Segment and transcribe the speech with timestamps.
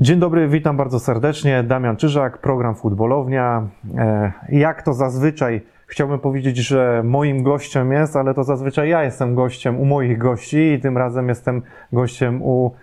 [0.00, 1.62] Dzień dobry, witam bardzo serdecznie.
[1.62, 3.68] Damian Czyżak, program Futbolownia.
[3.98, 9.34] E, Jak to zazwyczaj chciałbym powiedzieć, że moim gościem jest, ale to zazwyczaj ja jestem
[9.34, 12.74] gościem u moich gości i tym razem jestem gościem u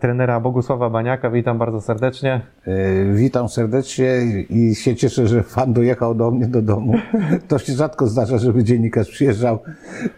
[0.00, 1.30] trenera Bogusława Baniaka.
[1.30, 2.40] Witam bardzo serdecznie.
[2.66, 4.06] E, Witam serdecznie
[4.50, 6.94] i się cieszę, że fan dojechał do mnie do domu.
[7.48, 9.58] To się rzadko zdarza, żeby dziennikarz przyjeżdżał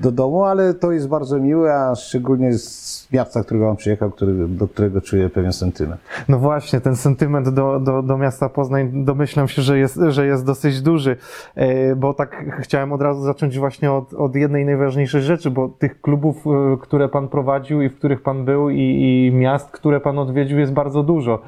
[0.01, 4.49] do domu, ale to jest bardzo miłe, a szczególnie z miasta, którego on przyjechał, który,
[4.49, 6.01] do którego czuję pewien sentyment.
[6.29, 10.45] No właśnie, ten sentyment do, do, do miasta Poznań domyślam się, że jest, że jest
[10.45, 11.17] dosyć duży,
[11.57, 16.01] E, bo tak chciałem od razu zacząć właśnie od, od jednej najważniejszej rzeczy, bo tych
[16.01, 20.19] klubów, e, które pan prowadził i w których pan był i, i miast, które pan
[20.19, 21.39] odwiedził jest bardzo dużo.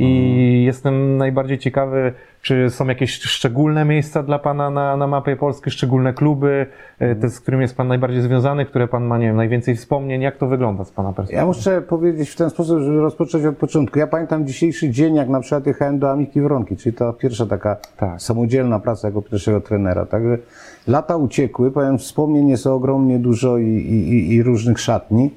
[0.00, 2.12] I jestem najbardziej ciekawy,
[2.42, 6.66] czy są jakieś szczególne miejsca dla Pana na, na mapie Polski, szczególne kluby,
[6.98, 10.22] e, te, z którymi jest Pan najbardziej związany, które Pan ma, nie wiem, najwięcej wspomnień.
[10.22, 11.40] Jak to wygląda z Pana perspektywy?
[11.40, 13.98] Ja muszę powiedzieć w ten sposób, żeby rozpocząć od początku.
[13.98, 17.76] Ja pamiętam dzisiejszy dzień, jak na przykład jechałem do Amiki Wronki, czyli ta pierwsza taka
[17.96, 18.22] Tak.
[18.22, 20.06] samodzielna praca jako pierwszego trenera.
[20.06, 20.38] Także
[20.86, 25.30] lata uciekły, powiem, wspomnień jest ogromnie dużo i, i- i różnych szatni.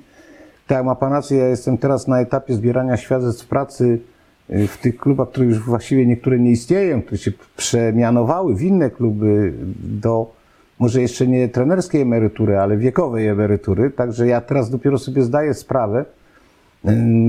[0.71, 3.99] Tak, ma pan rację, ja jestem teraz na etapie zbierania świadectw pracy
[4.49, 8.89] y, w tych klubach, które już właściwie niektóre nie istnieją, które się przemianowały w inne
[8.89, 10.31] kluby do
[10.79, 13.89] może jeszcze nie trenerskiej emerytury, ale wiekowej emerytury.
[13.89, 16.05] Także ja teraz dopiero sobie zdaję sprawę,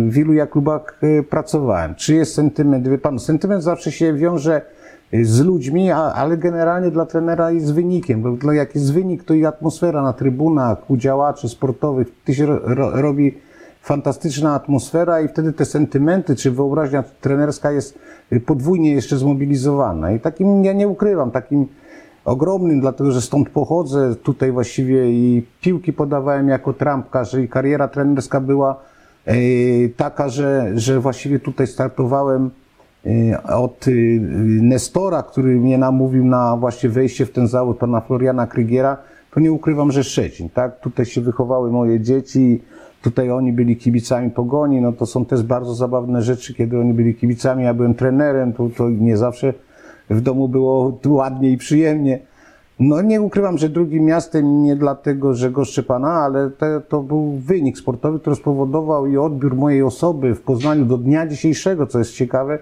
[0.09, 1.95] w ilu ja klubach y, pracowałem.
[1.95, 2.89] Czy jest sentyment?
[2.89, 4.82] Wie pan, sentyment zawsze się wiąże y,
[5.13, 8.23] z ludźmi, a, ale generalnie dla trenera i z wynikiem.
[8.23, 12.47] Bo dla, jak jest wynik, to i atmosfera na trybunach, u działaczy sportowych, to się
[12.47, 13.39] ro, ro, robi
[13.83, 17.99] fantastyczna atmosfera i wtedy te sentymenty, czy wyobraźnia trenerska jest
[18.33, 20.13] y, podwójnie jeszcze zmobilizowana.
[20.13, 21.67] I takim, ja nie ukrywam, takim
[22.25, 28.41] ogromnym, dlatego że stąd pochodzę, tutaj właściwie i piłki podawałem jako trampkarz i kariera trenerska
[28.41, 28.81] była
[29.27, 29.35] e,
[29.97, 32.51] taka, że, że właściwie tutaj startowałem
[33.49, 33.91] od e,
[34.63, 38.97] Nestora, który mnie namówił na właśnie wejście w ten zawód, pana Floriana Krygiera,
[39.35, 40.81] to nie ukrywam, że Szczecin, tak?
[40.81, 42.63] Tutaj się wychowały moje dzieci,
[43.03, 47.15] tutaj oni byli kibicami Pogoni, no to są też bardzo zabawne rzeczy, kiedy oni byli
[47.15, 49.55] kibicami, ja byłem trenerem, to, to nie zawsze
[50.11, 52.19] w domu było ładnie i przyjemnie.
[52.81, 57.33] No nie ukrywam, że drugim miastem nie dlatego, że goszczę pana, ale to, to był
[57.33, 62.15] wynik sportowy, który spowodował i odbiór mojej osoby w Poznaniu do dnia dzisiejszego, co jest
[62.15, 62.59] ciekawe.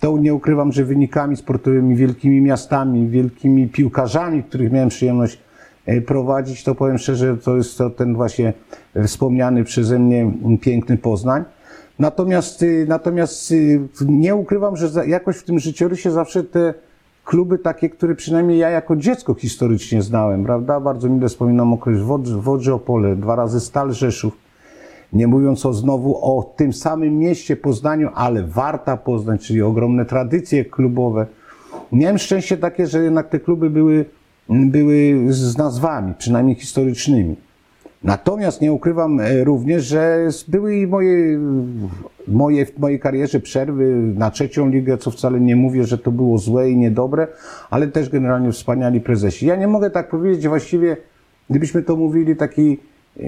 [0.00, 5.40] To nie ukrywam, że wynikami sportowymi, wielkimi miastami, wielkimi piłkarzami, których miałem przyjemność
[5.86, 8.52] e, prowadzić, to powiem szczerze, to jest to ten właśnie
[9.06, 11.44] wspomniany przeze mnie piękny Poznań.
[11.98, 16.74] Natomiast, y, natomiast y, nie ukrywam, że jakoś w tym życiorysie zawsze te
[17.24, 20.80] kluby takie, które przynajmniej ja jako dziecko historycznie znałem, prawda?
[20.80, 24.45] Bardzo mile wspominam okres Wodrze, Wodrze Opole, dwa razy Stal Rzeszów.
[25.12, 30.64] Nie mówiąc o znowu o tym samym mieście Poznaniu, ale Warta Poznań, czyli ogromne tradycje
[30.64, 31.26] klubowe.
[31.92, 34.04] Miałem szczęście takie, że jednak te kluby były,
[34.48, 37.36] były z nazwami, przynajmniej historycznymi.
[38.04, 41.38] Natomiast nie ukrywam e, również, że były i moje,
[42.28, 43.84] moje, w mojej karierze przerwy
[44.16, 47.26] na trzecią ligę, co wcale nie mówię, że to było złe i niedobre,
[47.70, 49.46] ale też generalnie wspaniali prezesi.
[49.46, 50.96] Ja nie mogę tak powiedzieć właściwie,
[51.50, 52.78] gdybyśmy to mówili taki
[53.20, 53.22] e,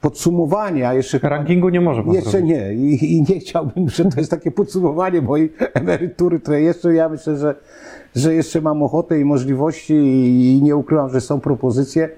[0.00, 2.50] podsumowanie, a jeszcze Rankingu nie może pan jeszcze zrobić.
[2.50, 2.74] nie.
[2.74, 7.36] I, I nie chciałbym, że to jest takie podsumowanie mojej emerytury, które jeszcze ja myślę,
[7.36, 7.54] że,
[8.16, 12.08] że jeszcze mam ochotę i możliwości i, nie ukrywam, że są propozycje,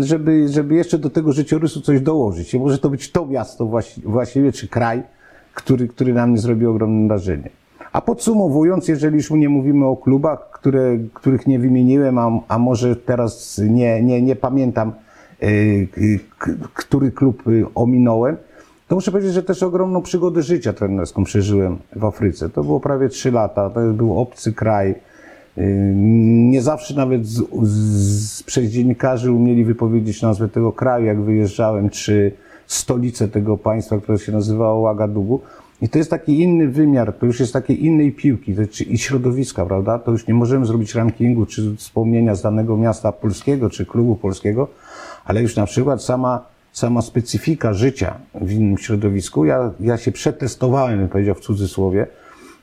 [0.00, 2.54] żeby, żeby jeszcze do tego życiorysu coś dołożyć.
[2.54, 5.02] I może to być to miasto właści- właściwie, czy kraj,
[5.54, 7.50] który, który na mnie zrobił ogromne wrażenie.
[7.92, 12.96] A podsumowując, jeżeli już nie mówimy o klubach, które, których nie wymieniłem, a, a może
[12.96, 14.94] teraz nie, nie, nie pamiętam, y, y,
[16.74, 18.36] który klub y, ominąłem,
[18.88, 22.50] to muszę powiedzieć, że też ogromną przygodę życia trenerską przeżyłem w Afryce.
[22.50, 24.94] To było prawie trzy lata, to był obcy kraj.
[25.58, 25.92] Y,
[26.50, 32.32] Nie zawsze nawet z, z, przez dziennikarzy umieli wypowiedzieć nazwę tego kraju, jak wyjeżdżałem, czy
[32.66, 35.40] stolicę tego państwa, które się nazywało Ouagadougou.
[35.82, 38.98] I to jest taki inny wymiar, to już jest takiej innej piłki to, czy, i
[38.98, 39.98] środowiska, prawda?
[39.98, 44.68] To już nie możemy zrobić rankingu, czy wspomnienia z danego miasta polskiego, czy klubu polskiego,
[45.24, 49.44] ale już na przykład sama, sama specyfika życia w innym środowisku.
[49.44, 52.06] Ja, ja się przetestowałem, bym powiedział w cudzysłowie.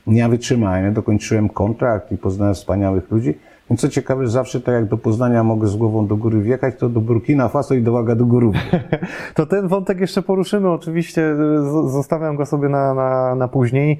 [0.06, 3.34] Ja wytrzymałem, ja dokończyłem kontrakt i poznałem wspaniałych ludzi.
[3.70, 6.88] Więc co ciekawe, zawsze tak jak do Poznania mogę z głową do góry wjechać, to
[6.88, 8.52] do Burkina Faso i do Ouagadougou.
[9.34, 13.98] To ten wątek jeszcze poruszymy, oczywiście z- zostawiam go sobie na, na, na później.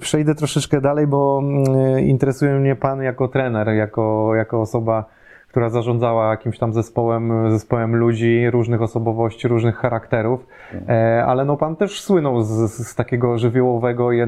[0.00, 5.04] Przejdę troszeczkę dalej, bo mm, interesuje mnie Pan jako trener, jako, jako osoba,
[5.52, 10.46] która zarządzała jakimś tam zespołem, zespołem ludzi, różnych osobowości, różnych charakterów,
[10.88, 14.20] e, ale no pan też słynął z, z takiego żywiołowego i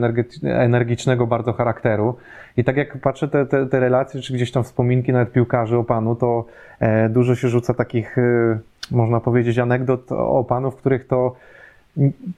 [0.42, 2.16] energicznego bardzo charakteru.
[2.56, 5.84] I tak jak patrzę te, te, te relacje, czy gdzieś tam wspominki nawet piłkarzy o
[5.84, 6.44] panu, to
[6.80, 8.58] e, dużo się rzuca takich, e,
[8.90, 11.36] można powiedzieć, anegdot o panu, w których to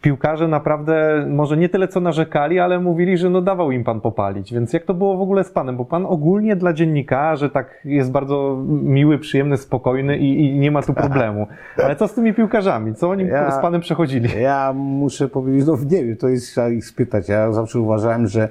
[0.00, 4.52] piłkarze naprawdę może nie tyle co narzekali, ale mówili, że no dawał im pan popalić.
[4.54, 5.76] Więc jak to było w ogóle z panem?
[5.76, 10.82] Bo pan ogólnie dla dziennikarzy tak jest bardzo miły, przyjemny, spokojny i, i nie ma
[10.82, 11.46] tu problemu.
[11.84, 12.94] Ale co z tymi piłkarzami?
[12.94, 14.28] Co oni Ja- z panem przechodzili?
[14.42, 17.28] Ja muszę powiedzieć, no nie wiem, to jest trzeba ich spytać.
[17.28, 18.48] Ja zawsze uważałem, że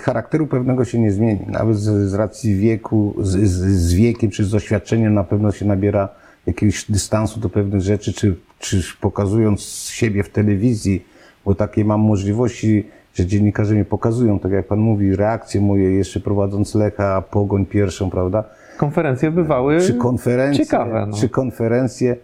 [0.00, 1.46] charakteru pewnego się nie zmieni.
[1.46, 5.66] Nawet z, z racji wieku, z, z, z wiekiem czy z doświadczeniem na pewno się
[5.66, 6.08] nabiera
[6.46, 9.60] jakiegoś dystansu do pewnych rzeczy, czy, czy pokazując
[9.92, 11.04] siebie w telewizji,
[11.44, 16.20] bo takie mam możliwości, że dziennikarze mi pokazują, tak jak pan mówi, reakcje moje jeszcze
[16.20, 18.44] prowadząc Lecha, Pogoń pierwszą, prawda?
[18.76, 21.06] Konferencje bywały czy konferencje, ciekawe.
[21.06, 21.16] No.
[21.16, 22.16] czy konferencje,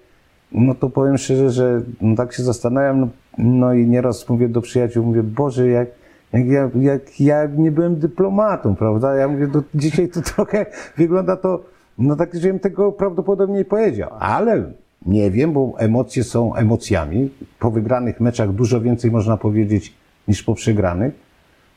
[0.53, 3.09] no to powiem szczerze, że no tak się zastanawiam, no,
[3.39, 5.89] no i nieraz mówię do przyjaciół, mówię, Boże, jak,
[6.33, 9.15] jak, ja, jak ja nie byłem dyplomatą, prawda?
[9.15, 11.65] Ja mówię, to dzisiaj to trochę wygląda to,
[11.99, 14.73] no tak, żebym tego prawdopodobnie nie powiedział, ale
[15.07, 17.31] nie wiem, bo emocje są emocjami.
[17.59, 19.95] Po wygranych meczach dużo więcej można powiedzieć
[20.29, 21.15] niż po przegranych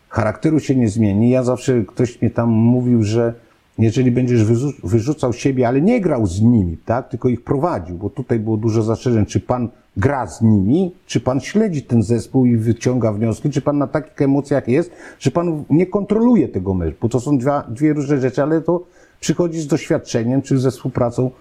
[0.09, 1.29] charakteru się nie zmieni.
[1.29, 3.33] Ja zawsze, ktoś mnie tam mówił, że
[3.77, 8.09] jeżeli będziesz wyrzu- wyrzucał siebie, ale nie grał z nimi, tak, tylko ich prowadził, bo
[8.09, 12.57] tutaj było dużo zastrzeżeń, czy pan gra z nimi, czy pan śledzi ten zespół i
[12.57, 17.09] wyciąga wnioski, czy pan na takich emocjach jest, że pan nie kontroluje tego meczu, bo
[17.09, 18.83] to są dwa, dwie różne rzeczy, ale to
[19.19, 21.31] przychodzi z doświadczeniem, czy ze współpracą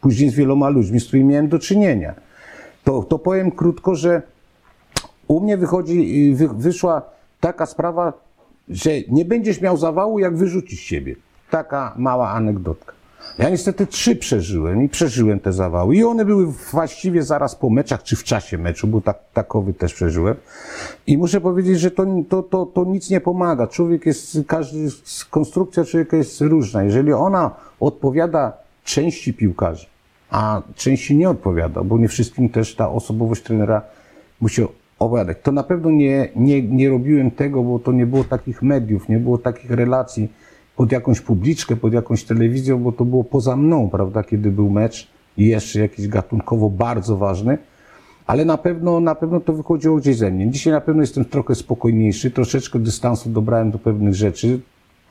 [0.00, 2.14] później z wieloma ludźmi, z którymi miałem do czynienia.
[2.84, 4.22] To, to powiem krótko, że
[5.28, 7.02] u mnie wychodzi, wy, wyszła
[7.40, 8.12] taka sprawa,
[8.68, 11.14] że nie będziesz miał zawału, jak wyrzucisz siebie.
[11.50, 12.98] Taka mała anegdotka.
[13.38, 15.96] Ja niestety trzy przeżyłem i przeżyłem te zawały.
[15.96, 19.94] I one były właściwie zaraz po meczach, czy w czasie meczu, bo tak, takowy też
[19.94, 20.36] przeżyłem.
[21.06, 23.66] I muszę powiedzieć, że to, to, to, to nic nie pomaga.
[23.66, 24.88] Człowiek jest, każdy,
[25.30, 26.82] konstrukcja człowieka jest różna.
[26.82, 28.52] Jeżeli ona odpowiada
[28.88, 29.86] części piłkarzy,
[30.30, 33.82] a części nie odpowiada, bo nie wszystkim też ta osobowość trenera
[34.40, 34.62] musi
[34.98, 35.38] opowiadać.
[35.42, 39.18] To na pewno nie, nie, nie robiłem tego, bo to nie było takich mediów, nie
[39.18, 40.28] było takich relacji
[40.76, 45.08] pod jakąś publiczkę, pod jakąś telewizją, bo to było poza mną, prawda, kiedy był mecz
[45.36, 47.58] i jeszcze jakiś gatunkowo bardzo ważny.
[48.26, 50.50] Ale na pewno, na pewno to wychodziło gdzieś ze mnie.
[50.50, 54.60] Dzisiaj na pewno jestem trochę spokojniejszy, troszeczkę dystansu dobrałem do pewnych rzeczy.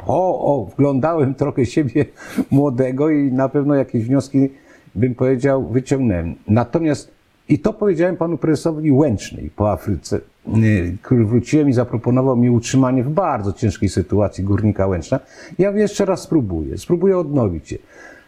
[0.05, 2.05] O, o, wglądałem trochę siebie
[2.51, 4.49] młodego i na pewno jakieś wnioski,
[4.95, 6.35] bym powiedział, wyciągnąłem.
[6.47, 7.11] Natomiast,
[7.49, 10.19] i to powiedziałem panu prezesowi Łęcznej po Afryce,
[10.63, 15.19] y, który wróciłem i zaproponował mi utrzymanie w bardzo ciężkiej sytuacji górnika Łęczna.
[15.57, 17.77] Ja jeszcze raz spróbuję, spróbuję odnowić się.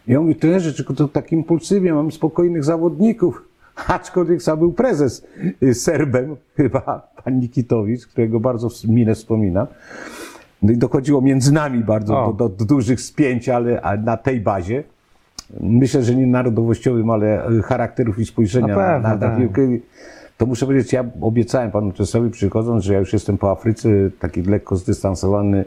[0.06, 3.44] Ja mówię, trenerze, czy to tak impulsywnie, mam spokojnych zawodników.
[3.88, 5.26] Aczkolwiek sam był prezes
[5.62, 9.66] y, Serbem, chyba pan Nikitowicz, którego bardzo mile wspominam.
[10.62, 14.84] No i dochodziło między nami bardzo do, do, do dużych spięć, ale na tej bazie.
[15.60, 19.38] Myślę, że nie narodowościowym, ale y, charakterów i spojrzenia Na na, pewno, na, na tak.
[19.38, 19.62] piłkę.
[20.38, 23.88] To muszę powiedzieć, ja obiecałem panu Czesowi przychodząc, że ja już jestem po Afryce,
[24.20, 25.64] taki lekko zdystansowany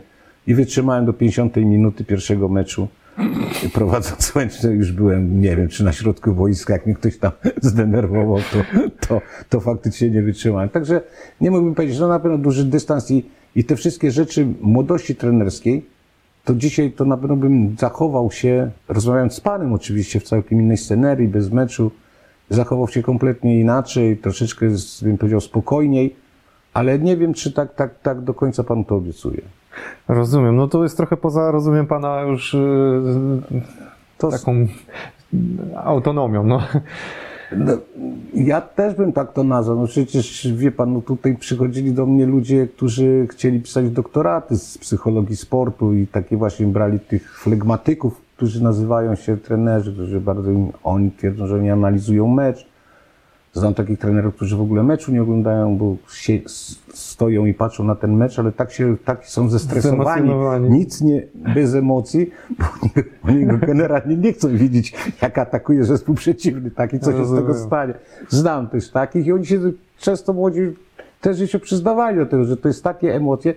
[0.48, 2.88] i wytrzymałem do 50 minuty pierwszego meczu.
[3.74, 7.32] Prowadząc Łęczne już byłem, nie wiem, czy na środku wojska, jak mnie ktoś tam
[7.62, 10.70] zdenerwował, to, to, to faktycznie nie wytrzymałem.
[10.70, 11.02] Także
[11.42, 15.86] nie mógłbym powiedzieć, że na pewno duży dystans i, i te wszystkie rzeczy młodości trenerskiej,
[16.46, 20.78] to dzisiaj to na pewno bym zachował się, rozmawiając z panem oczywiście w całkiem innej
[20.78, 21.92] scenerii, bez meczu,
[22.50, 24.66] zachował się kompletnie inaczej, troszeczkę,
[25.02, 26.16] bym powiedział, spokojniej,
[26.74, 29.42] ale nie wiem, czy tak, tak, tak do końca panu to obiecuję.
[30.08, 30.56] Rozumiem.
[30.56, 33.62] No to jest trochę poza, rozumiem pana już yy,
[34.18, 34.68] To taką
[35.76, 36.44] autonomią.
[36.44, 36.62] No.
[37.58, 37.78] No,
[38.34, 39.80] ja też bym tak to nazwał.
[39.80, 44.78] No przecież wie pan, no tutaj przychodzili do mnie ludzie, którzy chcieli pisać doktoraty z
[44.78, 50.72] psychologii sportu i takie właśnie brali tych flegmatyków, którzy nazywają się trenerzy, którzy bardzo im,
[50.84, 52.73] oni twierdzą, że oni analizują mecz.
[53.54, 56.40] Znam takich trenerów, którzy w ogóle meczu nie oglądają, bo się,
[56.94, 60.30] stoją i patrzą na ten mecz, ale tak się, tak są zestresowani,
[60.70, 62.92] nic nie, bez emocji, bo oni,
[63.24, 67.36] oni go generalnie nie chcą widzieć, jak atakuje zespół przeciwny, tak i co się z
[67.36, 67.94] tego stanie.
[68.30, 69.60] Znam też takich i oni się
[69.98, 70.62] często młodzi
[71.22, 73.54] też się przyznawali do tego, że to jest takie emocje.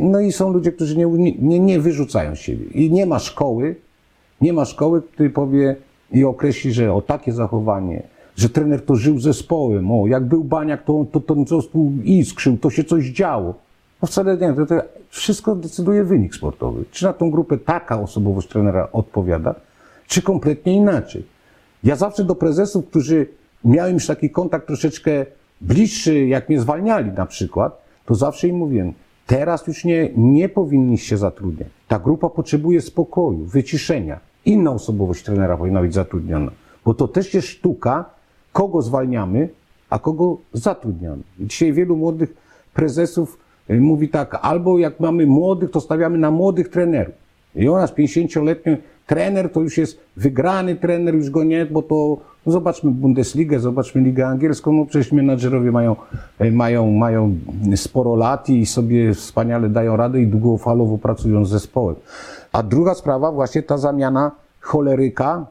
[0.00, 1.06] No i są ludzie, którzy nie,
[1.38, 2.66] nie, nie wyrzucają siebie.
[2.66, 3.76] I nie ma szkoły,
[4.40, 5.76] nie ma szkoły, który powie
[6.12, 8.02] i określi, że o takie zachowanie,
[8.36, 12.70] że trener to żył zespołem, o jak był baniak, to, to ten zespół iskrzył, to
[12.70, 13.54] się coś działo.
[14.02, 14.74] No wcale nie, to, to
[15.08, 16.84] wszystko decyduje wynik sportowy.
[16.90, 19.54] Czy na tą grupę taka osobowość trenera odpowiada?
[20.06, 21.24] czy kompletnie inaczej.
[21.84, 23.26] Ja zawsze do prezesów, którzy
[23.64, 25.26] miałem już taki kontakt troszeczkę
[25.60, 28.92] bliższy, jak mnie zwalniali na przykład, to zawsze im mówiłem,
[29.26, 31.68] teraz już nie, nie powinniście zatrudniać.
[31.88, 34.20] Ta grupa potrzebuje spokoju, wyciszenia.
[34.44, 36.50] Inna osobowość trenera powinna być zatrudniona,
[36.84, 38.04] bo to też jest sztuka,
[38.56, 39.48] kogo zwalniamy,
[39.90, 41.22] a kogo zatrudniamy.
[41.38, 42.34] I dzisiaj wielu młodych
[42.74, 43.38] prezesów
[43.70, 47.14] y, mówi tak, albo jak mamy młodych, to stawiamy na młodych trenerów.
[47.54, 52.16] I u nas 50-letni trener to już jest wygrany trener, już go nie, bo to
[52.46, 55.96] no zobaczmy Bundesligę, zobaczmy Ligę Angielską, no przecież menadżerowie mają,
[56.38, 57.34] e, mają, mają
[57.76, 61.96] sporo lat i sobie wspaniale dają radę i długofalowo pracują z zespołem.
[62.52, 65.46] A druga sprawa, właśnie ta zamiana choleryka,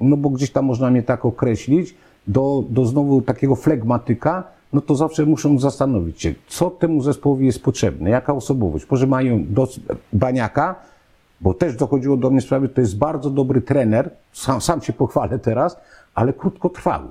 [0.00, 1.94] no bo gdzieś tam można mnie tak określić,
[2.26, 7.62] do, do znowu takiego flegmatyka, no to zawsze muszą zastanowić się, co temu zespołowi jest
[7.62, 8.86] potrzebne, jaka osobowość.
[8.90, 9.68] Może mają do
[10.12, 10.74] baniaka,
[11.40, 15.38] bo też dochodziło do mnie sprawy, to jest bardzo dobry trener, sam, sam się pochwalę
[15.38, 15.76] teraz,
[16.14, 17.08] ale krótkotrwały.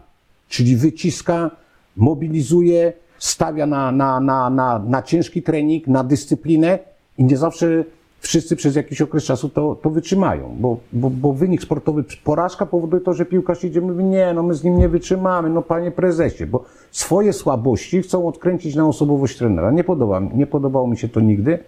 [0.49, 1.51] Czyli wyciska,
[1.97, 6.79] mobilizuje, stawia na, na, na, na, na ciężki trening, na dyscyplinę
[7.17, 7.83] i nie zawsze
[8.23, 13.01] wszyscy przez jakiś okres czasu to, to wytrzymają, bo, bo, bo wynik sportowy, porażka powoduje
[13.01, 16.45] to, że piłkarz idzie, mówi, nie, no my z nim nie wytrzymamy, no panie prezesie,
[16.45, 19.71] bo swoje słabości chcą odkręcić na osobowość trenera.
[19.71, 21.59] Nie, podoba, nie podobało mi się to nigdy.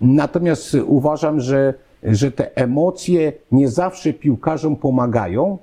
[0.00, 5.58] Natomiast uważam, że, że te emocje nie zawsze piłkarzom pomagają,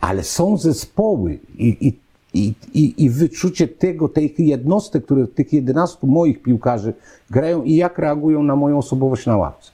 [0.00, 1.98] ale są zespoły i, i,
[2.34, 6.94] i, i, i wyczucie tego, tych jednostek, które, tych 11 moich piłkarzy
[7.30, 9.70] grają i jak reagują na moją osobowość na ławce.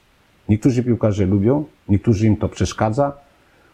[0.49, 3.13] Niektórzy piłkarze lubią, niektórzy im to przeszkadza,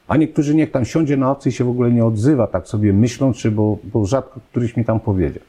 [0.08, 2.92] a niektórzy niech tam siądzie na ławce i się w ogóle nie odzywa, tak sobie
[2.92, 5.42] myślą, czy bo, bo rzadko któryś mi tam powiedział.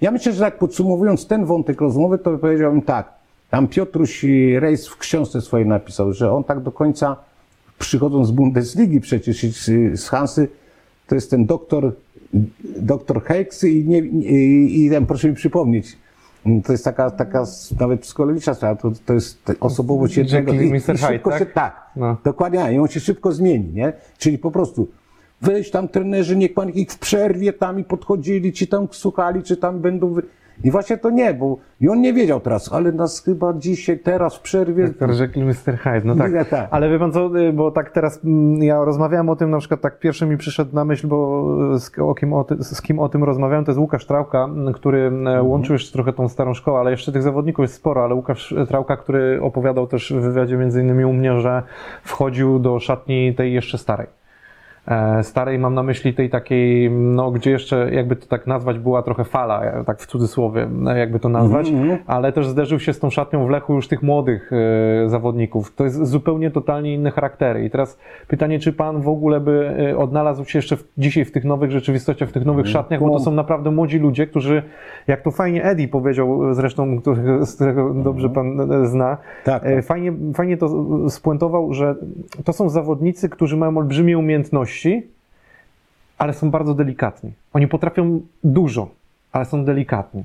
[0.00, 3.12] Ja myślę, że tak podsumowując ten wątek rozmowy, to powiedziałbym tak.
[3.50, 4.24] Tam Piotruś
[4.58, 7.16] Rejs w książce swojej napisał, że on tak do końca,
[7.78, 9.46] przychodząc z Bundesligi przecież
[9.92, 10.48] z Hansy,
[11.06, 11.92] to jest ten doktor,
[12.78, 15.96] doktor Hex i, nie, i, i proszę mi przypomnieć,
[16.64, 17.44] to jest taka, taka
[17.80, 20.52] nawet psychologiczna sprawa, to, to jest osobowość jednego.
[20.52, 20.98] I Mr.
[20.98, 21.54] szybko Hyde, się, tak?
[21.54, 22.16] tak, No.
[22.24, 23.92] dokładnie, i on się szybko zmieni, nie?
[24.18, 24.88] Czyli po prostu
[25.42, 29.56] weź tam trenerzy, niech pan ich w przerwie tam i podchodzili, ci tam słuchali, czy
[29.56, 30.12] tam będą...
[30.12, 30.22] Wy...
[30.64, 34.36] I właśnie to nie, bo i on nie wiedział teraz, ale nas chyba dzisiaj, teraz
[34.36, 34.86] w przerwie...
[34.88, 35.78] Doktor Jekyll, Mr.
[35.78, 36.48] Hyde, no tak.
[36.50, 36.68] Tak.
[36.70, 39.80] Ale wie pan co, y, bo tak teraz mm, ja rozmawiałem o tym, na przykład
[39.80, 42.98] tak pierwszy mi przyszedł na myśl, bo y, z, o kim, o, ty, z kim
[42.98, 45.46] o tym rozmawiałem, to jest Łukasz Trałka, m, który m, Mhm.
[45.46, 48.96] łączył jeszcze trochę tą starą szkołę, ale jeszcze tych zawodników jest sporo, ale Łukasz Trałka,
[48.96, 51.62] który opowiadał też w wywiadzie między innymi u mnie, że
[52.02, 54.06] wchodził do szatni tej jeszcze starej.
[54.88, 59.02] E, Starej mam na myśli tej takiej, no gdzie jeszcze, jakby to tak nazwać, była
[59.02, 61.98] trochę fala, e, tak w cudzysłowie, e, jakby to nazwać, Mhm.
[62.06, 65.74] ale też zderzył się z tą szatnią w Lechu już tych młodych e, zawodników.
[65.74, 67.64] To jest zupełnie totalnie inne charaktery.
[67.64, 71.44] I teraz pytanie, czy pan w ogóle by odnalazł się jeszcze w, dzisiaj w tych
[71.44, 74.62] nowych rzeczywistościach, w tych nowych szatniach, bo to są naprawdę młodzi ludzie, którzy,
[75.06, 79.84] jak to fajnie Eddie powiedział, zresztą, który, z którego dobrze pan zna, Tak, tak.
[79.84, 80.68] Fajnie, fajnie to
[81.10, 81.94] spuentował, że
[82.44, 84.77] to są zawodnicy, którzy mają olbrzymie umiejętności,
[86.18, 87.32] ale są bardzo delikatni.
[87.52, 88.90] Oni potrafią dużo,
[89.32, 90.24] ale są delikatni.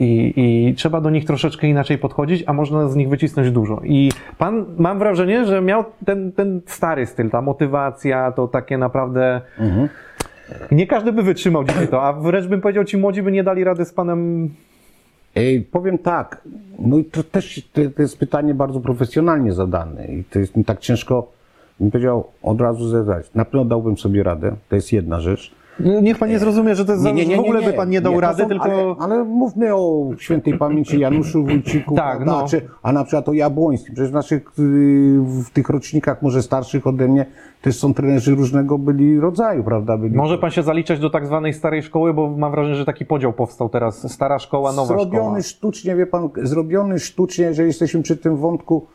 [0.00, 3.80] I, I trzeba do nich troszeczkę inaczej podchodzić, a można z nich wycisnąć dużo.
[3.84, 9.40] I pan, mam wrażenie, że miał ten, ten stary styl, ta motywacja, to takie naprawdę.
[10.70, 13.64] Nie każdy by wytrzymał dzisiaj to, a wręcz bym powiedział, ci młodzi by nie dali
[13.64, 14.50] rady z panem.
[15.36, 16.42] Ej, powiem tak,
[16.78, 20.64] no i to też to, to jest pytanie bardzo profesjonalnie zadane i to jest mi
[20.64, 21.32] tak ciężko,
[21.80, 23.26] bym powiedział, od razu zadać.
[23.34, 25.58] Na pewno dałbym sobie radę, to jest jedna rzecz.
[26.02, 27.04] Niech pan nie zrozumie, że to jest,
[27.36, 28.64] w ogóle by pan nie dał to rady, są- tylko.
[28.64, 32.46] Ale, ale mówmy o świętej pamięci Januszu Wójciku, Tak, no.
[32.48, 33.94] Czy, a na przykład o Jabłońskim.
[33.94, 37.26] Przecież w naszych, y, w tych rocznikach może starszych ode mnie
[37.62, 39.96] też są trenerzy różnego byli rodzaju, prawda?
[39.96, 43.04] Byli Może pan się zaliczać do tak zwanej starej szkoły, bo mam wrażenie, że taki
[43.06, 44.12] podział powstał teraz.
[44.12, 45.42] Stara szkoła, nowa zrobiony szkoła.
[45.42, 48.86] sztucznie, wie pan, zrobiony sztucznie, że jesteśmy przy tym wątku,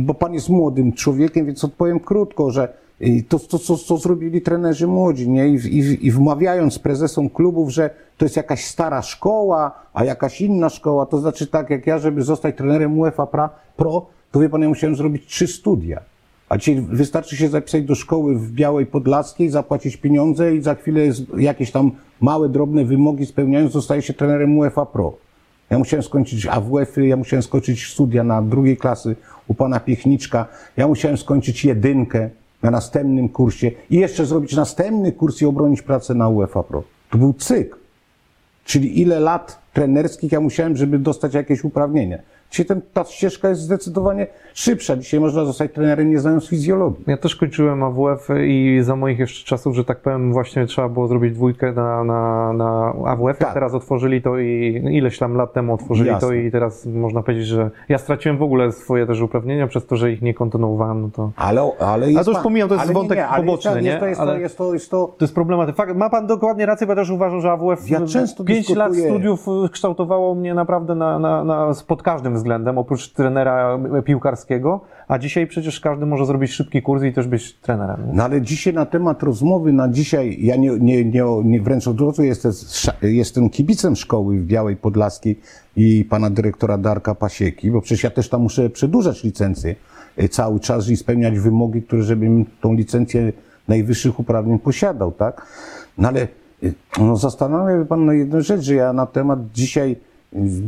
[0.00, 2.68] bo pan jest młodym człowiekiem, więc odpowiem krótko, że
[3.02, 5.48] y, to, to co, co zrobili trenerzy młodzi, nie?
[5.48, 10.68] I, i, I wmawiając prezesom klubów, że to jest jakaś stara szkoła, a jakaś inna
[10.68, 14.62] szkoła, to znaczy tak jak ja, żeby zostać trenerem UEFA pra, Pro, to wie pan,
[14.62, 16.00] ja musiałem zrobić trzy studia.
[16.48, 21.00] A dzisiaj wystarczy się zapisać do szkoły w Białej Podlaskiej, zapłacić pieniądze i za chwilę
[21.38, 25.12] jakieś tam małe, drobne wymogi spełniając, zostaje się trenerem UEFA Pro.
[25.70, 29.16] Ja musiałem skończyć AWF-y, ja musiałem skończyć studia na drugiej klasy
[29.46, 32.30] u pana Piechniczka, ja musiałem skończyć jedynkę
[32.62, 36.82] na następnym kursie i jeszcze zrobić następny kurs i obronić pracę na UEFA Pro.
[37.10, 37.76] To był cykl.
[38.64, 42.18] Czyli ile lat trenerskich ja musiałem, żeby dostać jakieś uprawnienia.
[42.54, 44.96] Dzisiaj ten, ta ścieżka jest zdecydowanie szybsza.
[44.96, 47.04] Dzisiaj można zostać trenerem nie znając fizjologii.
[47.06, 51.08] Ja też kończyłem AWF i za moich jeszcze czasów, że tak powiem, właśnie trzeba było
[51.08, 53.38] zrobić dwójkę na, na, na AWF.
[53.38, 53.54] Tak.
[53.54, 56.28] Teraz otworzyli to i ileś tam lat temu otworzyli Jasne.
[56.28, 59.96] to i teraz można powiedzieć, że ja straciłem w ogóle swoje też uprawnienia przez to,
[59.96, 61.02] że ich nie kontynuowałem.
[61.02, 61.30] No to...
[61.36, 63.90] Ale, ale jest to już pan- pomijam, to jest wątek poboczny, jest, nie?
[63.90, 65.76] Jest to, jest, to, Ale- jest, to, jest to To jest problematyka.
[65.76, 68.88] Fakt, ma pan dokładnie rację, bo ja też uważam, że AWF Ja często 5 lat
[68.92, 69.14] dyskutuję.
[69.14, 72.43] studiów y, kształtowało mnie naprawdę na, na, na, pod każdym względem,
[72.76, 78.06] oprócz trenera piłkarskiego, a dzisiaj przecież każdy może zrobić szybki kurs i też być trenerem.
[78.06, 78.12] Nie?
[78.12, 82.26] No ale dzisiaj na temat rozmowy, na dzisiaj, ja nie, nie, nie, nie wręcz odwrotnie,
[82.26, 82.52] jestem,
[83.02, 85.40] jestem kibicem szkoły w Białej Podlaskiej
[85.76, 89.74] i pana dyrektora Darka Pasieki, bo przecież ja też tam muszę przedłużać licencję
[90.22, 93.32] y, cały czas i spełniać wymogi, które żebym tą licencję
[93.68, 95.46] najwyższych uprawnień posiadał, tak?
[95.98, 96.28] No ale
[96.62, 99.96] y, no, zastanawia się pan na jedną rzecz, że ja na temat dzisiaj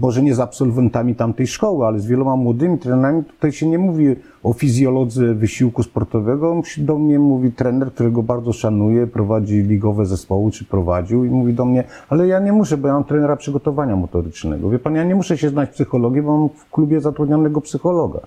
[0.00, 4.16] może nie z absolwentami tamtej szkoły, ale z wieloma młodymi trenerami, tutaj się nie mówi
[4.42, 6.62] o fizjolodze wysiłku sportowego.
[6.78, 11.64] Do mnie mówi trener, którego bardzo szanuję, prowadzi ligowe zespoły, czy prowadził i mówi do
[11.64, 14.70] mnie, ale ja nie muszę, bo ja mam trenera przygotowania motorycznego.
[14.70, 18.20] Wie pan, ja nie muszę się znać psychologii, bo mam w klubie zatrudnionego psychologa.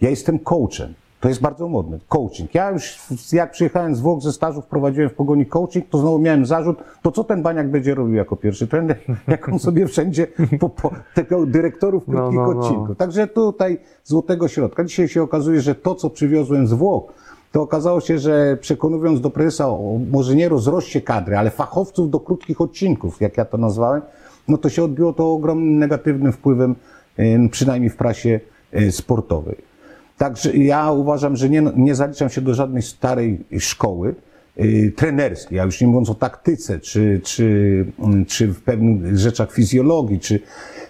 [0.00, 0.94] Ja jestem coachem.
[1.20, 1.98] To jest bardzo modne.
[2.08, 2.54] Coaching.
[2.54, 2.98] Ja już,
[3.32, 7.12] jak przyjechałem z Włoch ze stażu, wprowadziłem w pogoni coaching, to znowu miałem zarzut, to
[7.12, 8.98] co ten baniak będzie robił jako pierwszy trener,
[9.28, 10.26] jak on sobie wszędzie
[10.60, 12.60] po, po tego dyrektorów No, krótkich no, no.
[12.60, 12.96] odcinków.
[12.96, 14.84] Także tutaj złotego środka.
[14.84, 17.12] Dzisiaj się okazuje, że to, co przywiozłem z Włoch,
[17.52, 22.20] to okazało się, że przekonując do prezesa o może nie rozroście kadry, ale fachowców do
[22.20, 24.02] krótkich odcinków, jak ja to nazwałem,
[24.48, 26.74] no to się odbiło to ogromnym negatywnym wpływem,
[27.50, 28.40] przynajmniej w prasie
[28.74, 29.67] y, sportowej.
[30.18, 34.14] Także ja uważam, że nie, nie zaliczam się do żadnej starej szkoły
[34.60, 39.52] y, trenerskiej, ja już nie mówiąc o taktyce, czy, czy, mm, czy w pewnych rzeczach
[39.52, 40.40] fizjologii, czy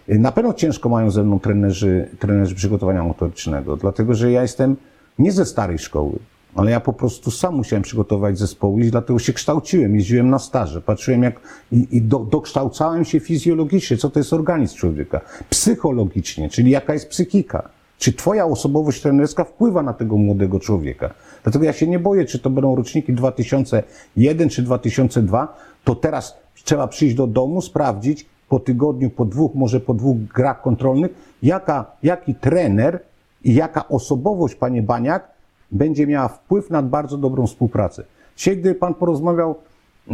[0.08, 4.76] y, na pewno ciężko mają ze mną trenerzy, trenerzy przygotowania motorycznego, dlatego że ja jestem
[5.18, 6.18] nie ze starej szkoły,
[6.54, 10.80] ale ja po prostu sam musiałem przygotować zespoły i dlatego się kształciłem, jeździłem na staże,
[10.80, 11.40] patrzyłem jak
[11.72, 15.20] i, i do, dokształcałem się fizjologicznie, co to jest organizm człowieka,
[15.50, 17.77] psychologicznie, czyli jaka jest psychika.
[17.98, 21.14] Czy twoja osobowość trenerska wpływa na tego młodego człowieka?
[21.42, 26.88] Dlatego ja się nie boję, czy to będą roczniki 2001 czy 2002, to teraz trzeba
[26.88, 31.10] przyjść do domu, sprawdzić po tygodniu, po dwóch, może po dwóch grach kontrolnych,
[31.42, 33.00] jaka, jaki trener
[33.44, 35.28] i jaka osobowość, panie Baniak,
[35.70, 38.04] będzie miała wpływ na bardzo dobrą współpracę.
[38.36, 39.54] Dzisiaj, gdy pan porozmawiał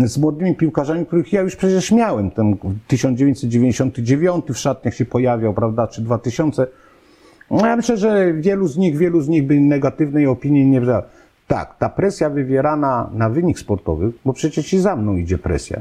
[0.05, 2.57] z młodymi piłkarzami, których ja już przecież miałem, ten
[2.89, 6.84] 1999 w szatniach się pojawiał, prawda, czy 2000, no
[7.61, 11.03] ja myślę, że wielu z nich, wielu z nich by negatywnej opinii nie wzięło.
[11.47, 15.81] Tak, ta presja wywierana na wynik sportowy, bo przecież i za mną idzie presja.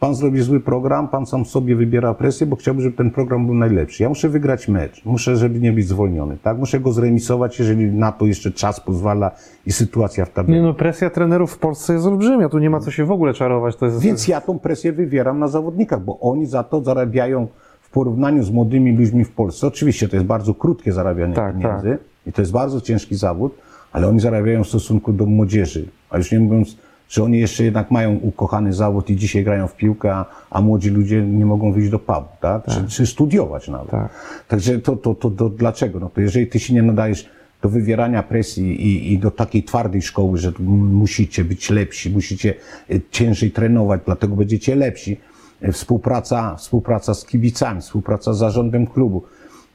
[0.00, 3.54] Pan zrobi zły program, pan sam sobie wybiera presję, bo chciałby, żeby ten program był
[3.54, 4.02] najlepszy.
[4.02, 6.58] Ja muszę wygrać mecz, muszę, żeby nie być zwolniony, tak?
[6.58, 9.30] Muszę go zremisować, jeżeli na to jeszcze czas pozwala
[9.66, 10.58] i sytuacja w tabeli.
[10.58, 13.34] Nie no, presja trenerów w Polsce jest olbrzymia, tu nie ma co się w ogóle
[13.34, 13.76] czarować.
[13.76, 14.00] To jest...
[14.00, 17.48] Więc ja tą presję wywieram na zawodnikach, bo oni za to zarabiają
[17.94, 19.66] porównaniu z młodymi ludźmi w Polsce.
[19.66, 23.54] Oczywiście to jest bardzo krótkie zarabianie Tak, pieniędzy i to jest bardzo ciężki zawód,
[23.92, 25.88] ale oni zarabiają w stosunku do młodzieży.
[26.10, 26.76] A już nie mówiąc,
[27.08, 30.90] że oni jeszcze jednak mają ukochany zawód i dzisiaj grają w piłkę, a, a młodzi
[30.90, 32.66] ludzie nie mogą wyjść do pubu, tak?
[32.66, 33.90] Czy, czy studiować nawet.
[33.90, 34.10] Tak.
[34.48, 36.00] Także to, to, to, to dlaczego?
[36.00, 37.28] No to jeżeli ty się nie nadajesz
[37.62, 42.54] do wywierania presji i, i do takiej twardej szkoły, że musicie być lepsi, musicie
[42.90, 45.16] y, ciężej trenować, dlatego będziecie lepsi.
[45.62, 49.22] Y, Współpraca, współpraca z kibicami, współpraca z zarządem klubu.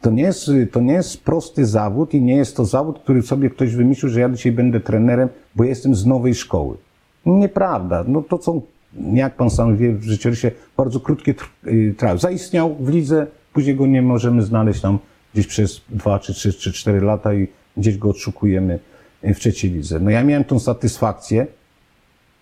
[0.02, 3.50] To nie, jest, to nie jest prosty zawód i nie jest to zawód, który sobie
[3.50, 6.78] ktoś wymyślił, że ja dzisiaj będę trenerem, bo jestem z nowej szkoły.
[7.26, 8.06] Nieprawda.
[8.08, 8.62] No to są,
[9.14, 11.34] jak pan sam wie, w życiorysie bardzo krótkie
[11.68, 12.20] y, trawy.
[12.20, 15.00] Zaistniał w lidze, później go nie możemy znaleźć tam
[15.34, 18.80] gdzieś przez dwa, czy trzy, czy cztery lata i gdzieś go odszukujemy
[19.24, 20.00] y, w trzeciej lidze.
[20.00, 21.48] No ja miałem tą satysfakcję.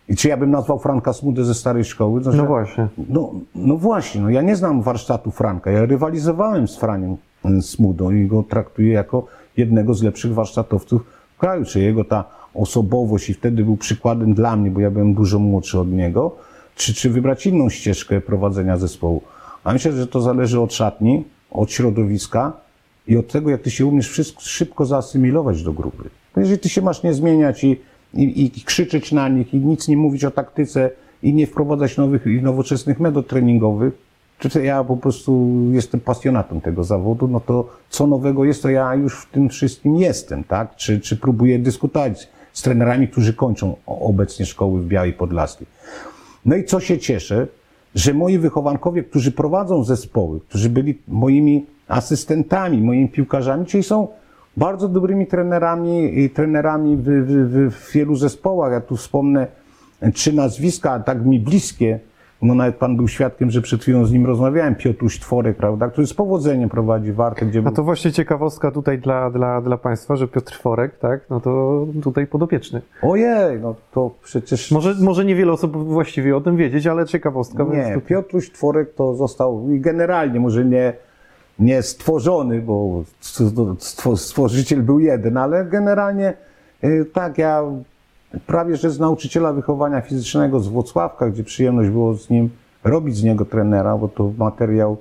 [0.09, 2.21] I czy ja bym nazwał Franka Smudę ze starej szkoły?
[2.25, 2.87] No że- właśnie.
[3.09, 5.71] no, no właśnie, no ja nie znam warsztatu Franka.
[5.71, 9.25] Ja rywalizowałem z Franiem y, Smudą i go traktuję jako
[9.57, 11.01] jednego z lepszych warsztatowców
[11.35, 11.65] w kraju.
[11.65, 15.79] Czy jego ta osobowość i wtedy był przykładem dla mnie, bo ja byłem dużo młodszy
[15.79, 16.35] od niego,
[16.75, 19.21] czy, czy wybrać inną ścieżkę prowadzenia zespołu.
[19.63, 22.53] A myślę, że to zależy od szatni, od środowiska
[23.07, 26.09] i od tego, jak ty się umiesz wszystko, szybko zaasymilować do grupy.
[26.37, 27.79] Jeżeli ty się masz nie zmieniać i,
[28.13, 30.91] i, i krzyczeć na nich i nic nie mówić o taktyce
[31.23, 33.93] i nie wprowadzać nowych i nowoczesnych metod treningowych,
[34.39, 38.95] czy ja po prostu jestem pasjonatem tego zawodu, no to co nowego jest, to ja
[38.95, 40.75] już w tym wszystkim jestem, tak?
[40.75, 45.67] Czy, czy próbuję dyskutować z trenerami, którzy kończą obecnie szkoły w Białej Podlaskiej.
[46.45, 47.47] No i co się cieszę,
[47.95, 54.07] że moi wychowankowie, którzy prowadzą zespoły, którzy byli moimi asystentami, moimi piłkarzami, czyli są
[54.57, 58.71] bardzo dobrymi trenerami i trenerami w, w, w wielu zespołach.
[58.71, 59.47] Ja tu wspomnę
[60.13, 61.99] trzy nazwiska, tak mi bliskie,
[62.41, 66.07] no nawet pan był świadkiem, że przed chwilą z nim rozmawiałem, Piotruś Tworek, prawda, który
[66.07, 70.27] z powodzeniem prowadzi Wartę, gdzie A to właśnie ciekawostka tutaj dla, dla, dla Państwa, że
[70.27, 72.81] Piotr Forek, tak, no to tutaj podopieczny.
[73.01, 74.71] Ojej, no to przecież...
[74.71, 77.63] Może, może niewiele osób właściwie o tym wiedzieć, ale ciekawostka.
[77.63, 80.93] Nie, Piotruś Tworek to został i generalnie może nie,
[81.59, 86.33] nie stworzony, bo stwo- stworzyciel był jeden, ale generalnie
[86.83, 87.63] y, tak, ja
[88.47, 92.49] prawie że z nauczyciela wychowania fizycznego z Włocławka, gdzie przyjemność było z nim
[92.83, 94.97] robić z niego trenera, bo to materiał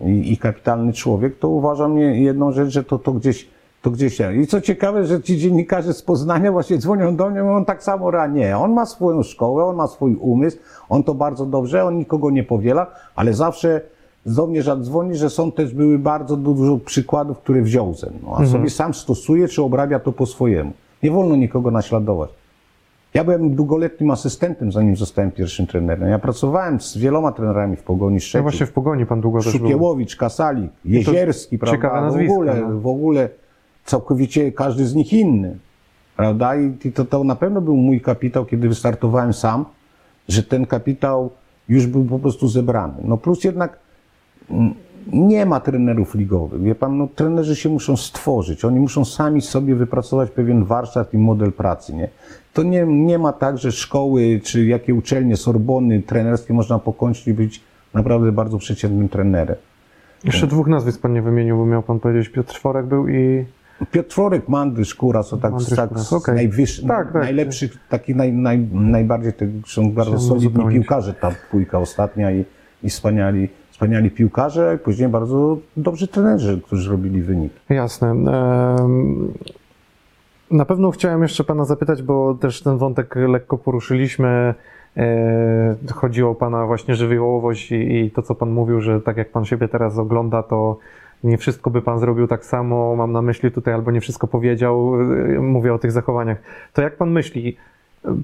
[0.00, 3.48] i, i kapitalny człowiek, to uważam jedną rzecz, że to, to gdzieś
[3.82, 4.32] to gdzieś ja.
[4.32, 8.10] I co ciekawe, że ci dziennikarze z Poznania właśnie dzwonią do mnie, on tak samo
[8.10, 8.26] ra.
[8.26, 12.30] Nie, on ma swoją szkołę, on ma swój umysł, on to bardzo dobrze, on nikogo
[12.30, 12.86] nie powiela,
[13.16, 13.80] ale zawsze
[14.26, 18.46] do mnie dzwoni, że są też były bardzo dużo przykładów, które wziął ze mną, a
[18.46, 20.72] sobie sam stosuje, czy obrabia to po swojemu.
[21.02, 22.30] Nie wolno nikogo naśladować.
[23.14, 26.08] Ja byłem długoletnim asystentem, zanim zostałem pierwszym trenerem.
[26.08, 28.42] Ja pracowałem z wieloma trenerami w Pogoni Szczecin.
[28.42, 29.52] właśnie w Pogoni Pan długo też.
[29.52, 32.00] Szukiełowicz, Kasalik, Jezierski, ciekawe prawda?
[32.00, 32.80] W nazwiska, ogóle, no.
[32.80, 33.28] w ogóle
[33.84, 35.58] całkowicie każdy z nich inny.
[36.16, 36.56] Prawda?
[36.56, 39.64] I to, to na pewno był mój kapitał, kiedy wystartowałem sam,
[40.28, 41.30] że ten kapitał
[41.68, 42.94] już był po prostu zebrany.
[43.04, 43.83] No plus jednak
[45.12, 46.62] nie ma trenerów ligowych.
[46.62, 48.64] Wie pan, no trenerzy się muszą stworzyć.
[48.64, 52.08] Oni muszą sami sobie wypracować pewien warsztat i model pracy, nie?
[52.52, 57.34] To nie, nie ma tak, że szkoły czy jakie uczelnie, Sorbony trenerskie można pokończyć i
[57.34, 57.60] być
[57.94, 59.56] naprawdę bardzo przeciętnym trenerem.
[60.24, 63.44] Jeszcze dwóch nazwisk Pan nie wymienił, bo miał Pan powiedzieć Piotr Forek był i...
[63.90, 66.34] Piotr Florek, Mandrysz, Kuras, to tak, Mandrysz, tak Kuras, okej.
[66.34, 67.22] najwyższych, Tak, tak.
[67.22, 69.32] najlepszych, takich naj, naj, najbardziej
[69.66, 72.44] są bardzo solidni piłkarze, ta dwójka ostatnia i,
[72.82, 77.52] i wspaniali, wspaniali piłkarze, później bardzo dobrzy trenerzy, którzy robili wynik.
[77.68, 78.14] Jasne.
[80.50, 84.54] Na pewno chciałem jeszcze Pana zapytać, bo też ten wątek lekko poruszyliśmy.
[84.96, 89.30] E, Chodziło o Pana właśnie żywiołowość i, i to, co Pan mówił, że tak jak
[89.30, 90.78] Pan siebie teraz ogląda, to
[91.24, 92.96] nie wszystko by Pan zrobił tak samo.
[92.96, 94.94] Mam na myśli tutaj, albo nie wszystko powiedział.
[95.36, 96.38] e, Mówię o tych zachowaniach.
[96.72, 97.56] To jak Pan myśli,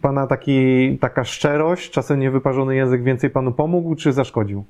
[0.02, 4.64] Pana taki, taka szczerość, czasem niewyparzony język więcej Panu pomógł, czy zaszkodził?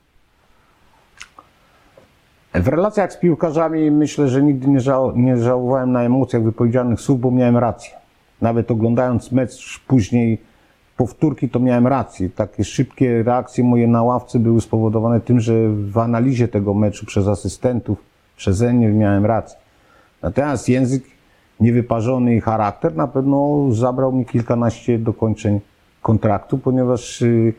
[2.55, 7.21] W relacjach z piłkarzami myślę, że nigdy nie, żał, nie żałowałem na emocjach wypowiedzianych słów,
[7.21, 7.93] bo miałem rację.
[8.41, 10.39] Nawet oglądając mecz później
[10.97, 12.31] powtórki, to miałem rację.
[12.31, 17.29] Takie szybkie reakcje moje na ławce były spowodowane tym, że w analizie tego meczu przez
[17.29, 17.99] asystentów,
[18.37, 19.59] przeze mnie miałem rację.
[20.23, 21.05] Natomiast język
[21.61, 25.61] niewyparzony i charakter na pewno zabrał mi kilkanaście dokończeń
[26.03, 27.55] kontraktu, ponieważ y,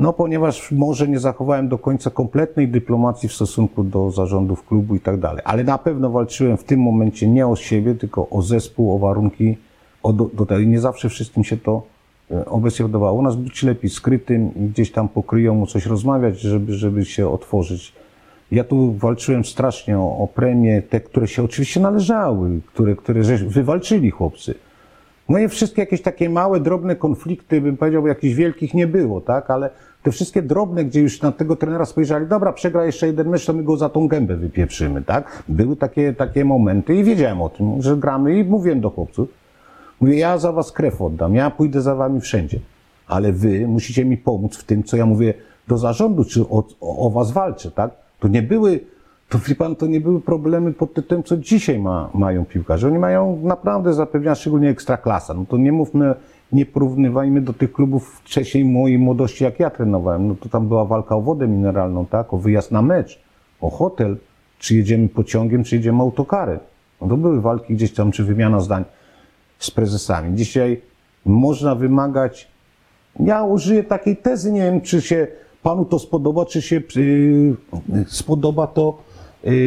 [0.00, 5.00] no, ponieważ może nie zachowałem do końca kompletnej dyplomacji w stosunku do zarządów klubu i
[5.00, 5.42] tak dalej.
[5.44, 9.56] Ale na pewno walczyłem w tym momencie nie o siebie, tylko o zespół, o warunki,
[10.02, 11.82] o do, do nie zawsze wszystkim się to
[12.30, 13.18] e, obecnie udawało.
[13.18, 17.92] U nas być lepiej skrytym gdzieś tam pokryją mu coś rozmawiać, żeby, żeby się otworzyć.
[18.52, 24.10] Ja tu walczyłem strasznie o, o premie, te, które się oczywiście należały, które, które wywalczyli
[24.10, 24.54] chłopcy.
[25.30, 29.50] No i wszystkie jakieś takie małe, drobne konflikty, bym powiedział, jakichś wielkich nie było, tak?
[29.50, 29.70] Ale
[30.02, 33.52] te wszystkie drobne, gdzie już na tego trenera spojrzeli, dobra, przegra jeszcze jeden mecz, to
[33.52, 35.42] my go za tą gębę wypieprzymy, tak?
[35.48, 39.28] Były takie, takie momenty i wiedziałem o tym, że gramy i mówiłem do chłopców.
[40.00, 42.58] Mówię, ja za was krew oddam, ja pójdę za wami wszędzie.
[43.06, 45.34] Ale wy musicie mi pomóc w tym, co ja mówię
[45.68, 47.90] do zarządu, czy o, o, was walczę, tak?
[48.20, 48.80] To nie były,
[49.28, 52.86] to wie pan, to nie były problemy pod tym, co dzisiaj ma, mają piłkarze.
[52.86, 55.34] Oni mają naprawdę zapewnienia, szczególnie ekstraklasa.
[55.34, 56.14] No to nie mówmy,
[56.52, 60.28] nie porównywajmy do tych klubów wcześniej mojej młodości, jak ja trenowałem.
[60.28, 62.34] No to tam była walka o wodę mineralną, tak?
[62.34, 63.20] O wyjazd na mecz,
[63.60, 64.16] o hotel,
[64.58, 66.58] czy jedziemy pociągiem, czy jedziemy autokarem.
[67.00, 68.84] No to były walki gdzieś tam, czy wymiana zdań
[69.58, 70.36] z prezesami.
[70.36, 70.80] Dzisiaj
[71.26, 72.48] można wymagać.
[73.20, 75.26] Ja użyję takiej tezy, nie wiem, czy się
[75.62, 77.56] panu to spodoba, czy się yy,
[78.06, 78.98] spodoba to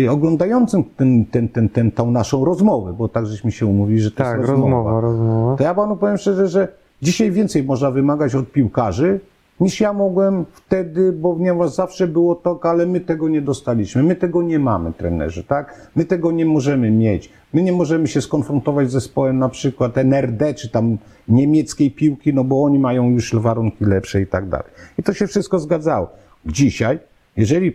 [0.10, 4.18] oglądającym ten, ten, ten, ten, tą naszą rozmowę, bo tak żeśmy się umówili, że to
[4.18, 5.58] Tak, jest rozmowa, rozmowa.
[5.58, 6.68] To ja panu powiem szczerze, że
[7.02, 9.20] dzisiaj więcej można wymagać od piłkarzy,
[9.60, 14.04] niż ja mogłem wtedy, bo ponieważ zawsze było to, ale my tego nie dostaliśmy.
[14.04, 15.92] My tego nie mamy, trenerzy, tak?
[15.96, 17.30] My tego nie możemy mieć.
[17.54, 22.44] My nie możemy się skonfrontować z zespołem na przykład NRD, czy tam niemieckiej piłki, no
[22.44, 24.68] bo oni mają już warunki lepsze i tak dalej.
[25.00, 26.10] I to się wszystko zgadzało.
[26.46, 27.00] Dzisiaj,
[27.38, 27.74] jeżeli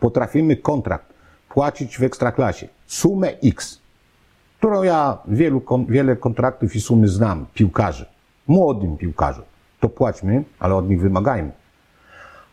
[0.00, 1.11] potrafimy kontrakt
[1.54, 3.80] płacić w ekstraklasie sumę X,
[4.58, 8.06] którą ja wielu, wiele kontraktów i sumy znam, piłkarzy,
[8.46, 9.44] młodym piłkarzom,
[9.80, 11.50] to płaćmy, ale od nich wymagajmy.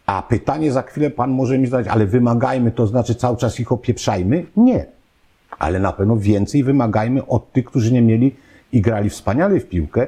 [0.05, 3.71] A pytanie za chwilę pan może mi zadać, ale wymagajmy, to znaczy cały czas ich
[3.71, 4.45] opieprzajmy?
[4.57, 4.85] Nie.
[5.59, 8.35] Ale na pewno więcej wymagajmy od tych, którzy nie mieli
[8.71, 10.07] i grali wspaniale w piłkę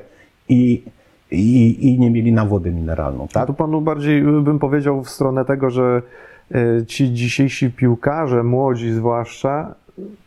[0.49, 0.83] i,
[1.31, 3.47] i, i nie mieli na wodę mineralną, tak?
[3.47, 6.01] Tu panu bardziej bym powiedział w stronę tego, że
[6.87, 9.75] ci dzisiejsi piłkarze, młodzi zwłaszcza,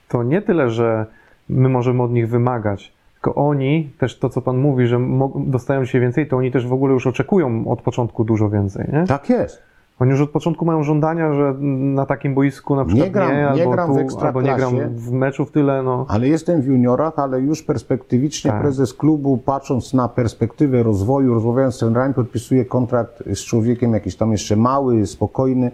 [0.08, 1.06] to nie tyle, że
[1.48, 5.00] my możemy od nich wymagać, tylko oni też to, co pan mówi, że
[5.46, 9.04] dostają się więcej, to oni też w ogóle już oczekują od początku dużo więcej, nie?
[9.06, 9.62] Tak jest.
[9.98, 13.48] Oni już od początku mają żądania, że na takim boisku na przykład nie, gram- nie
[13.48, 14.88] albo, gram w tu, albo nie gram Ekstraklasie.
[15.00, 16.06] w meczu w tyle, no.
[16.08, 18.60] Ale jestem w juniorach, ale już perspektywicznie Tak.
[18.60, 24.32] prezes klubu, patrząc na perspektywę rozwoju, rozmawiając z trenerami, podpisuje kontrakt z człowiekiem jakiś tam
[24.32, 25.70] jeszcze mały, spokojny.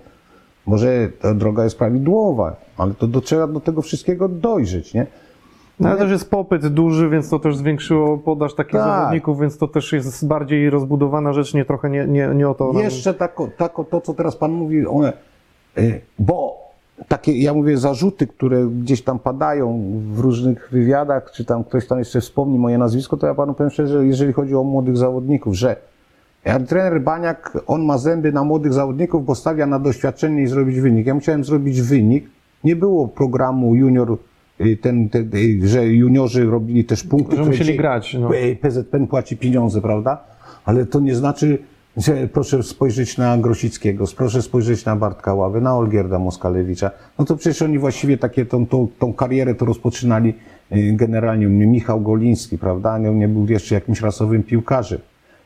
[0.66, 5.06] Może ta droga jest prawidłowa, ale to do, trzeba do tego wszystkiego dojrzeć, nie?
[5.80, 8.84] No, ale też jest popyt duży, więc to też zwiększyło podaż takich Tak.
[9.00, 12.72] zawodników, więc to też jest bardziej rozbudowana rzecz, nie trochę nie, nie, nie o to.
[12.72, 15.12] nam- Jeszcze tako, tako, to, co teraz Pan mówi, one,
[15.78, 16.56] y, bo
[17.08, 21.98] takie, ja mówię, zarzuty, które gdzieś tam padają w różnych wywiadach, czy tam ktoś tam
[21.98, 25.76] jeszcze wspomni moje nazwisko, to ja Panu powiem szczerze, jeżeli chodzi o młodych zawodników, że
[26.44, 30.80] ja, trener Baniak, on ma zęby na młodych zawodników, bo stawia na doświadczenie i zrobić
[30.80, 31.06] wynik.
[31.06, 32.30] Ja musiałem zrobić wynik.
[32.64, 34.18] Nie było programu junior,
[34.60, 37.36] y, ten, ten, y, że juniorzy robili też punkty.
[37.36, 38.34] Że musieli grać, no.
[38.34, 40.24] y, PZPN płaci pieniądze, prawda?
[40.64, 41.58] Ale to nie znaczy,
[41.96, 46.90] że proszę spojrzeć na Grosickiego, proszę spojrzeć na Bartka Ławy, na Olgierda Moskalewicza.
[47.18, 50.34] No to przecież oni właściwie takie tą, tą, tą karierę to rozpoczynali
[50.92, 52.98] generalnie Michał Goliński, prawda?
[52.98, 55.00] Nie, nie był jeszcze jakimś rasowym piłkarzem.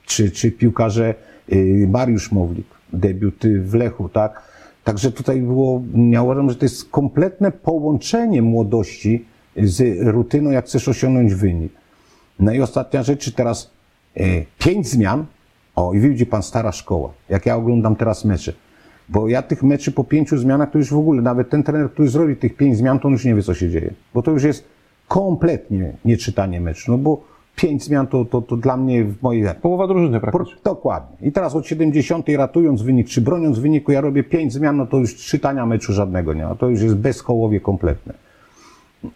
[0.07, 1.15] Czy, czy piłkarze
[1.53, 4.43] y, Mariusz Mowlik, debiut y, w Lechu, tak?
[4.85, 9.25] Także tutaj było, ja uważam, że to jest kompletne połączenie młodości
[9.57, 11.73] z rutyną, jak chcesz osiągnąć wynik.
[12.41, 13.71] No i ostatnia rzecz, teraz
[14.17, 14.23] e,
[14.59, 15.27] pięć zmian.
[15.77, 18.53] O, i widzi pan stara szkoła, jak ja oglądam teraz mecze.
[19.09, 22.09] Bo ja tych meczy po pięciu zmianach to już w ogóle, nawet ten trener, który
[22.09, 23.95] zrobi tych pięć zmian, to on już nie wie, co się dzieje.
[24.15, 24.65] Bo to już jest
[25.09, 26.93] kompletnie nieczytanie meczu.
[26.93, 27.25] No bo
[27.57, 30.55] pięć zmian to, to, to dla mnie w mojej Połowa drużyny praktycznie.
[30.65, 31.29] Dokładnie.
[31.29, 34.99] I teraz od 70 ratując wynik, czy broniąc wyniku, ja robię pięć zmian, no to
[34.99, 36.55] już czytania meczu żadnego nie ma.
[36.55, 38.15] To już jest bezkołowie kompletne.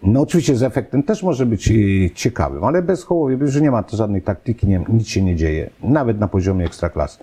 [0.02, 1.74] No oczywiście z efektem też może być e,
[2.14, 6.20] ciekawym, ale bezkołowie, że nie ma to żadnej taktyki, nie, nic się nie dzieje, nawet
[6.20, 7.18] na poziomie ekstraklasy.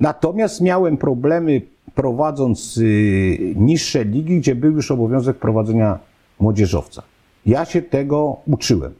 [0.00, 1.60] Natomiast miałem problemy
[1.94, 5.98] prowadząc y, niższe ligi, gdzie był już obowiązek prowadzenia
[6.40, 7.02] młodzieżowca.
[7.46, 8.92] Ja się tego uczyłem.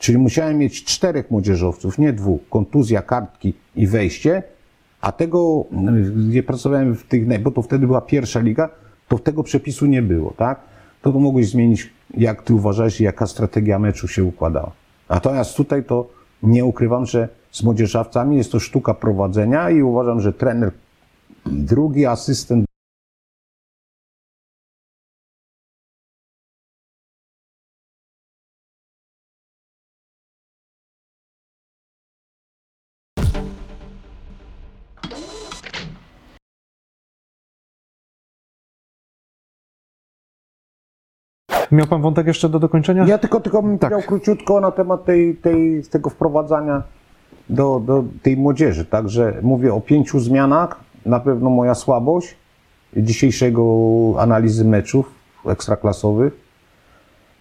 [0.00, 2.40] Czyli musiałem mieć czterech młodzieżowców, nie dwóch.
[2.50, 4.42] Kontuzja, kartki i wejście.
[5.00, 5.64] A tego,
[6.28, 8.68] gdzie pracowałem w tych, bo to wtedy była pierwsza liga,
[9.08, 10.60] to tego przepisu nie było, tak?
[11.02, 14.72] To, to mogłeś zmienić, jak ty uważałeś, jaka strategia meczu się układała.
[15.08, 16.08] Natomiast tutaj to
[16.42, 20.72] nie ukrywam, że z młodzieżowcami jest to sztuka prowadzenia i uważam, że trener,
[21.46, 22.69] drugi asystent
[41.72, 43.06] Miał pan wątek jeszcze do dokończenia?
[43.06, 43.90] Ja tylko, tylko bym Tak.
[43.90, 46.82] powiedział króciutko na temat tej, tej, tego wprowadzania
[47.50, 48.84] do, do tej młodzieży.
[48.84, 50.80] Także mówię o pięciu zmianach.
[51.06, 52.36] Na pewno moja słabość
[52.96, 53.62] dzisiejszego
[54.18, 55.14] analizy meczów
[55.46, 56.50] ekstraklasowych.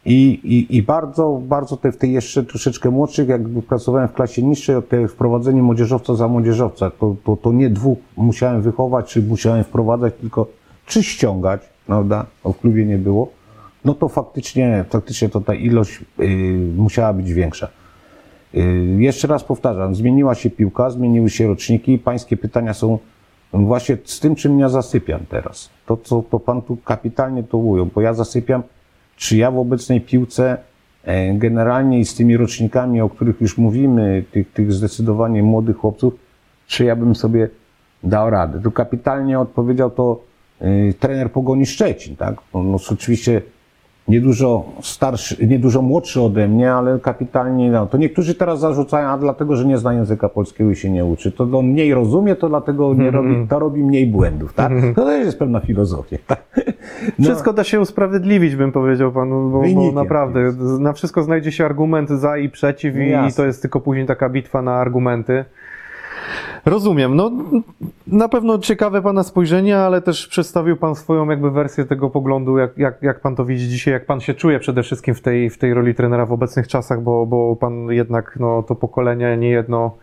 [0.06, 4.44] I, i, I bardzo, bardzo te, w tej jeszcze troszeczkę młodszych, jak pracowałem w klasie
[4.44, 9.22] niższej, o te wprowadzenie młodzieżowca za młodzieżowca, to, to, to nie dwóch musiałem wychować, czy
[9.22, 10.48] musiałem wprowadzać, tylko
[10.86, 12.26] czy ściągać, prawda?
[12.44, 13.28] Bo w klubie nie było.
[13.86, 16.28] No to faktycznie, faktycznie to ta ilość y,
[16.78, 17.68] musiała być większa.
[18.56, 18.60] Y,
[19.00, 21.98] jeszcze raz powtarzam, zmieniła się piłka, zmieniły się roczniki.
[21.98, 23.00] Pańskie pytania są
[23.54, 25.70] właśnie z tym, czym ja zasypiam teraz.
[25.86, 28.64] To, co to pan tu kapitalnie to ujął, bo ja zasypiam,
[29.16, 30.58] czy ja w obecnej piłce
[31.04, 36.14] e, generalnie i z tymi rocznikami, o których już mówimy, tych, tych zdecydowanie młodych chłopców,
[36.68, 37.50] czy ja bym sobie
[38.04, 38.62] dał radę.
[38.62, 40.22] Tu kapitalnie odpowiedział to
[40.62, 42.36] y, trener Pogoni Szczecin, tak?
[42.54, 43.42] No, no, oczywiście
[44.10, 49.56] niedużo starszy, niedużo młodszy ode mnie, ale kapitalnie, no, to niektórzy teraz zarzucają, a dlatego,
[49.56, 51.32] że nie zna języka polskiego i się nie uczy.
[51.32, 54.72] To on mniej rozumie, to dlatego nie robi, to robi mniej błędów, tak?
[54.96, 56.44] To też jest pewna filozofia, tak?
[57.20, 60.60] No, Wszystko da się usprawiedliwić, bym powiedział panu, bo, bo naprawdę jest.
[60.60, 62.96] na wszystko znajdzie się argument za i przeciw
[63.30, 65.46] i to jest tylko później taka bitwa na argumenty.
[66.66, 67.16] Rozumiem.
[67.16, 67.32] No,
[68.08, 72.78] na pewno ciekawe Pana spojrzenie, ale też przedstawił Pan swoją jakby wersję tego poglądu, jak,
[72.78, 75.58] jak, jak Pan to widzi dzisiaj, jak Pan się czuje przede wszystkim w tej, w
[75.58, 79.96] tej roli trenera w obecnych czasach, bo, bo Pan jednak no, to pokolenie niejedno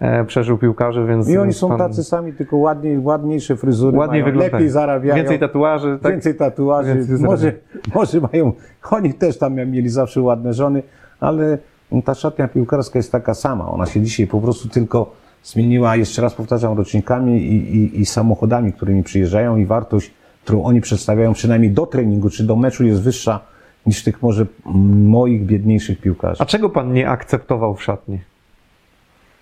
[0.00, 1.28] e, przeżył piłkarzy, więc...
[1.28, 4.52] I oni więc są pan tacy sami, tylko ładniej, ładniejsze fryzury, ładniej mają, wyglądają.
[4.52, 5.16] lepiej zarabiają.
[5.16, 6.12] Więcej tatuaży, tak?
[6.12, 6.94] Więcej tatuaży.
[6.94, 7.52] Więcej może,
[7.94, 8.52] może mają,
[8.90, 10.82] oni też tam mieli zawsze ładne żony,
[11.20, 11.58] ale
[12.04, 13.70] ta szatnia piłkarska jest taka sama.
[13.70, 18.72] Ona się dzisiaj po prostu tylko zmieniła, jeszcze raz powtarzam, rocznikami i, i, i samochodami,
[18.72, 20.10] którymi przyjeżdżają i wartość,
[20.44, 23.40] którą oni przedstawiają przynajmniej do treningu czy do meczu jest wyższa
[23.86, 24.46] niż tych może
[24.94, 26.42] moich biedniejszych piłkarzy.
[26.42, 28.20] A czego pan nie akceptował w szatni?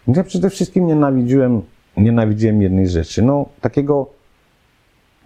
[0.09, 1.63] Ja przede wszystkim nienawidziłem,
[1.97, 3.23] nienawidziłem jednej rzeczy.
[3.23, 4.07] No, takiego,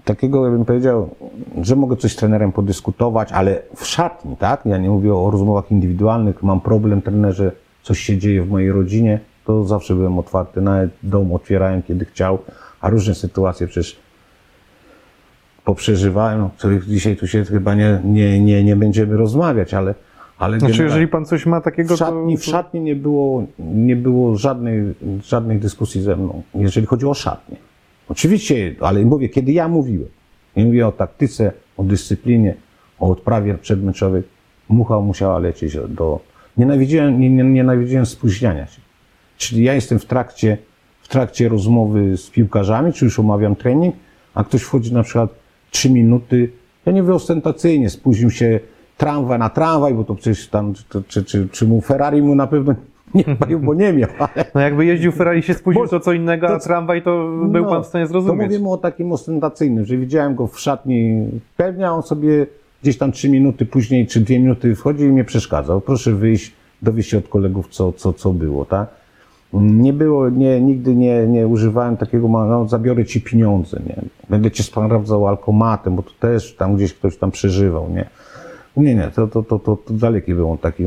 [0.04, 1.10] takiego, ja bym powiedział,
[1.62, 4.66] że mogę coś z trenerem podyskutować, ale w szatni, tak?
[4.66, 7.52] Ja nie mówię o rozmowach indywidualnych, mam problem, trenerze,
[7.82, 12.38] coś się dzieje w mojej rodzinie, to zawsze byłem otwarty, nawet dom otwierałem, kiedy chciał,
[12.80, 13.96] a różne sytuacje przecież
[15.64, 19.94] poprzeżywałem, o których dzisiaj tu się chyba nie, nie, nie, nie będziemy rozmawiać, ale,
[20.38, 22.40] ale Znaczy, jeżeli pan coś ma takiego, w szatni, to...
[22.40, 27.56] w szatni nie było, nie było żadnej, żadnych dyskusji ze mną, jeżeli chodzi o szatnię.
[28.08, 30.08] Oczywiście, ale mówię, kiedy ja mówiłem,
[30.56, 32.54] nie mówię o taktyce, o dyscyplinie,
[32.98, 34.22] o odprawie przedmeczowej,
[34.68, 36.20] mucha musiała lecieć do...
[36.56, 38.79] Nienawidziłem, nie, nie, nienawidziłem spóźniania się.
[39.40, 40.58] Czyli ja jestem w trakcie,
[41.02, 43.94] w trakcie rozmowy z piłkarzami, czy już omawiam trening,
[44.34, 45.30] a ktoś wchodzi na przykład
[45.70, 46.50] trzy minuty,
[46.86, 48.60] ja nie mówię ostentacyjnie, spóźnił się
[48.96, 52.46] tramwaj na tramwaj, bo to przecież tam, czy, czy, czy, czy mu Ferrari mu na
[52.46, 52.74] pewno
[53.14, 56.48] nie mają, bo nie miał, ale No jakby jeździł Ferrari się spóźnił, to co innego,
[56.48, 58.48] a to- tramwaj to był pan w stanie To zrozumieć.
[58.50, 61.26] mówimy o takim ostentacyjnym, że widziałem go w szatni
[61.56, 62.46] pewnie, a on sobie
[62.82, 65.80] gdzieś tam trzy minuty później, czy dwie minuty wchodzi i mnie przeszkadzał.
[65.80, 68.99] Proszę wyjść, dowiedzieć się od kolegów, co, co, co było, tak?
[69.52, 74.02] Nie było, nie, nigdy nie, nie używałem takiego, no, zabiorę ci pieniądze, nie?
[74.28, 78.10] Będę cię sprawdzał alkomatem, bo to też tam gdzieś ktoś tam przeżywał, nie?
[78.76, 80.84] Nie, nie, to, to, to, to, to daleki był on taki.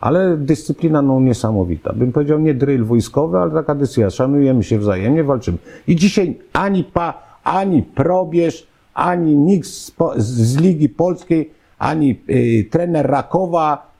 [0.00, 1.92] Ale dyscyplina no, niesamowita.
[1.92, 4.10] Bym powiedział nie drill wojskowy, ale taka dyscyplina.
[4.10, 5.58] Szanujemy się wzajemnie, walczymy.
[5.86, 13.06] I dzisiaj ani pa, ani probierz, ani nikt z, z Ligi Polskiej, ani y, trener
[13.06, 13.91] Rakowa,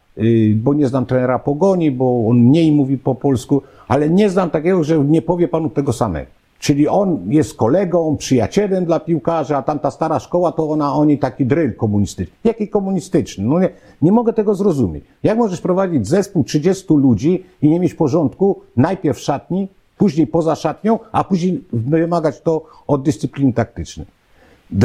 [0.54, 4.84] bo nie znam trenera Pogoni, bo on mniej mówi po polsku, ale nie znam takiego,
[4.84, 6.30] że nie powie panu tego samego.
[6.58, 11.46] Czyli on jest kolegą, przyjacielem dla piłkarza, a tamta stara szkoła to ona, oni taki
[11.46, 12.34] drill komunistyczny.
[12.44, 13.44] Jaki komunistyczny?
[13.44, 13.68] No nie,
[14.02, 15.04] nie mogę tego zrozumieć.
[15.22, 20.54] Jak możesz prowadzić zespół 30 ludzi i nie mieć porządku najpierw w szatni, później poza
[20.54, 24.06] szatnią, a później wymagać to od dyscypliny taktycznej?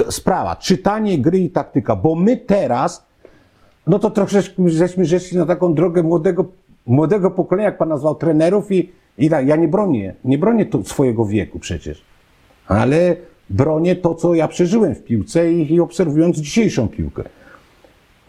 [0.10, 3.06] Sprawa, czytanie gry i taktyka, bo my teraz,
[3.88, 6.46] no to troszeczkę żeśmy żeszli na taką drogę młodego,
[6.86, 10.84] młodego pokolenia, jak pan nazwał trenerów i, i tak, ja nie bronię, nie bronię tu
[10.84, 12.02] swojego wieku przecież,
[12.68, 13.16] ale
[13.50, 17.24] bronię to, co ja przeżyłem w piłce i, i obserwując dzisiejszą piłkę.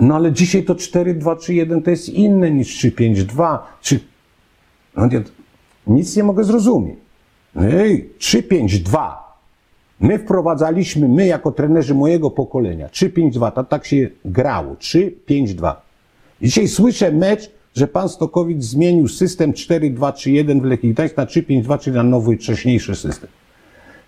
[0.01, 4.01] No ale dzisiaj to 4-2-3-1 to jest inne niż 3-5-2, czy...
[4.97, 5.23] No nie,
[5.87, 6.99] nic nie mogę zrozumieć.
[7.57, 9.28] Ej, 3-5-2.
[10.01, 15.75] My wprowadzaliśmy, my jako trenerzy mojego pokolenia, 3-5-2, to tak się grało, 3-5-2.
[16.43, 21.97] Dzisiaj słyszę mecz, że pan Stokowicz zmienił system 4-2-3-1 w Lechii Gdańsk na 3-5-2, czyli
[21.97, 23.31] na nowy, wcześniejszy system.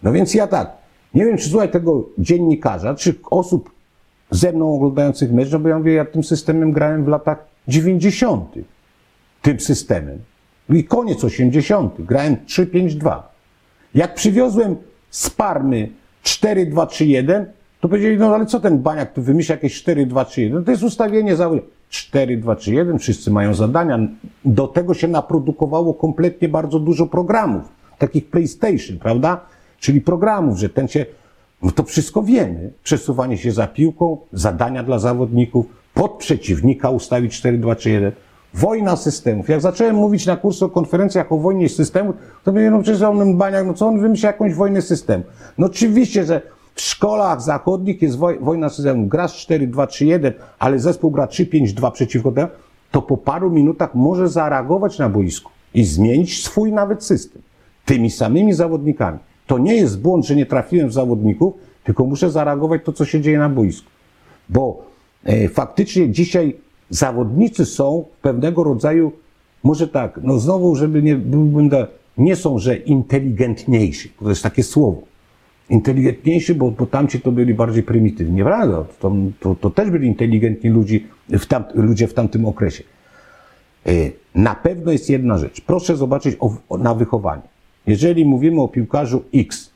[0.03, 0.73] No więc ja tak,
[1.15, 3.71] nie wiem, czy słuchaj tego dziennikarza, czy osób
[4.31, 8.55] ze mną oglądających mecz, no bo ja mówię, ja tym systemem grałem w latach 90.
[9.43, 10.19] Tym systemem.
[10.71, 11.95] I koniec 80.
[11.99, 13.23] Grałem 3-5-2.
[13.95, 14.77] Jak przywiozłem
[15.11, 15.89] z Parmy
[16.25, 17.45] 4-2-3-1,
[17.81, 20.51] to powiedzieli, no ale co ten baniak tu wymyśla jakieś 4-2-3-1?
[20.51, 21.51] No to jest ustawienie za
[21.91, 23.99] 4-2-3-1, wszyscy mają zadania.
[24.45, 27.63] Do tego się naprodukowało kompletnie bardzo dużo programów,
[27.99, 29.41] takich PlayStation, prawda?
[29.81, 31.07] Czyli programów, że ten się,
[31.63, 32.73] no to wszystko wiemy.
[32.83, 38.13] Przesuwanie się za piłką, zadania dla zawodników, pod przeciwnika ustawić 4-2-3-1.
[38.55, 39.49] Wojna systemów.
[39.49, 43.37] Jak zacząłem mówić na kursu o konferencjach o wojnie systemów, to mówię, no przecież on
[43.37, 45.25] baniak, no co on wymyśla jakąś wojnę systemu?
[45.59, 46.43] No oczywiście, że
[46.75, 49.09] w szkołach zachodnich jest woj- wojna systemów.
[49.09, 52.49] Grasz 4-2-3-1, ale zespół gra 3-5-2 przeciwko temu,
[52.91, 57.43] to po paru minutach może zareagować na boisku i zmienić swój nawet system.
[57.85, 59.19] Tymi samymi zawodnikami.
[59.47, 63.21] To nie jest błąd, że nie trafiłem w zawodników, tylko muszę zareagować to, co się
[63.21, 63.91] dzieje na boisku.
[64.49, 64.83] Bo
[65.25, 66.57] e, faktycznie dzisiaj
[66.91, 69.13] zawodnicy są pewnego rodzaju,
[69.63, 71.87] może tak, no znowu, żeby nie byłbym, da,
[72.19, 75.03] nie są, że inteligentniejsi, to jest takie słowo.
[75.71, 78.35] Inteligentniejsi, bo, bo tamci to byli bardziej prymitywni.
[78.35, 82.85] Nieprawda, to, to, to też byli inteligentni ludzi w tam, ludzie w tamtym okresie.
[83.87, 83.91] E,
[84.35, 85.61] Na pewno jest jedna rzecz.
[85.61, 87.43] Proszę zobaczyć o, o, na wychowanie.
[87.87, 89.71] Jeżeli mówimy o piłkarzu X,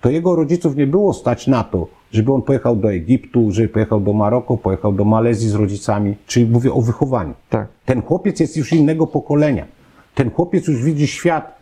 [0.00, 4.00] to jego rodziców nie było stać na to, żeby on pojechał do Egiptu, żeby pojechał
[4.00, 7.34] do Maroku, pojechał do Malezji z rodzicami, czyli mówię o wychowaniu.
[7.50, 7.68] Tak.
[7.84, 9.66] Ten chłopiec jest już innego pokolenia.
[10.14, 11.58] Ten chłopiec już widzi świat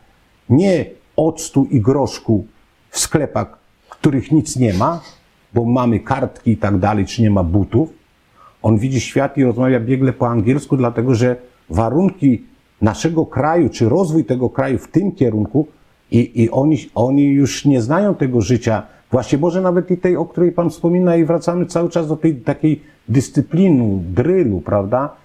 [0.50, 0.84] nie
[1.16, 2.46] octu i groszku
[2.90, 5.00] w sklepach, których nic nie ma,
[5.54, 7.90] bo mamy kartki i tak dalej, czy nie ma butów.
[8.62, 11.36] On widzi świat i rozmawia biegle po angielsku, dlatego że
[11.70, 12.42] warunki
[12.80, 15.66] naszego kraju, czy rozwój tego kraju w tym kierunku
[16.10, 20.24] i, i oni, oni już nie znają tego życia, właśnie może nawet i tej, o
[20.24, 25.16] której Pan wspomina i wracamy cały czas do tej takiej dyscypliny, drylu, prawda?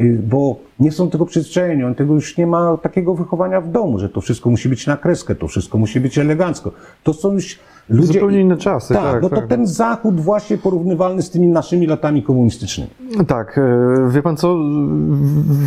[0.00, 3.98] Y, Bo nie są tego przyzwyczajeni, on tego już nie ma takiego wychowania w domu,
[3.98, 6.72] że to wszystko musi być na kreskę, to wszystko musi być elegancko.
[7.02, 7.58] To są już
[7.92, 8.12] ludzie...
[8.12, 9.46] Zupełnie inne czasy, Tak, tak, no to tak.
[9.46, 12.90] ten Zachód właśnie porównywalny z tymi naszymi latami komunistycznymi.
[13.26, 14.56] Tak, e, wie pan co,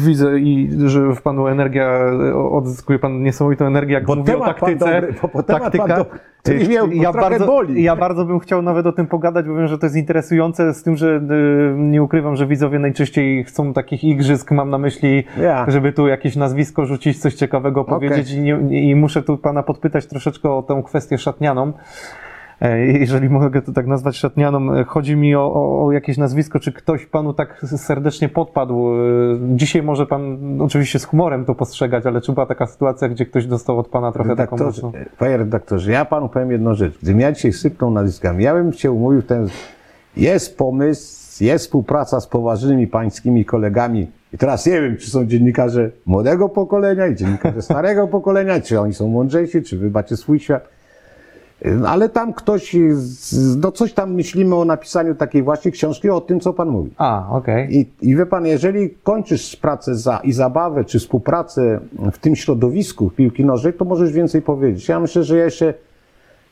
[0.05, 1.85] widzę i że w panu energia,
[2.31, 4.77] e, odzyskuje pan niesamowitą energię, jak Bo mówi o taktyce.
[5.01, 6.19] dobry, bo- bo temat pan dobry.
[6.43, 7.83] To nie miał, bo ja, bardzo, boli.
[7.83, 10.83] ja bardzo bym chciał nawet o tym pogadać, bo wiem, że to jest interesujące, z
[10.83, 15.65] tym, że e, nie ukrywam, że widzowie najczęściej chcą takich igrzysk, mam na myśli, Ja.
[15.67, 20.05] żeby tu jakieś nazwisko rzucić, coś ciekawego powiedzieć i, nie, i muszę tu pana podpytać
[20.07, 21.73] troszeczkę o tę kwestię szatnianą.
[22.61, 26.59] E, Jeżeli mogę to tak nazwać szatnianą, e, chodzi mi o, o, o jakieś nazwisko,
[26.59, 28.93] czy ktoś panu tak serdecznie podpadł.
[28.93, 28.97] E,
[29.55, 33.45] Dzisiaj może pan oczywiście z humorem to postrzegać, ale czy była taka sytuacja, gdzie ktoś
[33.47, 34.99] dostał od pana trochę taką Redaktorze, mocną...
[35.19, 36.99] panie redaktorze, ja panu powiem jedną rzecz.
[37.01, 39.47] Gdybym ja dzisiaj sypnął nazwiskami, ja bym cię umówił w ten...
[40.17, 44.11] Jest pomysł, jest współpraca z poważnymi pańskimi kolegami.
[44.33, 48.93] I teraz nie wiem, czy są dziennikarze młodego pokolenia i dziennikarze starego pokolenia, czy oni
[48.93, 50.74] są mądrzejsi, czy wy macie swój świat.
[51.87, 52.75] Ale tam ktoś,
[53.57, 56.91] no coś tam myślimy o napisaniu takiej właśnie książki o tym, co pan mówi.
[56.97, 57.77] A, okej.
[57.77, 61.79] I, I wie pan, jeżeli kończysz pracę za, i zabawę, czy współpracę
[62.11, 64.87] w tym środowisku piłki nożnej, to możesz więcej powiedzieć.
[64.87, 65.73] Ja myślę, że ja jeszcze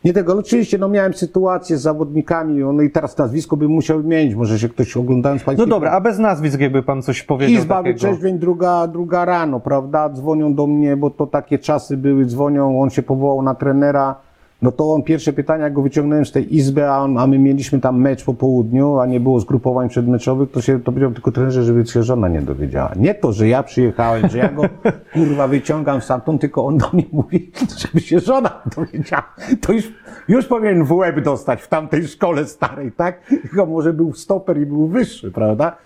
[0.04, 0.38] nie tego.
[0.38, 4.36] Oczywiście, no miałem sytuację z zawodnikami, no i teraz nazwisko bym musiał wymienić.
[4.36, 7.84] Może się ktoś oglądając No pański dobra, a bez nazwisk jakby pan coś powiedział Izba
[7.84, 10.10] wyczeźwień, druga, druga rano, prawda?
[10.10, 14.16] Dzwonią do mnie, bo to takie czasy były, dzwonią, on się powołał na trenera.
[14.64, 17.40] No to on pierwsze pytania, jak go wyciągnąłem z tej izby, a, on, a my
[17.40, 21.32] mieliśmy tam mecz po południu, a nie było zgrupowań przedmeczowych, to się to powiedział tylko
[21.32, 22.92] trenerze, żeby się żona nie dowiedziała.
[22.96, 24.64] Nie to, że ja przyjechałem, że ja go
[25.14, 29.24] kurwa wyciągam stamtąd, tylko on do mnie mówi, żeby się żona dowiedziała.
[29.62, 29.92] To już,
[30.28, 33.22] już powinien w łeb dostać w tamtej szkole starej, tak?
[33.42, 35.78] Tylko może był stoper i był wyższy, prawda?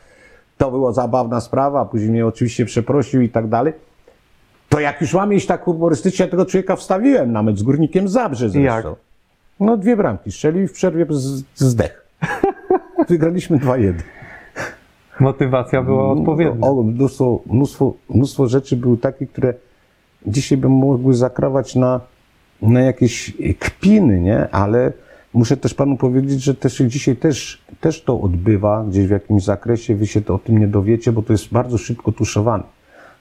[0.58, 3.74] To była zabawna sprawa, później mnie oczywiście przeprosił i tak dalej.
[4.70, 8.50] To jak już mamy iść tak humorystycznie, tego człowieka wstawiłem na mecz z Górnikiem Zabrze
[8.50, 8.90] zresztą.
[8.90, 8.98] Jak?
[9.60, 12.08] No dwie bramki strzelił w przerwie z- zdech.
[13.10, 13.94] Wygraliśmy 2-1.
[15.20, 16.68] Motywacja była odpowiednia.
[16.68, 19.54] O, mnóstwo, mnóstwo, mnóstwo rzeczy były takie, które
[20.28, 22.02] dzisiaj by mogły zakrawać na,
[22.62, 24.50] na jakieś kpiny, nie?
[24.50, 24.94] Ale
[25.34, 29.96] muszę też panu powiedzieć, że też dzisiaj też, też to odbywa gdzieś w jakimś zakresie.
[29.96, 32.64] Wy się to o tym nie dowiecie, bo to jest bardzo szybko tuszowane.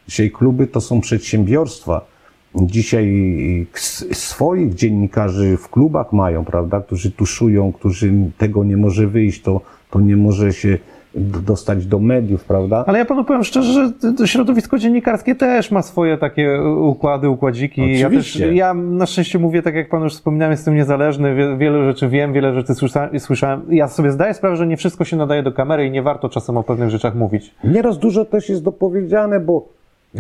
[0.09, 2.07] Dzisiaj kluby to są przedsiębiorstwa.
[2.55, 3.67] Dzisiaj
[4.13, 10.01] swoich dziennikarzy w klubach mają, prawda, którzy tuszują, którzy tego nie może wyjść, to, to
[10.01, 10.79] nie może się
[11.17, 12.85] dostać do mediów, prawda?
[12.87, 17.81] Ale ja panu powiem szczerze, że środowisko dziennikarskie też ma swoje takie układy, układziki.
[17.81, 18.55] Ja, też, Oczywiście.
[18.55, 22.33] ja na szczęście mówię, tak jak pan już wspominałem, jestem niezależny, wie, wiele rzeczy wiem,
[22.33, 23.63] wiele rzeczy słysza, słyszałem.
[23.71, 26.57] Ja sobie zdaję sprawę, że nie wszystko się nadaje do kamery i nie warto czasem
[26.57, 27.55] o pewnych rzeczach mówić.
[27.65, 29.69] Nieraz dużo też jest dopowiedziane, bo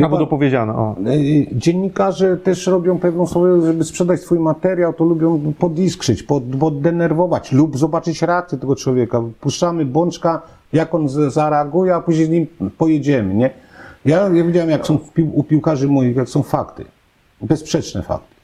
[0.04, 0.72] Albo pan, dopowiedziano.
[0.72, 0.96] O.
[1.10, 7.52] y, dziennikarze też robią pewną swoją, żeby sprzedać swój materiał, to lubią podiskrzyć, pod, poddenerwować
[7.52, 9.22] lub zobaczyć reakcję tego człowieka.
[9.40, 10.42] Puszczamy bączka,
[10.72, 12.46] jak on zareaguje, a później z nim
[12.78, 13.50] pojedziemy, nie?
[14.04, 16.84] Ja, ja widziałem, jak są pił, u piłkarzy moich, jak są fakty.
[17.40, 18.34] Bezsprzeczne fakty.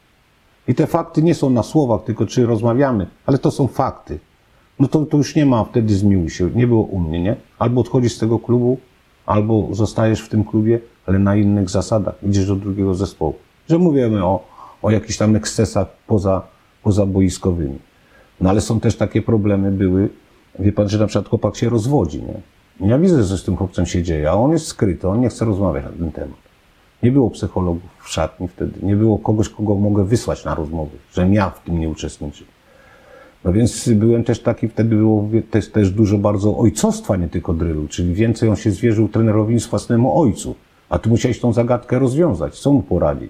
[0.68, 4.18] I te fakty nie są na słowach, tylko czy rozmawiamy, ale to są fakty.
[4.80, 6.50] No to, to już nie ma wtedy zmiłuj się.
[6.54, 7.36] Nie było u mnie, nie?
[7.58, 8.78] Albo odchodzisz z tego klubu,
[9.26, 12.14] albo zostajesz w tym klubie, ale na innych zasadach.
[12.22, 13.34] Idziesz do drugiego zespołu.
[13.68, 14.44] Że mówimy o,
[14.82, 16.42] o jakichś tam ekscesach poza,
[16.82, 17.78] pozaboiskowymi.
[18.40, 20.08] No ale są też takie problemy były,
[20.58, 22.40] wie pan, że na przykład chłopak się rozwodzi, nie?
[22.88, 25.44] Ja widzę, że z tym chłopcem się dzieje, a on jest skryty, on nie chce
[25.44, 26.36] rozmawiać na ten temat.
[27.02, 31.34] Nie było psychologów w szatni wtedy, nie było kogoś, kogo mogę wysłać na rozmowy, żebym
[31.34, 32.46] ja w tym nie uczestniczył.
[33.44, 37.88] No więc byłem też taki, wtedy było też, też dużo bardzo ojcostwa, nie tylko drylu,
[37.88, 40.54] czyli więcej on się zwierzył trenerowi niż własnemu ojcu.
[40.92, 42.58] A ty musiałeś tą zagadkę rozwiązać.
[42.58, 43.28] Co mu poradzi?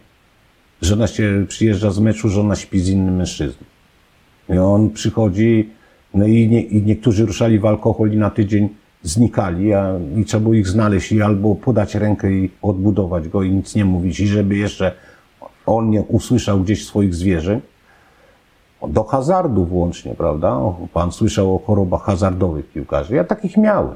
[0.80, 3.66] Żona się przyjeżdża z meczu, żona śpi z innym mężczyzną.
[4.48, 5.70] I on przychodzi,
[6.14, 8.68] no i, nie, i niektórzy ruszali w alkohol i na tydzień
[9.02, 13.50] znikali, a i trzeba było ich znaleźć i albo podać rękę i odbudować go i
[13.50, 14.92] nic nie mówić, i żeby jeszcze
[15.66, 17.60] on nie usłyszał gdzieś swoich zwierzeń,
[18.88, 20.60] do hazardu włącznie, prawda?
[20.92, 23.14] Pan słyszał o chorobach hazardowych piłkarzy.
[23.14, 23.94] Ja takich miałem.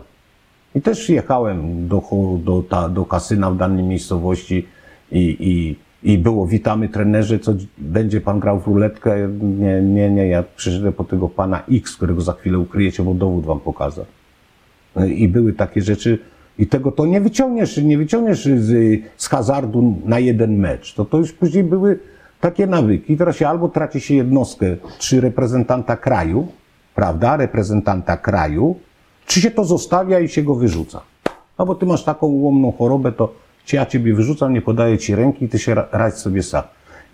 [0.77, 2.03] I też jechałem do,
[2.45, 4.67] do, ta, do kasyna w danej miejscowości
[5.13, 5.77] i, i,
[6.13, 9.29] I było, witamy trenerze, co będzie pan grał w ruletkę?
[9.43, 13.47] Nie, nie, nie, ja przyszedłem po tego pana X, którego za chwilę ukryjecie, bo dowód
[13.47, 14.05] wam pokażę.
[15.17, 16.19] I były takie rzeczy,
[16.59, 20.95] i tego to nie wyciągniesz, nie wyciągniesz z, z hazardu na jeden mecz.
[20.95, 21.99] To, to już później były
[22.41, 23.17] takie nawyki.
[23.17, 26.49] Teraz się albo traci się jednostkę, czy reprezentanta kraju,
[26.95, 28.77] prawda, reprezentanta kraju,
[29.27, 31.01] czy się to zostawia i się go wyrzuca.
[31.59, 33.33] No bo ty masz taką ułomną chorobę, to
[33.73, 36.63] ja ciebie wyrzucam, nie podaję ci ręki i ty się ra- radź sobie sam.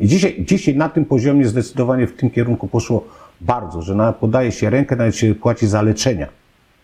[0.00, 3.04] I dzisiaj, dzisiaj na tym poziomie zdecydowanie w tym kierunku poszło
[3.40, 6.26] bardzo, że nawet podaje się rękę, nawet się płaci za leczenia.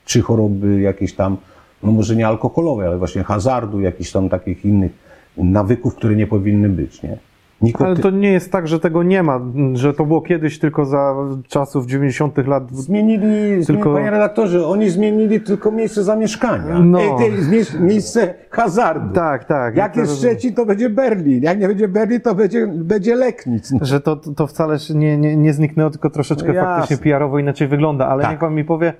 [0.05, 1.37] Czy choroby jakieś tam,
[1.83, 4.93] no może nie alkoholowe, ale właśnie hazardu, jakichś tam takich innych
[5.37, 7.18] nawyków, które nie powinny być, nie?
[7.63, 7.85] Nikoty...
[7.85, 9.41] Ale to nie jest tak, że tego nie ma,
[9.73, 11.15] że to było kiedyś tylko za
[11.49, 12.47] czasów 90.
[12.47, 12.71] lat.
[12.73, 16.79] Zmienili, Tylko- panie redaktorze, oni zmienili tylko miejsce zamieszkania.
[16.79, 16.99] No.
[16.99, 19.15] Te, mie- miejsce hazardu.
[19.15, 19.77] Tak, tak.
[19.77, 21.43] Jak Ja jest Szczecin, to będzie Berlin.
[21.43, 23.71] Jak nie będzie Berlin, to będzie, będzie Leknic.
[23.73, 23.79] No.
[23.83, 28.07] Że to, to wcale nie, nie, nie zniknęło, tylko troszeczkę No faktycznie PR-owo inaczej wygląda,
[28.09, 28.31] ale Tak.
[28.31, 28.93] niech pan mi powie,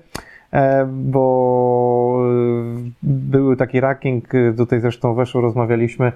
[0.53, 2.21] e, bo
[2.83, 6.11] e, był taki ranking, e, tutaj zresztą weszło, rozmawialiśmy, e,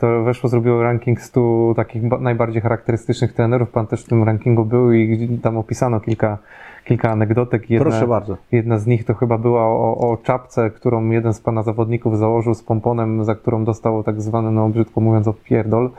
[0.00, 4.64] to weszło zrobiło ranking 100 takich ba- najbardziej charakterystycznych trenerów, pan też w tym rankingu
[4.64, 6.38] był i tam opisano kilka,
[6.84, 7.70] kilka anegdotek.
[7.70, 8.36] Jedna, Proszę bardzo.
[8.52, 12.54] Jedna z nich to chyba była o, o czapce, którą jeden z pana zawodników założył
[12.54, 15.90] z pomponem, za którą dostał tak zwany, no brzydko mówiąc, opierdol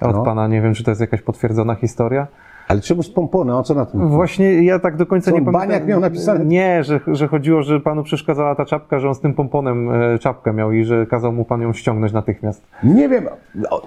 [0.00, 0.22] od No.
[0.22, 0.48] pana.
[0.48, 2.26] Nie wiem, czy to jest jakaś potwierdzona historia.
[2.68, 3.56] Ale czemu z pompony?
[3.56, 4.08] O co na tym?
[4.08, 5.68] Właśnie ja tak do końca Co, nie pamiętam.
[5.68, 6.44] Baniak miał napisane?
[6.44, 10.18] Nie, że, że chodziło, że panu przeszkadzała ta czapka, że on z tym pomponem e,
[10.18, 12.66] czapkę miał i że kazał mu pan ją ściągnąć natychmiast.
[12.82, 13.24] Nie wiem,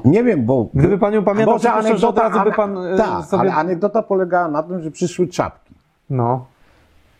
[0.05, 0.67] nie wiem, bo...
[0.73, 3.41] Gdyby pan ją pamiętał, to proszę, że od anegdota- razu by pan e, Tak, sobie...
[3.41, 5.73] ale anegdota polegała na tym, że przyszły czapki.
[6.09, 6.45] No.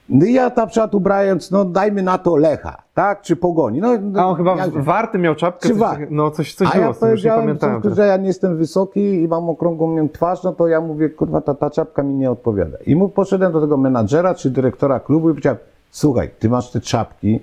[0.10, 3.22] No i ja na przykład ubrając, no dajmy na to Lecha, tak?
[3.22, 3.82] Czy Pogoni.
[3.82, 3.90] No,
[4.22, 5.70] A on chyba jak- warty miał czapkę.
[5.70, 7.82] Czy coś, no coś, coś A było ja z tym, już nie pamiętałem.
[7.82, 11.10] tylko, że ja nie jestem wysoki i mam okrągłą mię twarz, no to ja mówię,
[11.10, 12.78] kurwa, ta, ta czapka mi nie odpowiada.
[12.86, 15.58] I mu poszedłem do tego menadżera czy dyrektora klubu i powiedziałem,
[15.92, 17.40] słuchaj, ty masz te czapki,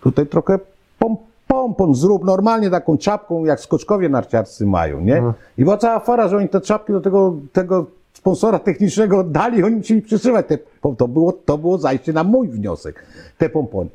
[0.00, 0.58] tutaj trochę
[0.98, 1.16] pom,
[1.48, 5.16] pompon zrób, normalnie taką czapką, jak skoczkowie narciarscy mają, nie?
[5.16, 5.34] Mhm.
[5.58, 7.86] I była cała fara, że oni te czapki do tego, tego
[8.24, 10.58] sponsora technicznego oddali, oni chcieli przyszywać te,
[10.98, 13.04] to było, to było zajście na mój wniosek,
[13.38, 13.90] te pompony.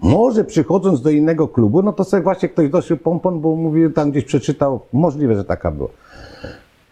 [0.00, 4.10] Może przychodząc do innego klubu, no to sobie właśnie ktoś doszły pompon, bo mówił, tam
[4.10, 5.88] gdzieś przeczytał, możliwe, że taka była.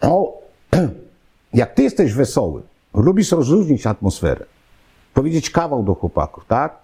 [0.03, 0.33] No,
[1.53, 2.61] jak ty jesteś wesoły,
[2.93, 4.45] lubisz rozluźnić atmosferę,
[5.13, 6.77] powiedzieć kawał do chłopaków, tak?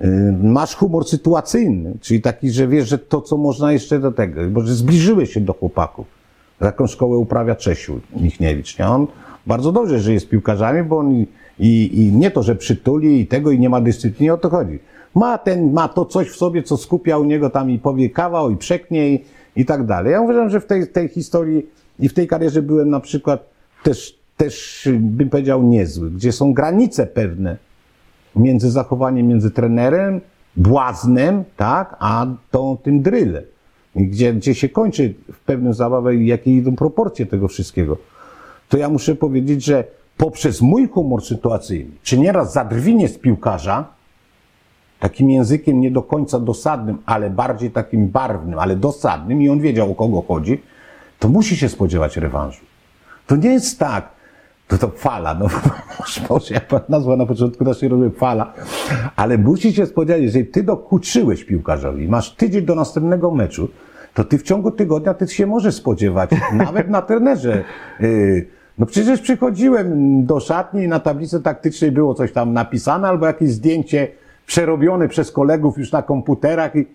[0.00, 0.08] Yy,
[0.42, 4.60] Masz humor sytuacyjny, czyli taki, że wiesz, że to, co można jeszcze do tego, bo
[4.60, 6.06] że zbliżyłeś się do chłopaków.
[6.58, 8.86] Taką szkołę uprawia Czesiu Michniewicz, nie?
[8.86, 9.06] On
[9.46, 11.26] bardzo dobrze żyje z piłkarzami, bo on i,
[11.58, 14.78] i, i nie to, że przytuli i tego i nie ma dyscypliny, o to chodzi.
[15.14, 18.50] Ma ten, ma to coś w sobie, co skupia u niego tam i powie kawał
[18.50, 19.24] i przeknie i,
[19.56, 20.12] i tak dalej.
[20.12, 21.66] Ja uważam, że w tej, tej historii
[21.98, 23.50] i w tej karierze byłem na przykład
[23.82, 27.56] też, też bym powiedział niezły, gdzie są granice pewne,
[28.36, 30.20] między zachowaniem między trenerem,
[30.56, 33.44] błaznem, tak, a tą, tym drylem.
[33.96, 37.96] Gdzie, gdzie się kończy w pewnym zabawę i jakie idą proporcje tego wszystkiego.
[38.68, 39.84] To ja muszę powiedzieć, że
[40.16, 43.84] poprzez mój humor sytuacyjny, czy nieraz zadrwinie z piłkarza,
[45.00, 49.92] takim językiem nie do końca dosadnym, ale bardziej takim barwnym, ale dosadnym i on wiedział
[49.92, 50.62] o kogo chodzi,
[51.18, 52.60] to musi się spodziewać rewanżu.
[53.26, 54.08] To nie jest tak,
[54.68, 55.46] to to fala, no
[56.30, 58.52] może jak pan nazwa na początku naszej rozmowy fala,
[59.16, 63.68] ale musi się spodziewać, jeżeli ty dokuczyłeś piłkarzowi, masz tydzień do następnego meczu,
[64.14, 66.30] to ty w ciągu tygodnia ty się możesz spodziewać,
[66.66, 67.64] nawet na trenerze.
[68.00, 68.46] Yy,
[68.78, 73.50] no przecież przychodziłem do szatni i na tablicy taktycznej było coś tam napisane, albo jakieś
[73.50, 74.08] zdjęcie
[74.46, 76.86] przerobione przez kolegów już na komputerach i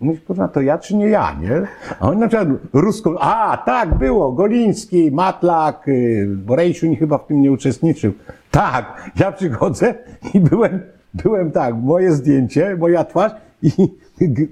[0.00, 1.62] Mówisz, kurwa, to ja czy nie ja, nie?
[2.00, 7.40] A oni na przykład rusko, a tak, było, Goliński, Matlak, y, Borejsiuń chyba w tym
[7.40, 8.12] nie uczestniczył.
[8.50, 9.94] Tak, ja przychodzę
[10.34, 10.80] i byłem,
[11.14, 13.70] byłem tak, moje zdjęcie, moja twarz i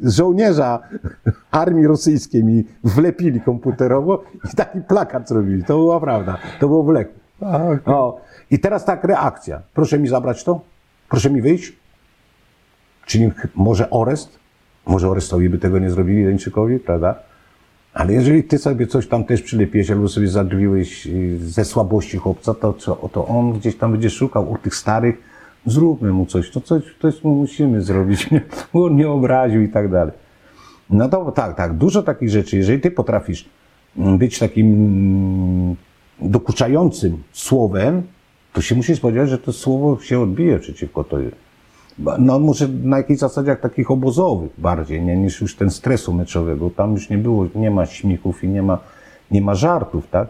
[0.02, 0.82] żołnierza
[1.50, 5.64] armii rosyjskiej mi wlepili komputerowo i taki plakat zrobili.
[5.64, 7.12] To była prawda, to było w leku.
[7.86, 9.62] O, I teraz tak, reakcja.
[9.74, 10.60] Proszę mi zabrać to?
[11.08, 11.72] Proszę mi wyjść?
[13.06, 14.38] Czyli może Orest?
[14.86, 17.14] Może Orestowi by tego nie zrobili, Leńczykowi, prawda?
[17.94, 22.54] Ale jeżeli ty sobie coś tam też przylepiłeś, albo sobie zadrwiłeś y, ze słabości chłopca,
[22.54, 25.16] to, co, to on gdzieś tam będzie szukał u tych starych,
[25.66, 28.40] zróbmy mu coś, to coś, coś mu musimy zrobić, nie?
[28.72, 30.12] bo on nie obraził i tak dalej.
[30.90, 32.56] No to tak, tak, dużo takich rzeczy.
[32.56, 33.48] Jeżeli ty potrafisz
[33.96, 35.76] mm, być takim mm,
[36.20, 38.02] dokuczającym słowem,
[38.52, 41.30] to się musisz spodziewać, że to słowo się odbije przeciwko tobie.
[42.18, 46.70] No może na jakichś zasadziach takich obozowych bardziej, nie, niż już ten stresu meczowego.
[46.70, 48.78] Tam już nie było, nie ma śmichów i nie ma,
[49.30, 50.28] nie ma żartów, tak?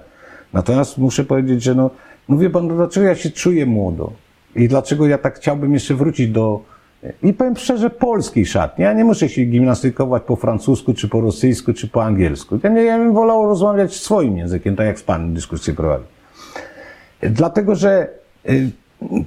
[0.52, 1.90] Natomiast muszę powiedzieć, że no,
[2.28, 4.12] no wie pan, dlaczego ja się czuję młodo?
[4.56, 6.60] I dlaczego ja tak chciałbym jeszcze wrócić do,
[7.22, 8.84] i powiem szczerze, polskiej szatni.
[8.84, 12.58] Ja nie muszę się gimnastykować po francusku, czy po rosyjsku, czy po angielsku.
[12.62, 16.04] Ja, nie, ja bym wolał rozmawiać swoim językiem, tak jak z panem dyskusję prowadzi.
[17.20, 18.08] Dlatego, że
[18.48, 18.70] y,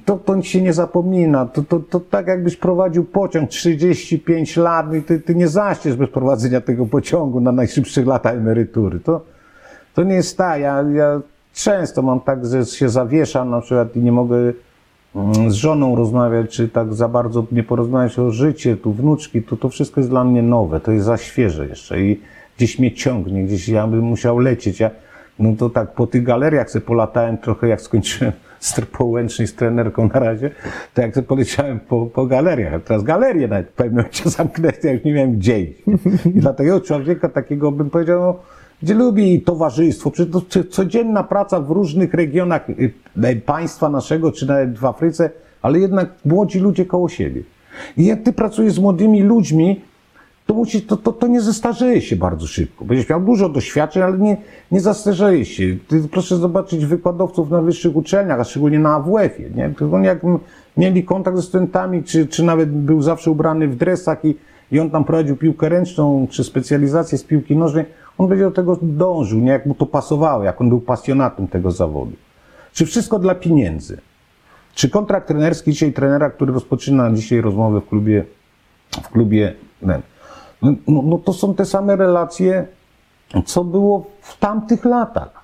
[0.04, 1.46] to, to się nie zapomina.
[1.46, 6.10] To, to, to tak jakbyś prowadził pociąg 35 lat i ty, ty nie zaściesz bez
[6.10, 9.00] prowadzenia tego pociągu na najszybszych latach emerytury.
[9.00, 9.24] To,
[9.94, 10.60] to nie jest tak.
[10.60, 11.20] Ja, ja
[11.54, 14.36] często mam tak, że się zawieszam na przykład i nie mogę
[15.48, 19.68] z żoną rozmawiać, czy tak za bardzo nie porozmawiać o życiu, tu wnuczki, to, to
[19.68, 22.20] wszystko jest dla mnie nowe, to jest za świeże jeszcze i
[22.56, 24.80] gdzieś mnie ciągnie, gdzieś ja bym musiał lecieć.
[24.80, 24.90] Ja,
[25.38, 28.32] no to tak po tych galeriach sobie polatałem trochę, jak skończyłem
[28.98, 30.50] połęcznej z trenerką na razie,
[30.94, 32.82] to jak sobie poleciałem po, po galeriach.
[32.84, 35.82] Teraz galerie nawet w pewnym momencie zamknęły, ja już nie miałem gdzie iść.
[36.34, 38.36] I dla takiego człowieka, takiego bym powiedział, no,
[38.82, 42.92] gdzie lubi towarzystwo, przecież to codzienna praca w różnych regionach y,
[43.24, 45.30] y, państwa naszego, czy nawet w Afryce,
[45.62, 47.42] ale jednak młodzi ludzie koło siebie.
[47.96, 49.80] I jak ty pracujesz z młodymi ludźmi,
[50.48, 52.84] to, musi, to, to, to nie zestarzeje się bardzo szybko.
[52.84, 54.36] Będziesz miał dużo doświadczeń, ale nie,
[54.72, 55.76] nie zestarzeje się.
[55.88, 59.50] Ty proszę zobaczyć wykładowców na wyższych uczelniach, a szczególnie na AWF-ie.
[59.50, 59.72] Nie?
[59.92, 60.18] Oni jak
[60.76, 64.36] mieli kontakt ze studentami, czy, czy nawet był zawsze ubrany w dresach i,
[64.72, 67.84] i on tam prowadził piłkę ręczną, czy specjalizację z piłki nożnej,
[68.18, 69.50] on będzie do tego dążył, nie?
[69.50, 72.12] jak mu to pasowało, jak on był pasjonatem tego zawodu.
[72.72, 73.98] Czy wszystko dla pieniędzy?
[74.74, 78.24] Czy kontrakt trenerski dzisiaj trenera, który rozpoczyna dzisiaj rozmowę w klubie,
[79.02, 79.94] w klubie no,
[80.62, 82.66] no, no to są te same relacje,
[83.44, 85.38] co było w tamtych latach.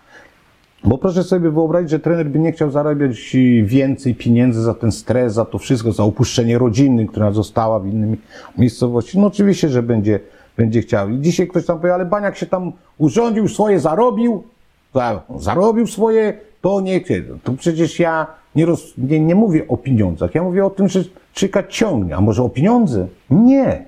[0.85, 5.35] Bo proszę sobie wyobrazić, że trener by nie chciał zarabiać więcej pieniędzy za ten stres,
[5.35, 8.18] za to wszystko, za opuszczenie rodziny, która została w innej
[8.59, 9.18] miejscowości.
[9.18, 10.20] No oczywiście, że będzie,
[10.57, 11.11] będzie chciał.
[11.11, 14.45] I dzisiaj ktoś tam powie, ale Baniak się tam urządził, swoje zarobił,
[15.39, 17.01] zarobił swoje, to nie.
[17.43, 21.01] To przecież ja nie, roz, nie, nie mówię o pieniądzach, ja mówię o tym, że
[21.33, 22.17] czyka ciągnie.
[22.17, 23.07] A może o pieniądze?
[23.31, 23.85] Nie.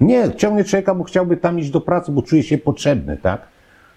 [0.00, 3.40] Nie, ciągnie człowieka, bo chciałby tam iść do pracy, bo czuje się potrzebny, tak?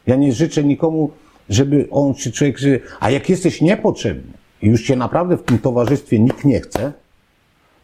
[0.08, 1.12] Ja nie życzę nikomu,
[1.50, 5.60] żeby on czy człowiek, że, a jak jesteś niepotrzebny i już cię naprawdę w tym
[5.60, 6.94] towarzystwie nikt nie chce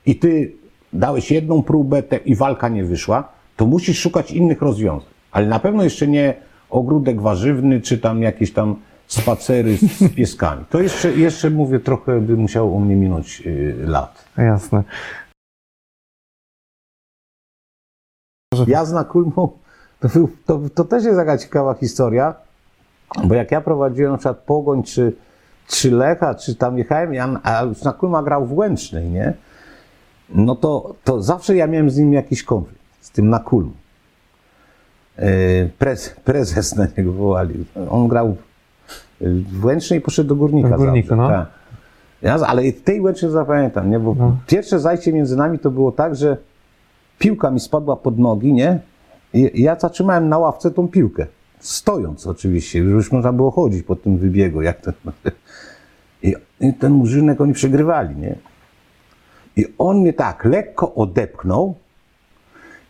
[0.05, 0.51] i ty
[0.93, 5.09] dałeś jedną próbę te, i walka nie wyszła, to musisz szukać innych rozwiązań.
[5.31, 6.33] Ale na pewno jeszcze nie
[6.69, 8.75] ogródek warzywny, czy tam jakieś tam
[9.07, 10.65] spacery z pieskami.
[10.69, 14.25] To jeszcze, jeszcze mówię, trochę by musiało u mnie minąć yy, lat.
[14.37, 14.83] Jasne.
[18.67, 19.49] Jazna kulmą,
[19.99, 20.09] to,
[20.45, 22.35] to, to też jest taka ciekawa historia,
[23.23, 25.15] bo jak ja prowadziłem na przykład Pogoń, czy,
[25.67, 29.33] czy Lecha, czy tam jechałem, ja, a już na Kulma grał w Łęcznej, nie?
[30.29, 33.73] No to, to zawsze ja miałem z nim jakiś konflikt, z tym na Kulm.
[35.79, 37.65] Prez, prezes na niego wołali.
[37.89, 38.37] On grał
[39.21, 40.69] w Łęcznej i poszedł do Górnika.
[40.69, 41.29] W Górniku, no.
[41.29, 41.47] Tak.
[42.21, 43.99] Ja, ale tej Łęcznej zapamiętam, nie?
[43.99, 44.37] Bo no.
[44.47, 46.37] pierwsze zajście między nami to było tak, że
[47.19, 48.79] piłka mi spadła pod nogi, nie?
[49.33, 51.25] I ja zatrzymałem na ławce tą piłkę.
[51.59, 54.93] Stojąc oczywiście, już można było chodzić po tym wybiegu, jak ten...
[56.23, 58.35] I, I ten murzynek oni przegrywali, nie?
[59.55, 61.75] I on mnie tak lekko odepchnął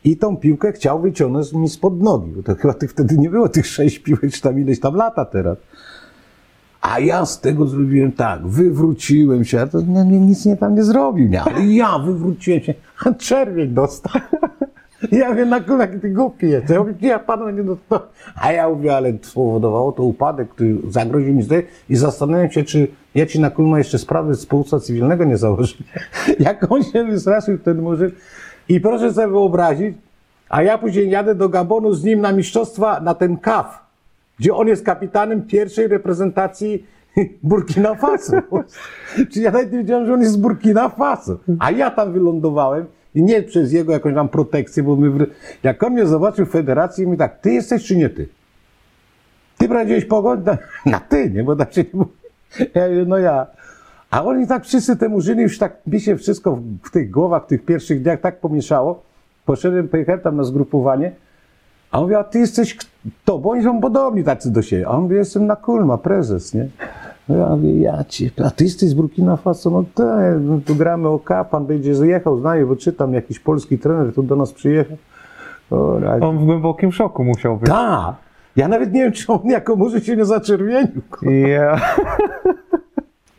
[0.04, 2.32] i tą piłkę chciał wyciągnąć mi spod nogi.
[2.32, 5.26] Bo to chyba tych, wtedy nie było tych sześć piłek, czy tam ileś tam lata
[5.26, 5.58] teraz.
[6.82, 10.84] A ja z tego zrobiłem tak, wywróciłem się, a to nie, nic nie tam nie
[10.84, 12.74] zrobił, nie, ale ja wywróciłem się,
[13.06, 14.22] a czerwień dostał.
[15.12, 16.70] Ja wiem, na kulach ty głupi jest.
[16.70, 18.08] Ja mówię, ja panu nie dostałem.
[18.36, 22.88] A ja mówię, ale spowodowało to upadek, który zagroził mi zdrowie i zastanawiam się, czy
[23.16, 25.76] ja ci na kulma jeszcze sprawy z spółca cywilnego nie założę.
[26.40, 28.12] Jak on się wystraszył, ten murzyn.
[28.70, 29.98] I proszę sobie wyobrazić,
[30.50, 33.90] a ja później jadę do Gabonu z nim na mistrzostwa, na ten KAF
[34.40, 36.86] gdzie on jest kapitanem pierwszej reprezentacji
[37.44, 38.38] Burkina Faso.
[39.32, 41.38] Czyli ja nawet nie wiedziałem, że on jest z Burkina Faso.
[41.60, 45.26] A ja tam wylądowałem i nie przez jego jakąś tam protekcję, bo my,
[45.64, 48.30] jak on mnie zobaczył w federacji, mi tak, ty jesteś czy nie ty?
[49.58, 50.44] Ty prowadziłeś pogoń?
[50.46, 50.58] Na,
[50.92, 51.44] na ty, nie?
[51.44, 52.12] Bo tak się nie mówi.
[52.74, 53.48] Ja mówię, no ja.
[54.12, 57.44] A oni tak wszyscy te murzyny już tak mi się wszystko w, w tych głowach,
[57.44, 59.02] w tych pierwszych dniach tak pomieszało.
[59.46, 61.12] Poszedłem, pojechałem tam na zgrupowanie,
[61.92, 63.38] a on mówi, a ty jesteś kto?
[63.38, 64.88] Bo oni są podobni tacy do siebie.
[64.88, 66.68] A on mówi, jestem na Kulma, prezes, nie?
[67.30, 69.70] No ja mówię, ja cię, a ty jesteś z Burkina Faso?
[69.70, 71.20] No tak, no tu gramy o
[71.52, 74.98] pan będzie zjechał, znaję, bo czytam, jakiś polski trener tu do nas przyjechał.
[75.72, 77.70] O, on w głębokim szoku musiał być.
[77.70, 78.16] Tak.
[78.56, 81.02] Ja nawet nie wiem, czy on jako może się nie zaczerwienił.
[81.22, 82.00] Yeah.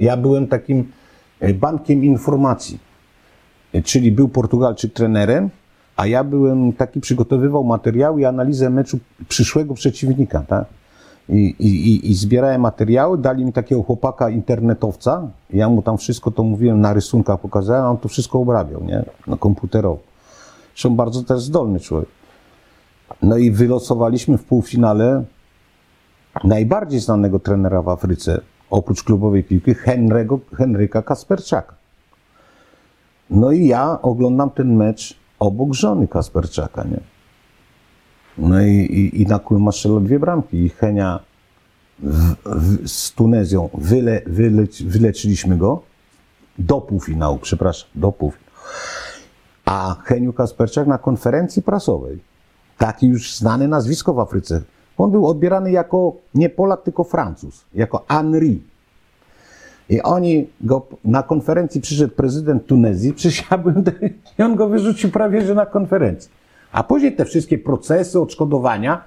[0.01, 0.93] Ja byłem takim
[1.41, 2.79] e, bankiem informacji.
[3.73, 5.51] E, czyli był Portugalczyk trenerem,
[5.97, 8.99] a ja byłem taki, przygotowywał materiały i analizę meczu
[9.29, 10.65] przyszłego przeciwnika, tak?
[11.31, 16.43] i, i, i, zbierałem materiały, dali mi takiego chłopaka internetowca, ja mu tam wszystko to
[16.43, 20.01] mówiłem, na rysunkach pokazałem, a on to wszystko obrabiał, nie, no komputerowo.
[20.75, 22.09] Zresztą bardzo też zdolny człowiek.
[23.23, 25.25] No i wylosowaliśmy w półfinale
[26.45, 28.41] najbardziej znanego trenera w Afryce,
[28.71, 31.75] oprócz klubowej piłki, Henry'ego, Henryka Kasperczaka.
[33.31, 37.01] No i ja oglądam ten mecz obok żony Kasperczaka, nie?
[38.39, 39.41] No i, i, i na
[39.73, 41.21] strzelał dwie bramki i Henia
[41.99, 45.83] w, w, z Tunezją wyle, wyleć, wyleczyliśmy go
[46.59, 48.51] do półfinału, przepraszam, do półfinału.
[49.65, 52.19] A Heniu Kasperczak na konferencji prasowej,
[52.79, 54.63] taki już znane nazwisko w Afryce,
[55.05, 58.63] on był odbierany jako nie Polak, tylko Francuz, jako Henri.
[59.89, 63.85] I oni go, na konferencji przyszedł prezydent Tunezji, przysiadłem
[64.39, 66.31] i on go wyrzucił prawie, że na konferencji.
[66.73, 69.05] A później te wszystkie procesy, odszkodowania,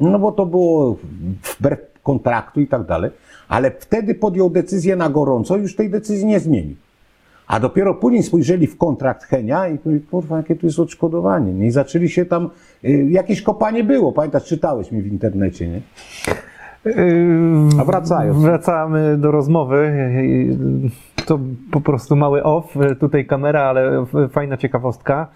[0.00, 0.96] no bo to było
[1.42, 3.10] wbrew kontraktu i tak dalej,
[3.48, 6.76] ale wtedy podjął decyzję na gorąco, już tej decyzji nie zmienił.
[7.48, 11.52] A dopiero później spojrzeli w kontrakt Henia i powiedzieli, kurwa, jakie tu jest odszkodowanie.
[11.52, 11.66] nie?
[11.66, 12.50] I zaczęli się tam,
[12.84, 15.80] y, jakieś kopanie było, pamiętasz, czytałeś mi w internecie, nie?
[17.80, 18.38] A wracając.
[18.42, 19.92] Wracamy do rozmowy.
[21.26, 21.38] To
[21.70, 22.74] po prostu mały off.
[23.00, 25.26] Tutaj kamera, ale fajna ciekawostka.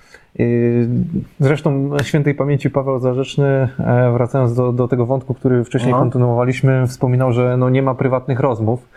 [1.40, 5.98] Zresztą świętej pamięci Paweł Zarzeczny, e, wracając do, do tego wątku, który wcześniej No.
[5.98, 8.88] kontynuowaliśmy, wspominał, że no nie ma prywatnych rozmów.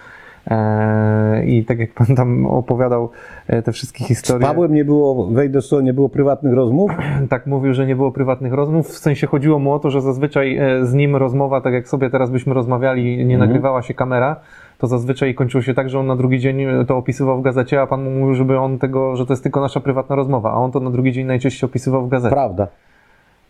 [0.48, 3.10] E, I tak jak pan tam opowiadał
[3.48, 4.48] e, te wszystkie Z historie.
[4.48, 6.92] Pawłem nie było, wejdę w słowo, nie było prywatnych rozmów.
[7.30, 8.88] tak mówił, że nie było prywatnych rozmów.
[8.88, 12.10] W sensie chodziło mu o to, że zazwyczaj e, z nim rozmowa, tak jak sobie
[12.10, 13.40] teraz byśmy rozmawiali, nie Mhm.
[13.40, 14.36] nagrywała się kamera,
[14.78, 17.88] to zazwyczaj kończyło się tak, że on na drugi dzień to opisywał w gazecie, a
[17.88, 20.72] pan mu mówił, żeby on tego, że to jest tylko nasza prywatna rozmowa, a on
[20.72, 22.36] to na drugi dzień najczęściej opisywał w gazecie.
[22.36, 22.68] Prawda.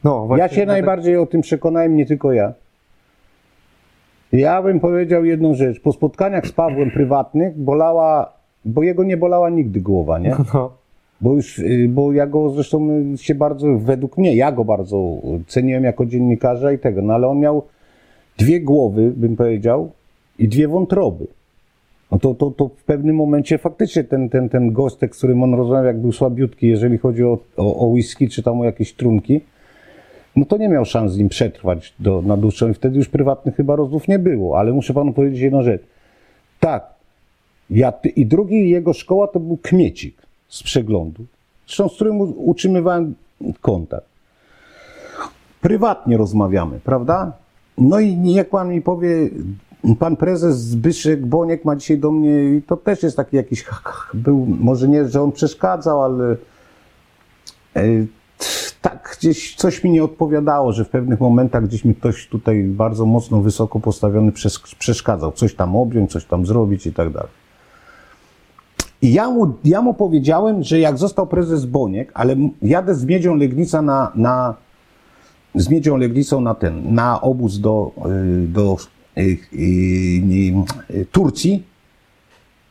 [0.03, 2.53] No, właśnie Ja się najbardziej o tym przekonałem, nie tylko ja.
[4.33, 5.79] Ja bym powiedział jedną rzecz.
[5.79, 8.33] Po spotkaniach z Pawłem prywatnych bolała,
[8.65, 10.35] bo jego nie bolała nigdy głowa, nie?
[10.53, 10.71] No,
[11.21, 15.17] Bo już, y, bo ja go zresztą się bardzo, według mnie, ja go bardzo
[15.47, 17.63] ceniłem jako dziennikarza i tego, no ale on miał
[18.37, 19.91] dwie głowy, bym powiedział,
[20.39, 21.27] i dwie wątroby.
[22.11, 25.53] No to, to, to w pewnym momencie faktycznie ten, ten, ten gostek, z którym on
[25.53, 29.41] rozmawiał, jak był słabiutki, jeżeli chodzi o, o, o whisky, czy tam o jakieś trunki,
[30.35, 33.55] no to nie miał szans z nim przetrwać do, na dłuższą i wtedy już prywatnych
[33.55, 35.81] chyba rozmów nie było, ale muszę panu powiedzieć jedną rzecz.
[36.59, 36.93] Tak,
[37.69, 41.25] ja, i drugi jego szkoła to był Kmiecik z przeglądu,
[41.67, 43.15] zresztą z którym utrzymywałem
[43.61, 44.07] kontakt.
[45.61, 47.31] Prywatnie rozmawiamy, prawda?
[47.77, 49.29] No i niech pan mi powie,
[49.99, 53.65] pan prezes Zbyszek Boniek ma dzisiaj do mnie, i to też jest taki jakiś,
[54.13, 56.35] był, może nie, że on przeszkadzał, ale
[57.75, 57.83] e,
[59.23, 63.41] gdzieś coś mi nie odpowiadało, że w pewnych momentach gdzieś mi ktoś tutaj bardzo mocno
[63.41, 65.31] wysoko postawiony przes- przeszkadzał.
[65.31, 67.29] Coś tam objąć, coś tam zrobić i tak dalej.
[69.01, 73.35] I ja mu, ja mu powiedziałem, że jak został prezes Boniek, ale jadę z Miedzią
[73.35, 74.55] Legnica na, na
[75.55, 77.91] z Miedzią Legnicą na ten, na obóz do,
[78.43, 78.77] y, do
[79.17, 81.63] y, y, Turcji,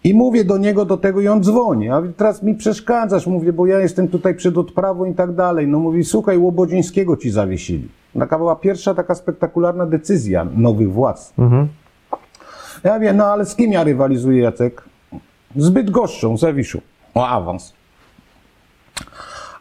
[0.05, 1.89] i mówię do niego, do tego i on dzwoni.
[1.91, 5.67] A teraz mi przeszkadzasz, mówię, bo ja jestem tutaj przed odprawą i tak dalej.
[5.69, 7.89] No mówi, słuchaj, Łobodzińskiego ci zawiesili.
[8.19, 11.33] Taka była pierwsza taka spektakularna decyzja nowych władz.
[11.39, 11.69] mhm.
[12.85, 14.83] Ja wiem, no ale z kim ja rywalizuję, Jacek?
[15.57, 16.81] Zbyt goszczą, Zawiszu.
[17.15, 17.73] O awans.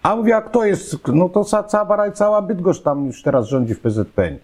[0.04, 1.08] A mówię, a kto jest?
[1.08, 4.38] No to ca- cała, i cała Bydgoszcz tam już teraz rządzi w PZPN.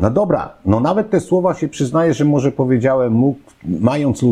[0.00, 4.24] No dobra, no nawet te słowa się przyznaję, że może powiedziałem mu, mając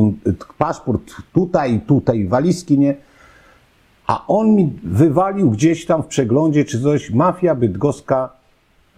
[0.58, 2.94] paszport tutaj, tutaj, walizki, nie?
[4.06, 8.38] A on mi wywalił gdzieś tam w przeglądzie czy coś, mafia bydgoska,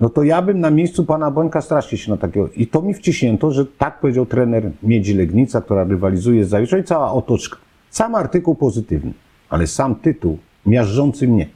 [0.01, 2.49] no to ja bym na miejscu pana Bońka strasznie się na takiego...
[2.57, 6.85] I to mi wciśnięto, że tak powiedział trener Miedzi Legnica, która rywalizuje z Zawiszą i
[6.85, 7.57] cała otoczka.
[7.91, 9.13] Sam artykuł pozytywny,
[9.49, 11.47] ale sam tytuł miażdżący mnie.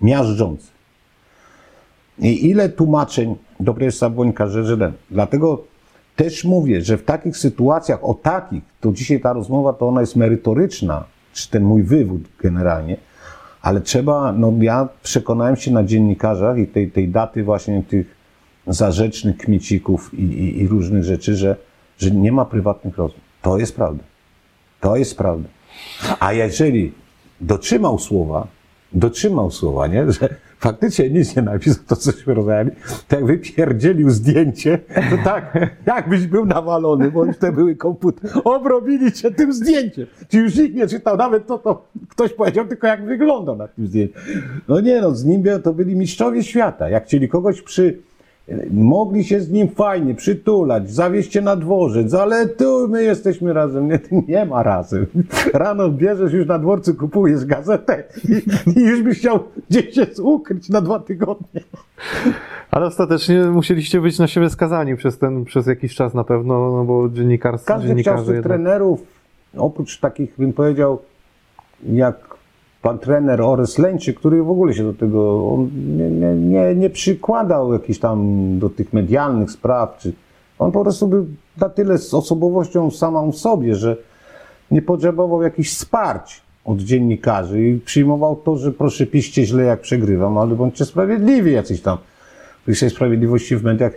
[0.00, 0.70] Miażdżący.
[2.18, 4.92] I ile tłumaczeń do prezesa Bońka, że, ten.
[5.10, 5.64] Dlatego
[6.16, 10.16] też mówię, że w takich sytuacjach, o takich, to dzisiaj ta rozmowa, to ona jest
[10.16, 12.96] merytoryczna, czy ten mój wywód generalnie,
[13.62, 18.16] ale trzeba, no ja przekonałem się na dziennikarzach i tej, tej daty właśnie tych
[18.66, 21.56] zarzecznych kmiecików i, i, i różnych rzeczy, że,
[21.98, 23.20] że nie ma prywatnych rozmów.
[23.42, 24.04] To jest prawda.
[24.80, 25.48] To jest prawda.
[26.20, 26.92] A jeżeli
[27.40, 28.46] dotrzymał słowa,
[28.92, 30.12] dotrzymał słowa, nie?
[30.12, 30.28] że
[30.62, 32.70] faktycznie nic nie napisał, to cośmy rozmawiali,
[33.08, 34.78] to jak wypierdzielił zdjęcie,
[35.10, 38.34] to tak, jakbyś był nawalony, bo już te były komputery.
[38.44, 40.06] Obrobili cię tym zdjęciem.
[40.28, 43.86] Ci już nikt nie czytał nawet to, to ktoś powiedział, tylko jak wygląda na tym
[43.86, 44.14] zdjęciu.
[44.68, 46.88] No nie no, z nim to byli mistrzowie świata.
[46.88, 47.98] Jak chcieli kogoś przy,
[48.70, 53.88] Mogli się z nim fajnie przytulać, zawieźć cię na dworzec, ale tu my jesteśmy razem.
[53.88, 55.06] Nie, nie ma razem.
[55.54, 58.32] Rano bierzesz już na dworcu, kupujesz gazetę i,
[58.78, 59.40] i już byś chciał
[59.70, 61.60] gdzieś się ukryć na dwa tygodnie.
[62.70, 66.84] Ale ostatecznie musieliście być na siebie skazani przez ten, przez jakiś czas na pewno, no
[66.84, 68.52] bo dziennikarstwo, Każdy chciał z tych jednak...
[68.52, 69.00] trenerów,
[69.56, 70.98] oprócz takich, bym powiedział,
[71.92, 72.31] jak
[72.82, 76.90] pan trener Orys Lęczy, który w ogóle się do tego on nie, nie, nie, nie
[76.90, 80.12] przykładał jakichś tam do tych medialnych spraw, czy
[80.58, 81.26] on po prostu był
[81.60, 83.96] na tyle z osobowością samą w sobie, że
[84.70, 90.38] nie potrzebował jakichś wsparć od dziennikarzy i przyjmował to, że proszę piszcie źle jak przegrywam,
[90.38, 91.98] ale bądźcie sprawiedliwi jacyś tam.
[92.66, 93.92] Tej sprawiedliwości w mediach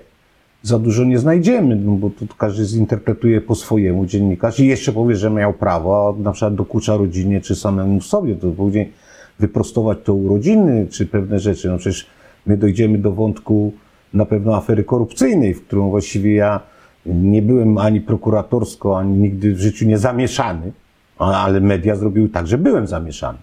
[0.65, 5.15] za dużo nie znajdziemy, no bo to każdy zinterpretuje po swojemu dziennikarz i jeszcze powie,
[5.15, 8.85] że miał prawo, a na przykład dokucza rodzinie czy samemu sobie, to powinien
[9.39, 11.69] wyprostować to urodziny czy pewne rzeczy.
[11.69, 12.07] No przecież
[12.45, 13.73] my dojdziemy do wątku
[14.13, 16.59] na pewno afery korupcyjnej, w którą właściwie ja
[17.05, 20.71] nie byłem ani prokuratorsko, ani nigdy w życiu nie zamieszany,
[21.17, 23.37] ale media zrobiły tak, że byłem zamieszany.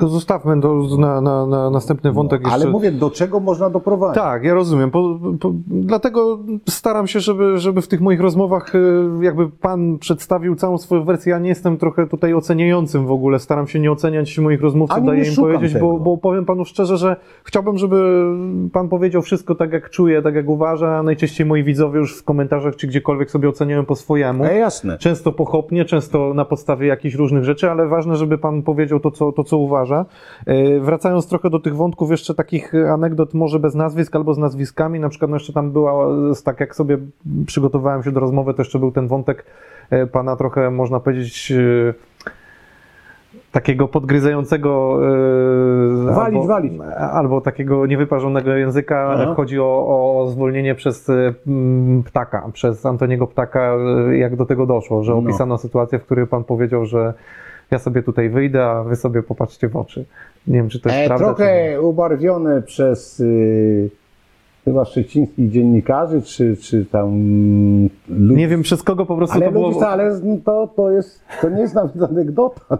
[0.00, 2.54] To zostawmy do, na, na, na następny wątek jeszcze.
[2.54, 4.22] Ale mówię, do czego można doprowadzić?
[4.22, 4.90] Tak, ja rozumiem.
[4.90, 6.38] Po, po, dlatego
[6.68, 8.78] staram się, żeby, żeby w tych moich rozmowach e,
[9.24, 11.30] jakby pan przedstawił całą swoją wersję.
[11.30, 13.38] Ja nie jestem trochę tutaj oceniającym w ogóle.
[13.38, 15.86] Staram się nie oceniać moich rozmówców, daję im powiedzieć, tego.
[15.86, 18.24] bo, bo powiem panu szczerze, że chciałbym, żeby
[18.72, 21.02] pan powiedział wszystko tak, jak czuje, tak, jak uważa.
[21.02, 24.44] Najczęściej moi widzowie już w komentarzach czy gdziekolwiek sobie oceniają po swojemu.
[24.44, 24.98] E, jasne.
[24.98, 29.32] Często pochopnie, często na podstawie jakichś różnych rzeczy, ale ważne, żeby pan powiedział to, co,
[29.32, 29.89] to, co uważa.
[30.46, 35.00] E, Wracając trochę do tych wątków, jeszcze takich anegdot, może bez nazwisk albo z nazwiskami,
[35.00, 36.06] na przykład no jeszcze tam była,
[36.44, 36.98] tak jak sobie
[37.46, 39.44] przygotowałem się do rozmowy, to jeszcze był ten wątek
[39.90, 41.94] e, pana trochę, można powiedzieć, e,
[43.52, 44.98] takiego podgryzającego
[46.04, 46.72] Walić, albo, walić.
[47.12, 49.10] albo takiego niewyparzonego języka.
[49.14, 49.34] Aha.
[49.36, 49.64] Chodzi o,
[50.22, 51.10] o zwolnienie przez
[52.06, 53.72] Ptaka, przez Antoniego Ptaka,
[54.12, 55.18] jak do tego doszło, że No.
[55.18, 57.14] opisano sytuację, w której pan powiedział, że
[57.70, 60.04] ja sobie tutaj wyjdę, a wy sobie popatrzcie w oczy.
[60.46, 61.26] Nie wiem, czy to jest E, prawda.
[61.26, 63.90] trochę ubarwione przez y,
[64.64, 67.10] chyba szczecińskich dziennikarzy, czy, czy tam
[67.82, 67.88] nie.
[68.08, 68.34] ludzi.
[68.34, 69.68] nie wiem, przez kogo po prostu ale to było...
[69.68, 72.78] ludzi, ale to, to, jest, to nie jest nawet anegdota.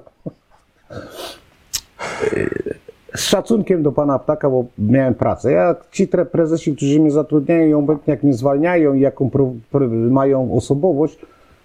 [3.14, 5.53] Z szacunkiem do pana Ptaka, bo miałem pracę.
[5.53, 9.88] Ja, ci prezesi, którzy mnie zatrudniają i obecnie jak mnie zwalniają i jaką pro, pro,
[9.88, 11.18] mają osobowość,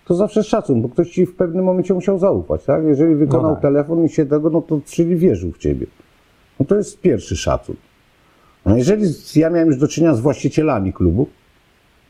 [0.06, 2.84] to zawsze szacun, bo ktoś ci w pewnym momencie musiał zaufać, tak?
[2.84, 3.62] Jeżeli wykonał tak.
[3.62, 5.88] telefon i się tego, no to czyli wierzył w ciebie.
[6.60, 7.76] No to jest pierwszy szacun.
[8.66, 11.28] No jeżeli ja miałem już do czynienia z właścicielami klubu,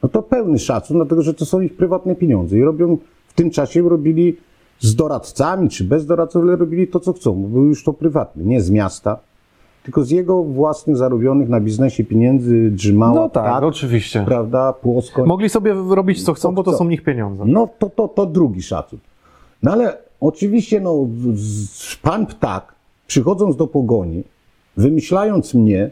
[0.03, 3.51] no to pełny szacun, dlatego że to są ich prywatne pieniądze i robią, w tym
[3.51, 4.37] czasie robili
[4.79, 8.43] z doradcami czy bez doradców, ale robili to, co chcą, bo był już to prywatny,
[8.43, 9.19] nie z miasta,
[9.85, 14.23] tylko z jego własnych zarobionych na biznesie pieniędzy drzymała, No tak, oczywiście.
[14.27, 15.25] prawda, płosko.
[15.25, 17.43] Mogli sobie robić co chcą, bo to są ich pieniądze.
[17.47, 18.99] No to, to, to drugi szacun.
[19.63, 21.07] No ale oczywiście, no,
[22.01, 22.75] pan Ptak,
[23.07, 24.23] przychodząc do pogoni,
[24.77, 25.91] wymyślając mnie,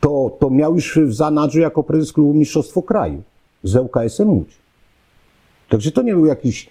[0.00, 3.22] to, to miał już w zanadrzu jako prezes klubu Mistrzostwo Kraju
[3.62, 4.56] z ŁKS-em Łódź.
[5.68, 6.68] Także to nie był jakiś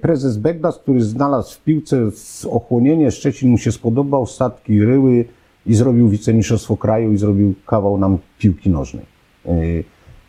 [0.00, 2.08] prezes Begdas, który znalazł w piłce
[2.50, 5.24] ochłonienie, Szczecin mu się spodobał, statki ryły
[5.66, 9.04] i zrobił wicemistrzostwo kraju i zrobił kawał nam piłki nożnej.
[9.46, 9.50] E,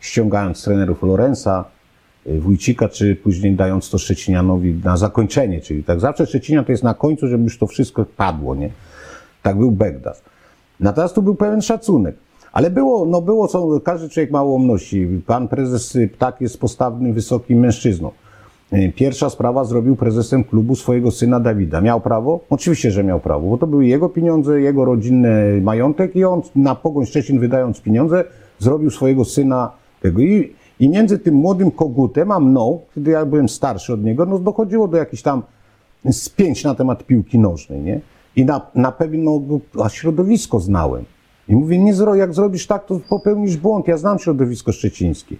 [0.00, 1.64] Ściągając trenerów Lorenza,
[2.26, 6.84] e, Wójcika, czy później dając to Szczecinianowi na zakończenie, czyli tak zawsze Szczecinian to jest
[6.84, 8.70] na końcu, żeby już to wszystko padło, nie?
[9.42, 10.22] Tak był Begdas.
[10.80, 12.16] Natomiast tu był pewien szacunek.
[12.52, 15.22] Ale było, no było co, każdy człowiek ma ułomności.
[15.26, 18.10] Pan prezes Ptak jest postawnym, wysokim mężczyzną.
[18.72, 21.80] E, Pierwsza sprawa zrobił prezesem klubu swojego syna Dawida.
[21.80, 22.40] Miał prawo?
[22.50, 26.74] Oczywiście, że miał prawo, bo to były jego pieniądze, jego rodzinny majątek i on na
[26.74, 28.24] Pogoń Szczecin wydając pieniądze
[28.58, 30.22] zrobił swojego syna tego.
[30.22, 34.38] I, i między tym młodym kogutem a mną, kiedy ja byłem starszy od niego, no
[34.38, 35.42] dochodziło do jakichś tam
[36.10, 38.00] spięć na temat piłki nożnej, nie?
[38.36, 39.40] I na, na pewno
[39.84, 41.04] a środowisko znałem.
[41.48, 43.88] I mówię, nie jak zrobisz tak, to popełnisz błąd.
[43.88, 45.36] Ja znam środowisko szczecińskie.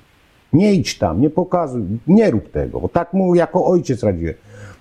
[0.53, 2.81] Nie idź tam, nie pokazuj, nie rób tego.
[2.81, 4.35] Bo tak mu jako ojciec radziłem.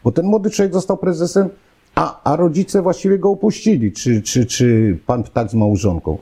[0.03, 1.49] Bo ten młody człowiek został prezesem,
[1.95, 6.17] a, a rodzice właściwie go opuścili, czy, czy, czy pan Ptak z małżonką.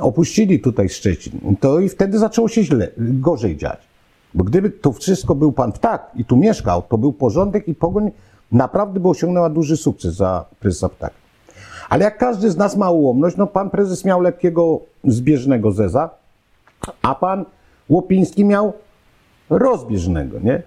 [0.00, 1.56] Opuścili tutaj Szczecin.
[1.60, 3.80] To i wtedy zaczęło się źle, gorzej dziać.
[4.34, 8.10] Bo gdyby to wszystko był pan Ptak i tu mieszkał, to był porządek i pogoń
[8.52, 11.14] naprawdę by osiągnęła duży sukces za prezesa Ptaka.
[11.88, 16.10] Ale jak każdy z nas ma ułomność, no pan prezes miał lekkiego zbieżnego zeza,
[17.02, 17.44] a pan
[17.90, 18.72] Łopiński miał
[19.50, 20.62] rozbieżnego, nie?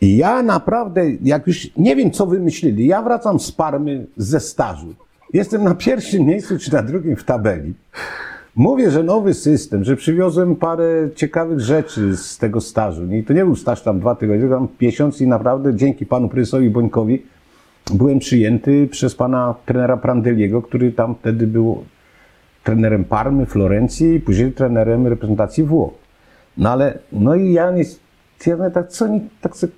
[0.00, 4.94] I ja naprawdę, jak już nie wiem, co wymyślili, ja wracam z Parmy ze stażu.
[5.32, 7.74] Jestem na pierwszym miejscu czy na drugim w tabeli.
[8.56, 13.12] Mówię, że nowy system, że przywiozłem parę ciekawych rzeczy z tego stażu.
[13.12, 16.70] I to nie był staż tam dwa tygodnie, tam miesiąc i naprawdę dzięki panu prezesowi
[16.70, 17.22] Bońkowi
[17.94, 21.84] byłem przyjęty przez pana trenera Prandeliego, który tam wtedy był
[22.64, 26.05] trenerem Parmy, Florencji i później trenerem reprezentacji Włoch.
[26.56, 27.84] No ale, no i ja nie,
[28.46, 29.72] mówię, tak, co oni, tak sobie,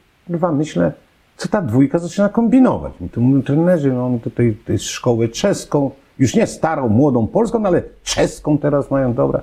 [0.53, 0.93] myślę,
[1.37, 2.93] co ta dwójka zaczyna kombinować.
[3.01, 7.59] Mi tu mówią trenerzy, no oni tutaj, tutaj szkołę czeską, już nie starą, młodą polską,
[7.59, 9.43] no ale czeską teraz mają, dobra.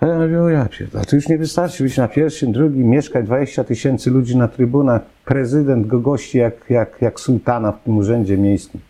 [0.00, 3.26] A ja mówię, o ja pierdolę, to już nie wystarczy być na pierwszym, drugim, mieszkać
[3.26, 8.38] 20 tysięcy ludzi na trybunach, prezydent go gości jak, jak, jak sułtana w tym urzędzie
[8.38, 8.80] miejskim.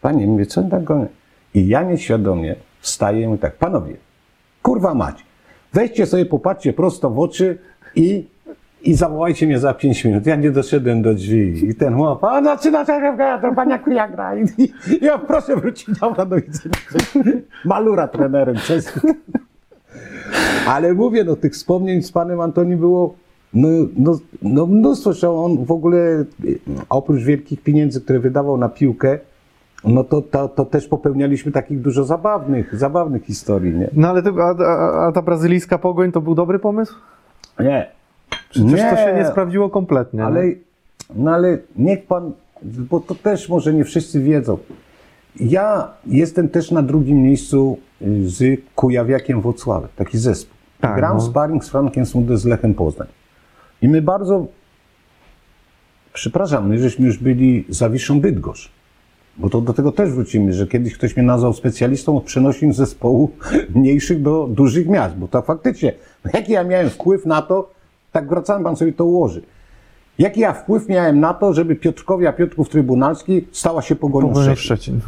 [0.00, 1.06] Panie, mówię, co tak gonią?
[1.54, 3.96] I ja nieświadomie wstaję i mówię tak, panowie,
[4.62, 5.24] kurwa mać,
[5.72, 7.58] weźcie sobie, popatrzcie prosto w oczy
[7.96, 8.26] i,
[8.82, 10.26] i zawołajcie mnie za pięć minut.
[10.26, 14.36] Ja nie doszedłem do drzwi i ten chłop, a zaczyna to paniaku jak gra.
[14.36, 15.88] I, i, ja proszę wrócić,
[16.28, 16.74] do widzenia.
[17.64, 19.14] Malura trenerem czeskim.
[20.66, 23.14] Ale mówię, no tych wspomnień z panem Antoni było
[23.54, 26.24] no, no, no mnóstwo, on w ogóle
[26.88, 29.18] oprócz wielkich pieniędzy, które wydawał na piłkę,
[29.84, 33.90] no to, to, to też popełnialiśmy takich dużo zabawnych, zabawnych historii, nie?
[33.92, 36.94] No ale ty, a, a, a ta brazylijska pogoń to był dobry pomysł?
[37.60, 37.90] Nie.
[38.50, 40.24] Przecież to się nie sprawdziło kompletnie.
[40.24, 40.52] Ale, no.
[41.14, 44.58] no ale niech pan, bo to też może nie wszyscy wiedzą.
[45.40, 50.56] Ja jestem też na drugim miejscu y, z Kujawiakiem Włocławek, taki zespół.
[50.80, 51.20] Tak, Gram no.
[51.20, 53.08] sparring z Frankiem Smudę z Lechem Poznań.
[53.82, 54.46] I my bardzo,
[56.12, 58.77] przepraszam, my żeśmy już byli Zawiszą Bydgoszcz.
[59.38, 63.30] Bo to do tego też wrócimy, że kiedyś ktoś mnie nazwał specjalistą od przenosin zespołu
[63.74, 65.92] mniejszych do dużych miast, bo to faktycznie,
[66.24, 67.70] no jaki ja miałem wpływ na to,
[68.12, 69.42] tak wracałem, pan sobie to ułoży.
[70.18, 74.56] Jaki ja wpływ miałem na to, żeby Piotrkowia Piotrków Trybunalski stała się pogonią Szczecin?
[74.56, 75.00] Szczecin.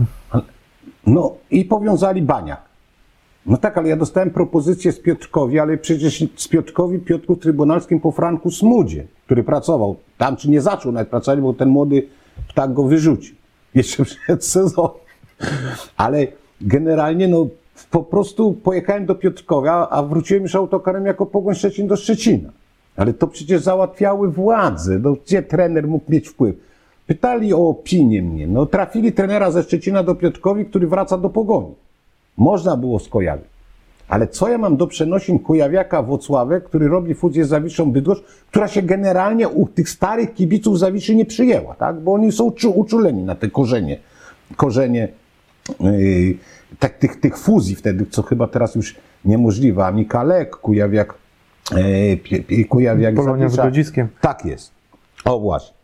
[1.07, 2.61] No i powiązali Baniak.
[3.47, 8.11] No tak, ale ja dostałem propozycję z Piotrkowi, ale przecież z Piotrkowi Piotrków Trybunalskim po
[8.11, 12.07] Franku Smudzie, który pracował tam, czy nie zaczął nawet pracować, bo ten młody
[12.49, 13.40] ptak go wyrzucił.
[13.75, 14.91] Jeszcze przed sezonem.
[15.97, 16.27] Ale
[16.61, 17.47] generalnie, no
[17.91, 22.51] po prostu pojechałem do Piotrkowa, a wróciłem już autokarem jako Pogoń Szczecin do Szczecina.
[22.97, 24.99] Ale to przecież załatwiały władze.
[24.99, 26.57] No, gdzie trener mógł mieć wpływ?
[27.07, 28.47] Pytali o opinię mnie.
[28.47, 31.75] No, trafili trenera ze Szczecina do Piotrkowi, który wraca do Pogoni.
[32.37, 33.50] Można było skojarzyć.
[34.11, 38.69] Ale co ja mam do przenosin Kujawiaka Włocławek, który robi fuzję z Zawiszą Bydgoszcz, która
[38.69, 42.01] się generalnie u tych starych kibiców Zawiszy nie przyjęła, tak?
[42.01, 43.99] Bo oni są uczu- uczuleni na te korzenie,
[44.57, 45.09] korzenie
[45.81, 46.35] yy,
[46.79, 49.87] tak, tych, tych fuzji wtedy, co chyba teraz już niemożliwe.
[49.87, 51.15] A Mikalek, Kujawiak,
[52.51, 53.63] yy, Kujawiak Polonia Zawisza.
[53.63, 54.09] Wygodziskiem.
[54.21, 54.73] Tak jest.
[55.25, 55.77] O właśnie.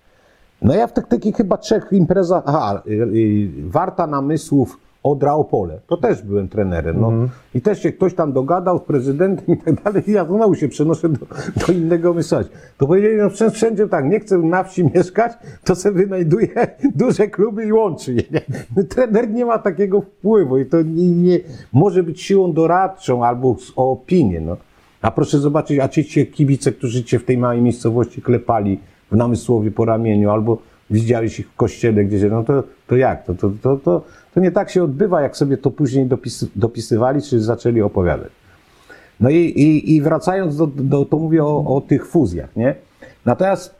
[0.63, 5.81] No ja w tych takich chyba trzech imprezach, aha, y, y, Warta Namysłów, Odra Opole,
[5.87, 7.13] to też byłem trenerem, no.
[7.55, 10.69] I też się ktoś tam dogadał z prezydentem i tak dalej, i ja znowu się
[10.69, 11.27] przenoszę do,
[11.67, 12.49] do innego myśleć.
[12.79, 15.33] To powiedzieli, no wszędzie, tak, nie chcę na wsi mieszkać,
[15.65, 16.49] to sobie wynajduje
[16.95, 18.23] duże kluby i łączy je.
[18.77, 18.85] Nie?
[18.85, 21.41] Trener nie ma takiego wpływu i to nie, nie
[21.73, 24.57] może być siłą doradczą albo o opinię, no.
[25.03, 28.81] A proszę zobaczyć, a ci kibice, którzy cię w tej małej miejscowości klepali
[29.13, 30.59] w namysłowie po ramieniu, albo
[30.91, 33.25] widziałeś ich w kościele gdzieś, no to, to jak?
[33.27, 34.03] To, to, to, to,
[34.35, 38.31] to nie tak się odbywa, jak sobie to później dopis, dopisywali, czy zaczęli opowiadać.
[39.21, 42.75] No i, i, i wracając do, do, to mówię o, o tych fuzjach, nie?
[43.25, 43.75] Natomiast...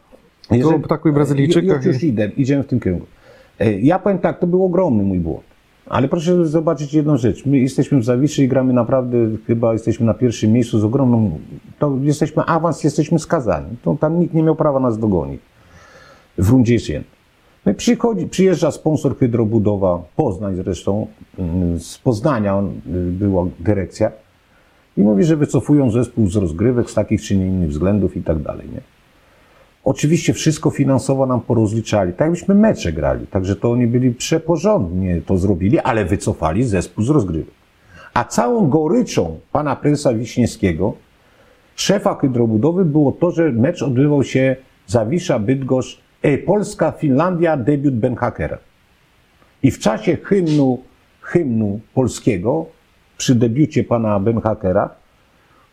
[0.65, 3.07] o ptaku i Brazylijczykach Już, już i- idę, idziemy w tym kierunku.
[3.61, 5.45] E, Ja powiem tak, to był ogromny mój błąd.
[5.89, 7.47] Ale proszę zobaczyć jedną rzecz.
[7.47, 11.39] My jesteśmy w Zawiszy i gramy naprawdę, chyba jesteśmy na pierwszym miejscu z ogromną,
[11.79, 13.77] to jesteśmy awans, jesteśmy skazani.
[13.83, 15.41] To tam nikt nie miał prawa nas dogonić.
[16.39, 17.05] W rundzie jest jeden.
[17.67, 21.07] No i przychodzi, przyjeżdża sponsor Hydrobudowa, Poznań zresztą,
[21.39, 24.13] mm, z Poznania y, była dyrekcja
[24.97, 28.39] i mówi, że wycofują zespół z rozgrywek z takich czy nie innych względów i tak
[28.43, 28.81] dalej, nie?
[29.85, 35.39] Oczywiście wszystko finansowo nam porozliczali, tak jakbyśmy mecze grali, także to oni byli przeporządnie to
[35.39, 37.55] zrobili, ale wycofali zespół z rozgrywek.
[38.15, 40.95] A całą goryczą pana prezesa Wiśniewskiego,
[41.77, 44.57] szefa hydrobudowy było to, że mecz odbywał się
[44.87, 46.06] Zawisza, Bydgoszcz,
[46.47, 48.59] Polska, Finlandia, debiut Benhakera.
[49.63, 50.83] I w czasie hymnu,
[51.21, 52.67] hymnu polskiego,
[53.19, 54.91] przy debiucie pana Benhakera,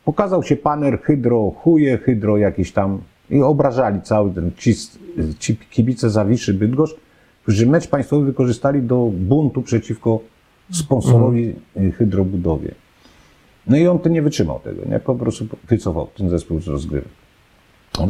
[0.05, 4.73] pokazał się paner hydro, chuje, hydro jakieś tam i obrażali cały ten, ci,
[5.39, 6.95] ci kibice Zawiszy Bydgoszcz,
[7.41, 10.19] którzy mecz państwowy wykorzystali do buntu przeciwko
[10.71, 12.75] sponsorowi y, hydrobudowie.
[13.67, 14.99] No i on to nie wytrzymał tego, nie?
[14.99, 17.22] Po prostu wycofał ten zespół z rozgrywek.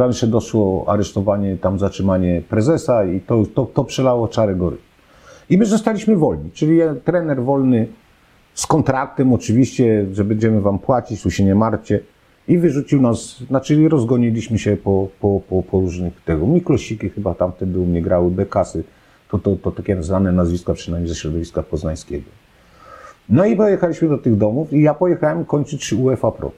[0.07, 4.77] Jeszcze doszło aresztowanie, tam zatrzymanie prezesa i to, to, to przelało czarę gory.
[5.49, 7.87] I my zostaliśmy wolni, czyli trener wolny
[8.53, 11.99] z kontraktem oczywiście, że będziemy wam płacić, tu się nie martwcie.
[12.47, 16.47] I wyrzucił nas, znaczy rozgoniliśmy się po, po, po, po różnych tego.
[16.47, 18.83] Miklosiki chyba tam wtedy u mnie grały, Bekasy.
[19.29, 22.25] To, to, to takie znane nazwiska, przynajmniej ze środowiska poznańskiego.
[23.29, 26.51] No i pojechaliśmy do tych domów i ja pojechałem kończyć UEFA Pro.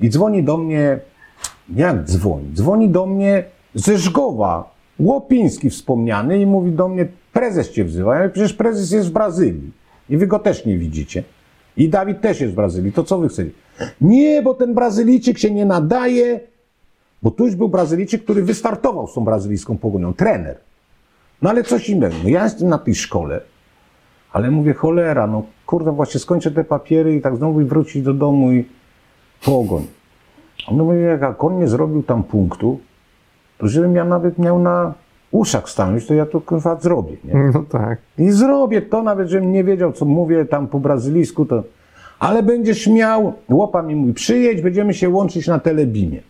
[0.00, 1.00] I dzwoni do mnie,
[1.68, 2.52] jak dzwoni?
[2.54, 3.44] Dzwoni do mnie
[3.74, 8.18] ze Żgowa, Łopiński wspomniany i mówi do mnie, prezes cię wzywa.
[8.18, 9.72] Ja przecież prezes jest w Brazylii
[10.10, 11.24] i wy go też nie widzicie.
[11.76, 13.50] I Dawid też jest w Brazylii, to co wy chcecie?
[14.00, 16.40] Nie, bo ten Brazylijczyk się nie nadaje,
[17.22, 20.56] bo tu już był Brazylijczyk, który wystartował z tą brazylijską pogonią, trener.
[21.42, 22.14] No ale coś innego.
[22.22, 23.40] No ja jestem na tej szkole,
[24.32, 28.52] ale mówię, cholera, no kurde, właśnie skończę te papiery i tak znowu wrócić do domu
[28.52, 28.64] i
[29.44, 29.86] pogoń.
[30.70, 32.78] No mówię, jak on nie zrobił tam punktu,
[33.58, 34.94] to żebym ja nawet miał na
[35.30, 37.34] uszach stanąć, to ja to kurwa zrobię, nie?
[37.54, 37.98] No tak.
[38.18, 41.62] I zrobię to, nawet żebym nie wiedział, co mówię tam po brazylijsku, to...
[42.18, 46.20] Ale będziesz miał, łopa mi mówi, przyjedź, będziemy się łączyć na telebimie.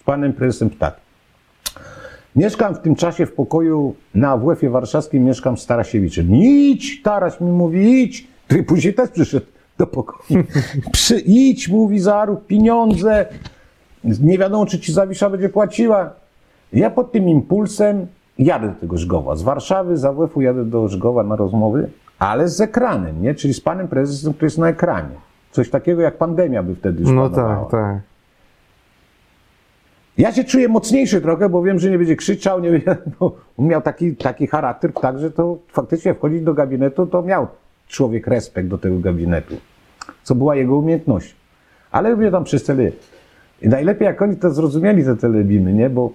[0.00, 0.96] Z panem prezesem tak.
[2.36, 6.34] Mieszkam w tym czasie w pokoju na WF-ie warszawskim, mieszkam z Tarasiewiczem.
[6.34, 8.26] Idź, Taraś mi mówi, idź.
[8.48, 9.46] Ty później też przyszedł
[9.78, 10.44] do pokoju.
[10.92, 13.26] Przy, idź, mówi, zarób pieniądze.
[14.04, 16.10] Nie wiadomo, czy ci Zawisza będzie płaciła.
[16.72, 18.06] Ja pod tym impulsem
[18.38, 19.36] jadę do tego Żgowa.
[19.36, 21.88] Z Warszawy, z AWF-u jadę do Żgowa na rozmowy,
[22.18, 23.34] ale z ekranem, nie?
[23.34, 25.14] Czyli z panem prezesem, który jest na ekranie.
[25.50, 27.62] Coś takiego jak pandemia by wtedy już No panowała.
[27.62, 27.96] tak, tak.
[30.18, 32.96] Ja się czuję mocniejszy trochę, bo wiem, że nie będzie krzyczał, nie będzie,
[33.58, 37.46] on miał taki, taki charakter, tak, że to faktycznie wchodzić do gabinetu, to miał
[37.88, 39.54] człowiek respekt do tego gabinetu,
[40.22, 41.34] co była jego umiejętność.
[41.90, 42.90] Ale mnie tam przez tele...
[43.62, 46.12] I najlepiej jak oni to zrozumieli, te telebimy, nie, bo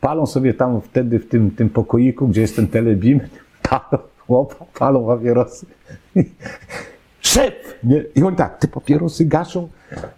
[0.00, 3.20] palą sobie tam wtedy w tym, tym pokoiku, gdzie jest ten telebim,
[3.70, 4.46] palą,
[4.78, 5.66] palą papierosy.
[7.20, 7.54] Szef!
[7.84, 8.04] Nie?
[8.14, 9.68] I on tak, te papierosy gaszą,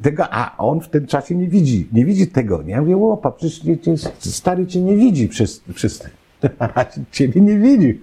[0.03, 2.63] tego, a on w tym czasie nie widzi, nie widzi tego.
[2.63, 2.73] Nie?
[2.73, 3.77] Ja mówię, łopa, przecież nie,
[4.19, 6.09] stary cię nie widzi przez, przez
[7.13, 8.01] ciebie nie widzi,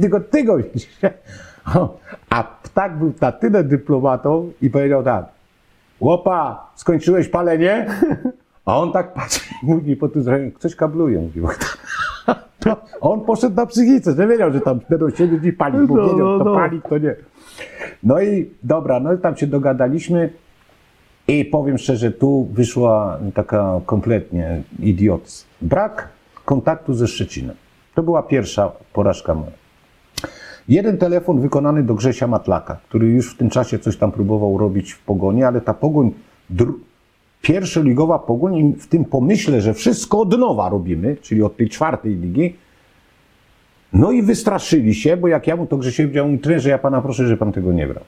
[0.00, 0.88] tylko ty go widzisz.
[2.30, 5.37] A ptak był na tyle dyplomatą i powiedział tak,
[6.00, 7.86] łopa, skończyłeś palenie?
[8.64, 11.40] A on tak patrzy i mówi po tym zrobieniu, ktoś kabluje, mówi.
[12.58, 16.02] To on poszedł na psychice, nie wiedział, że tam będą siedzieć i palić, bo No,
[16.02, 16.54] wiedział, no, to no.
[16.54, 17.16] pali, to nie.
[18.02, 20.30] No i dobra, no i tam się dogadaliśmy
[21.28, 25.44] i powiem szczerze, tu wyszła taka kompletnie idiot.
[25.62, 26.08] Brak
[26.44, 27.56] kontaktu ze Szczecinem.
[27.94, 29.52] To była pierwsza porażka moja.
[30.68, 34.92] Jeden telefon wykonany do Grzesia Matlaka, który już w tym czasie coś tam próbował robić
[34.92, 36.10] w Pogoni, ale ta Pogoń,
[37.42, 42.56] pierwszoligowa Pogoń w tym pomyśle, że wszystko od nowa robimy, czyli od tej czwartej ligi,
[43.92, 47.02] no i wystraszyli się, bo jak ja mu to Grzesiowi powiedziałem, mówi, trenerze, ja pana
[47.02, 48.04] proszę, że pan tego nie brał.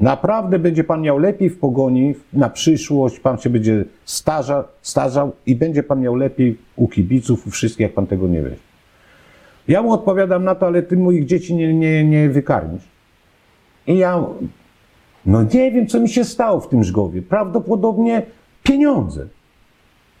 [0.00, 5.56] Naprawdę będzie pan miał lepiej w pogoni na przyszłość, pan się będzie starza, starzał i
[5.56, 8.71] będzie pan miał lepiej u kibiców, u wszystkich, jak pan tego nie weźmie.
[9.68, 12.82] Ja mu odpowiadam na to, ale ty moich dzieci nie, nie, nie wykarmisz.
[13.86, 14.24] I ja,
[15.26, 17.22] no nie wiem, co mi się stało w tym Żgowie.
[17.22, 18.22] Prawdopodobnie
[18.62, 19.26] pieniądze.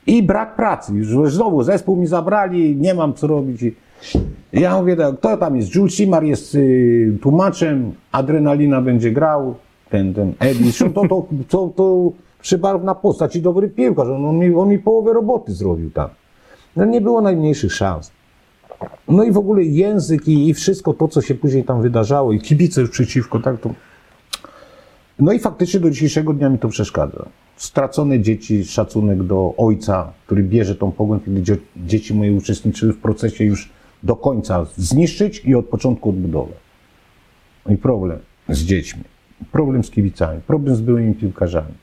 [0.06, 0.94] I brak pracy.
[0.94, 3.64] Już znowu zespół mi zabrali, nie mam co robić.
[4.52, 5.74] Ja mówię, tak, kto tam jest?
[5.74, 9.54] Jules Simar jest y, tłumaczem, Adrenalina będzie grał,
[9.90, 14.54] ten, ten Edis, to, to, to, to przybarwna postać i dobry piłkarz, on, on, mi,
[14.54, 16.08] on mi połowę roboty zrobił tam.
[16.76, 18.12] No nie było najmniejszych szans.
[19.08, 22.40] No i w ogóle język i, i wszystko to, co się później tam wydarzało i
[22.40, 23.70] kibice już przeciwko, tak to...
[25.18, 27.26] No i faktycznie do dzisiejszego dnia mi to przeszkadza.
[27.56, 32.98] Stracone dzieci, szacunek do ojca, który bierze tą pogoń, kiedy dzie- dzieci moje uczestniczyły w
[32.98, 33.70] procesie już
[34.02, 36.56] do końca zniszczyć i od początku odbudować.
[37.66, 38.18] No i problem
[38.48, 39.02] z dziećmi,
[39.52, 41.74] problem z kibicami, problem z byłymi piłkarzami.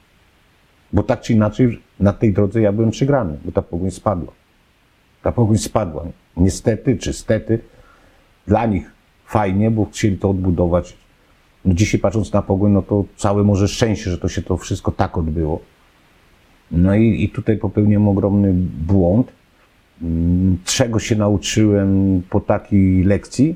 [0.93, 4.38] Bo tak czy inaczej na tej drodze ja byłem przegrany, bo ta pogoń spadła.
[5.23, 6.05] Ta pogoń spadła.
[6.37, 7.59] Niestety czy stety,
[8.47, 8.91] dla nich
[9.25, 10.97] fajnie, bo chcieli to odbudować.
[11.65, 14.91] No dzisiaj patrząc na pogoń, no to całe może szczęście, że to się to wszystko
[14.91, 15.59] tak odbyło.
[16.71, 18.53] No i, i tutaj popełniłem ogromny
[18.87, 19.31] błąd.
[20.01, 23.55] Mm, Czego się nauczyłem po takiej lekcji?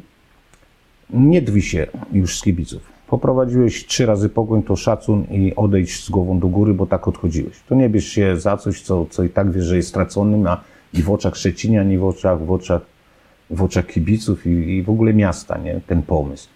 [1.09, 2.81] Nie drwi się już z kibiców.
[3.07, 7.53] Poprowadziłeś trzy razy pogoń, to szacun i odejdź z głową do góry, bo tak odchodziłeś.
[7.69, 10.61] To nie bierz się za coś, co, co i tak wiesz, że jest straconym, a
[10.93, 12.81] i w oczach Szczecinia, ani w oczach, w oczach,
[13.49, 15.81] w oczach kibiców i, i w ogóle miasta, nie?
[15.87, 16.49] Ten pomysł.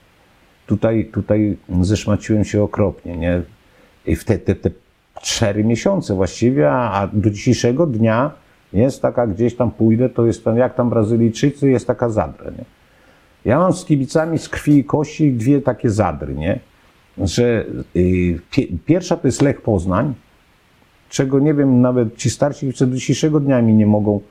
[0.66, 3.42] Tutaj, tutaj zeszmaciłem się okropnie, nie?
[4.06, 4.70] I w te, te, te
[5.22, 8.32] cztery miesiące właściwie, a, a do dzisiejszego dnia
[8.74, 12.66] jest taka, gdzieś tam pójdę, to jest tam, jak tam Brazylijczycy, jest taka zadra, nie?
[13.46, 16.60] Ja mam z kibicami z krwi i kości dwie takie zadry, nie?
[17.18, 17.66] Że
[17.96, 20.14] y, pie, pierwsza to jest Lech Poznań,
[21.10, 24.22] czego nie wiem, nawet ci starsi do dzisiejszego dnia mi nie mogą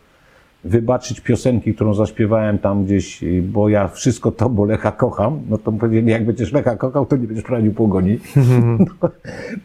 [0.65, 5.73] wybaczyć piosenki, którą zaśpiewałem tam gdzieś, bo ja wszystko to, bo Lecha kocham, no to
[5.73, 8.19] powiedzieli, jak będziesz Lecha kochał, to nie będziesz prowadził pogoni.
[8.79, 9.09] No,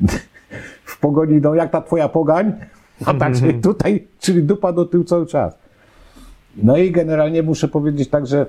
[0.85, 2.53] w pogoni, no jak ta twoja pogań,
[3.05, 3.33] a tak
[3.63, 5.57] tutaj, czyli dupa do tyłu cały czas.
[6.57, 8.45] No i generalnie muszę powiedzieć tak, że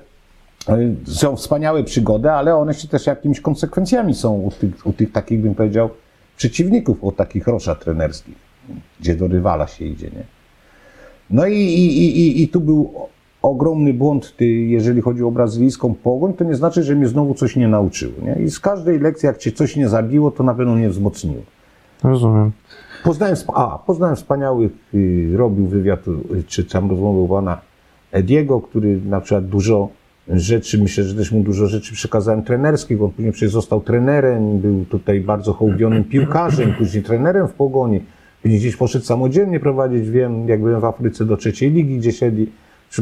[0.68, 5.12] y, są wspaniałe przygody, ale one się też jakimiś konsekwencjami są u tych, u tych
[5.12, 5.90] takich, bym powiedział,
[6.36, 8.34] przeciwników, o takich rosza trenerskich,
[9.00, 10.24] gdzie do rywala się idzie, nie?
[11.30, 12.94] No i, i, i, i tu był
[13.42, 17.56] ogromny błąd, ty, jeżeli chodzi o brazylijską pogoń, to nie znaczy, że mnie znowu coś
[17.56, 18.44] nie nauczyło, nie?
[18.44, 21.42] I z każdej lekcji, jak cię coś nie zabiło, to na pewno mnie wzmocniło.
[22.04, 22.52] Rozumiem.
[23.04, 27.60] Poznałem, a, poznałem wspaniałych, y, robił wywiad, y, czy tam rozmowę pana
[28.12, 29.88] Ediego, który na przykład dużo
[30.28, 34.58] rzeczy, myślę, że też mu dużo rzeczy przekazałem trenerskich, bo on później przecież został trenerem,
[34.58, 38.00] był tutaj bardzo hołbionym piłkarzem, później trenerem w Pogoni,
[38.42, 42.52] później gdzieś poszedł samodzielnie prowadzić, wiem, jak byłem w Afryce do trzeciej ligi, gdzie siedzi,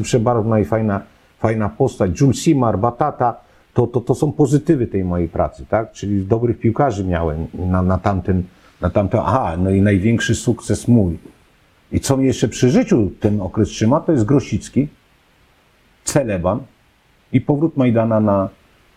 [0.03, 1.01] przebarwna i fajna,
[1.39, 3.41] fajna postać, Jules Simar, Batata,
[3.75, 5.93] to, to, to są pozytywy tej mojej pracy, tak?
[5.93, 8.43] Czyli dobrych piłkarzy miałem na, na tamten,
[8.81, 11.19] na tamten, aha, no i największy sukces mój.
[11.93, 14.89] I co mnie jeszcze przy życiu ten okres trzyma, to jest Grosicki,
[16.05, 16.61] Celeban
[17.33, 18.49] i powrót Majdana na,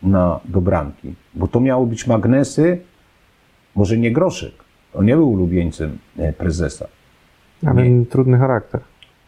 [0.04, 1.14] na, do bramki.
[1.34, 2.82] Bo to miało być magnesy,
[3.76, 4.63] może nie Groszek,
[4.94, 6.88] on nie był ulubieńcem e, prezesa.
[7.66, 8.82] Ale trudny charakter.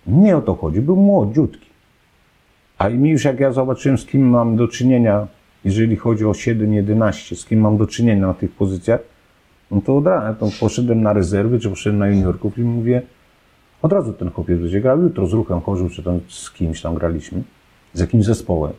[0.08, 1.70] Nie o to chodzi, był młodziutki.
[2.78, 5.28] A i mi już jak ja zobaczyłem, z kim mam do czynienia,
[5.66, 9.00] jeżeli chodzi o 7-11, z kim mam do czynienia na tych pozycjach,
[9.72, 13.02] no to od razu to poszedłem na rezerwy, czy poszedłem na juniorków i mówię,
[13.82, 16.96] od razu ten chłopiec będzie grał, jutro z ruchem Chorzów, czy tam z kimś tam
[16.96, 17.44] graliśmy,
[17.94, 18.74] z jakimś zespołem.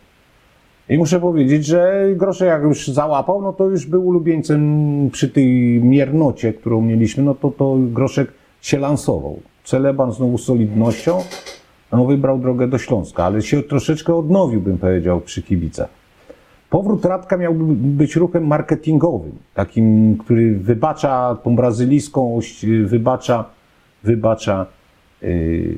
[0.89, 5.81] I muszę powiedzieć, że Grosze jak już załapał, no to już był ulubieńcem przy tej
[5.83, 9.41] miernocie, którą mieliśmy, no to, to Groszek się lansował.
[9.65, 11.19] Celeban znowu solidnością,
[11.93, 15.89] no wybrał drogę do Śląska, ale się troszeczkę odnowił, bym powiedział, przy kibicach.
[16.71, 23.45] Powrót Radka miałby być ruchem marketingowym, takim, który wybacza tą brazylijskość, wybacza,
[24.05, 24.67] wybacza,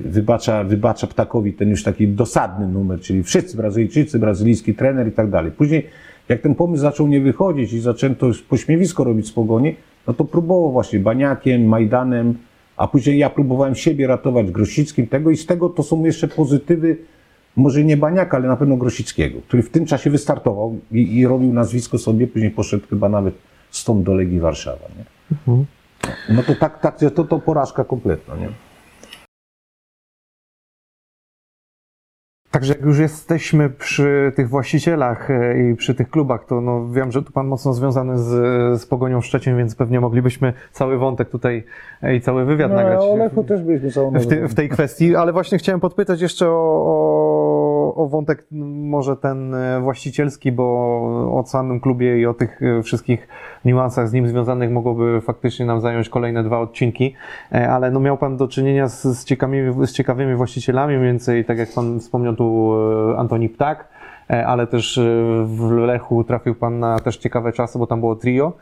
[0.05, 5.31] wybacza, wybacza Ptakowi ten już taki dosadny numer, czyli wszyscy Brazylijczycy, brazylijski trener i tak
[5.31, 5.53] dalej.
[5.53, 5.87] Później,
[6.29, 10.73] jak ten pomysł zaczął nie wychodzić i zaczęto pośmiewisko robić z pogoni, no to próbował
[10.73, 12.35] właśnie Baniakiem, Majdanem,
[12.77, 16.97] a później ja próbowałem siebie ratować Grosickim tego i z tego to są jeszcze pozytywy,
[17.57, 21.53] może nie Baniaka, ale na pewno Grosickiego, który w tym czasie wystartował i, i robił
[21.53, 23.35] nazwisko sobie, później poszedł chyba nawet
[23.71, 24.87] stąd do Legii Warszawa.
[24.99, 25.05] Nie?
[26.29, 28.37] No to tak, tak, to, to porażka kompletna.
[28.37, 28.49] Nie?
[32.51, 37.13] Także jak już jesteśmy przy tych właścicielach e, i przy tych klubach, to no wiem,
[37.13, 38.31] że tu pan mocno związany z,
[38.81, 41.65] z Pogonią Szczecin, więc pewnie moglibyśmy cały wątek tutaj
[42.03, 45.17] e, i cały wywiad nagrać No, o Lechu też byliśmy całą w, w tej kwestii,
[45.17, 47.48] ale właśnie chciałem podpytać jeszcze o, o,
[47.99, 50.65] o wątek może ten e, właścicielski, bo
[51.39, 53.29] o samym klubie i o tych e, wszystkich
[53.65, 57.15] niuansach z nim związanych mogłoby faktycznie nam zająć kolejne dwa odcinki,
[57.53, 61.45] E, ale no miał pan do czynienia z, z, ciekawymi, z ciekawymi właścicielami, mniej więcej
[61.45, 62.73] tak jak pan wspomniał tu
[63.17, 63.89] Antoni Ptak,
[64.29, 65.01] ale też
[65.45, 68.53] w Lechu trafił pan na też ciekawe czasy, bo tam było trio.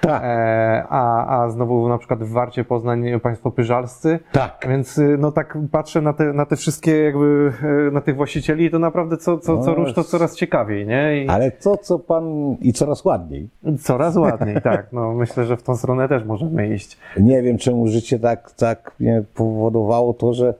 [0.00, 0.22] Tak.
[0.24, 4.18] E, a, a znowu na przykład w Warcie Poznań państwo pyżalscy.
[4.32, 4.66] Tak.
[4.68, 7.52] Więc y, no tak patrzę na te, na te wszystkie jakby,
[7.88, 10.86] e, na tych właścicieli i to naprawdę co, co, co No, rusz to coraz ciekawiej,
[10.86, 11.24] nie?
[11.24, 13.48] I Ale to, co pan i coraz ładniej.
[13.80, 14.86] coraz ładniej, tak.
[14.92, 16.98] No myślę, że w tą stronę też możemy iść.
[17.20, 20.54] Nie wiem, czemu życie tak, tak mnie powodowało to, że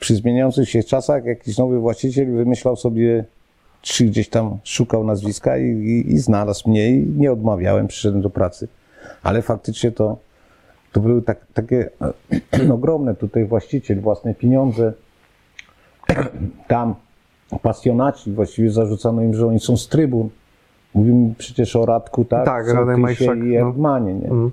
[0.00, 3.24] przy zmieniających się czasach jakiś nowy właściciel wymyślał sobie,
[3.84, 8.30] czy gdzieś tam szukał nazwiska i, i, i znalazł mnie i nie odmawiałem, przyszedłem do
[8.30, 8.68] pracy.
[9.22, 10.16] Ale faktycznie to,
[10.92, 11.90] to były tak, takie
[12.74, 14.92] ogromne tutaj właściciel, własne pieniądze.
[16.68, 16.94] Tam
[17.62, 20.28] pasjonaci, właściwie zarzucano im, że oni są z trybun.
[20.94, 22.44] Mówimy przecież o Radku, tak?
[22.44, 23.68] Tak, Radek Majszak, i no.
[23.68, 24.28] Erdmanie, nie?
[24.28, 24.50] Mm.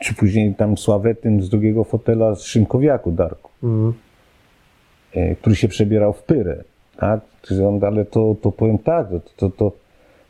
[0.00, 3.92] czy później tam Sławetym z drugiego fotela z Szymkowiaku Darku, Mm.
[5.40, 6.64] który się przebierał w pyrę,
[6.96, 7.20] tak?
[7.82, 9.72] Ale to, to powiem tak, to, to, to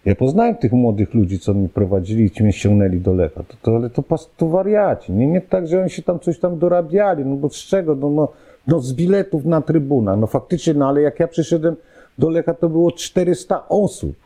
[0.05, 3.55] ja poznałem tych młodych ludzi, co mi prowadzili i ci mnie ściągnęli do Lecha, to,
[3.63, 4.05] to, ale to,
[4.37, 7.57] to wariaci, nie, nie tak, że oni się tam coś tam dorabiali, no bo z
[7.57, 8.29] czego, no, no,
[8.67, 11.77] no z biletów na trybuna, no faktycznie, no ale jak ja przyszedłem
[12.19, 14.17] do Lecha, to było 400 osób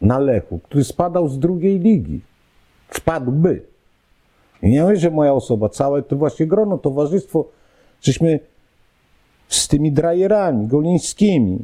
[0.00, 2.20] na Lechu, który spadał z drugiej ligi,
[2.90, 3.62] spadłby.
[4.62, 7.48] I nie mówię, że moja osoba, całe to właśnie grono, towarzystwo,
[8.00, 8.40] żeśmy
[9.48, 11.58] z tymi drajerami, golińskimi,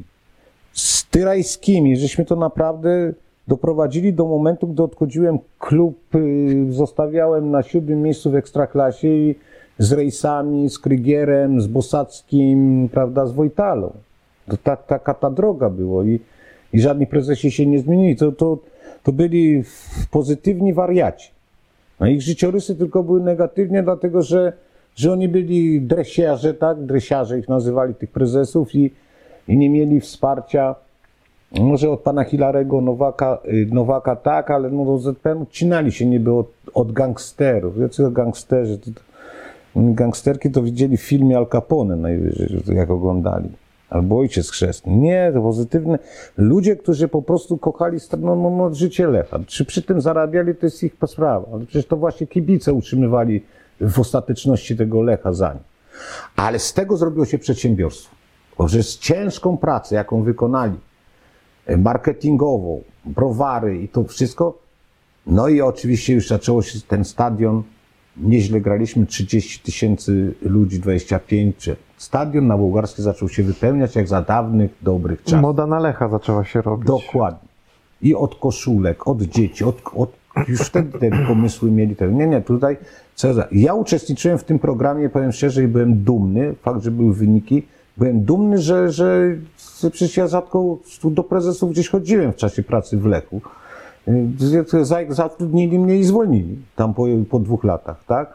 [0.73, 3.13] z Tyrajskimi, żeśmy to naprawdę
[3.49, 9.35] doprowadzili do momentu, gdy odchodziłem klub, y, zostawiałem na siódmym miejscu w Ekstraklasie i
[9.79, 13.93] z Rejsami, z Krygierem, z Bosackim, prawda, z Wojtalą.
[14.49, 16.21] To ta, taka ta droga było i,
[16.73, 18.17] i żadni prezesi się nie zmienili.
[18.17, 18.59] To, to,
[19.03, 19.63] to byli
[20.11, 21.31] pozytywni wariaci.
[21.99, 24.53] A ich życiorysy tylko były negatywnie, dlatego że,
[24.97, 26.81] że oni byli dresiarze, tak?
[26.85, 28.91] Dresiarze ich nazywali, tych prezesów i,
[29.49, 30.75] i nie mieli wsparcia.
[31.61, 36.33] Może od pana Hilarego Nowaka, y, Nowaka tak, ale no do ZPN odcinali się niby
[36.33, 37.79] od, od gangsterów.
[37.79, 38.79] Jacy gangsterzy?
[39.77, 43.49] Gangsterki to widzieli w filmie Al Capone najwyżej, jak oglądali.
[43.91, 44.97] Albo Ojciec Chrzestny.
[44.97, 45.99] Nie, to pozytywne.
[46.37, 49.39] Ludzie, którzy po prostu kochali no, no, no, życie Lecha.
[49.47, 51.47] Czy przy tym zarabiali, to jest ich sprawa.
[51.53, 53.43] Ale przecież to właśnie kibice utrzymywali
[53.83, 55.63] w ostateczności tego Lecha za nim.
[56.37, 58.15] Ale z tego zrobiło się przedsiębiorstwo.
[58.59, 60.79] Bo że z ciężką pracę, jaką wykonali,
[61.67, 64.59] e, marketingową, browary i to wszystko,
[65.27, 67.63] no i oczywiście już zaczęło się ten stadion,
[68.17, 71.71] nieźle graliśmy, 30 tysięcy ludzi, 25.
[71.97, 75.41] Stadion na Bułgarskiej zaczął się wypełniać jak za dawnych, dobrych czasów.
[75.41, 76.87] Moda na Lecha zaczęła się robić.
[76.87, 77.49] Dokładnie.
[78.03, 80.11] I od koszulek, od dzieci, od, od
[80.49, 81.97] już wtedy te pomysły mieli.
[81.97, 82.77] Te, nie, nie, tutaj
[83.15, 87.15] co za, Ja uczestniczyłem w tym programie, powiem szczerze, i byłem dumny, fakt, że były
[87.15, 87.63] wyniki,
[87.97, 89.37] byłem dumny, że, że,
[89.93, 93.41] przecież ja rzadko do prezesów gdzieś chodziłem w czasie pracy w Lechu.
[95.09, 98.35] Zatrudnili mnie i zwolnili tam po, po dwóch latach, tak?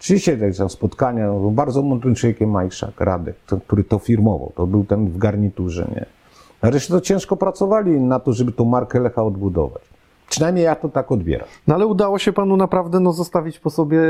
[0.00, 4.66] Oczywiście tak tam spotkania, no, bardzo mądrym człowiekiem Majszak, Radek, to, który to firmował, to
[4.66, 6.06] był ten w garniturze, nie?
[6.60, 9.82] A resztę to ciężko pracowali na to, żeby tą markę Lecha odbudować.
[10.28, 11.48] Przynajmniej ja to tak odbieram.
[11.66, 14.00] No ale udało się panu naprawdę no, zostawić po sobie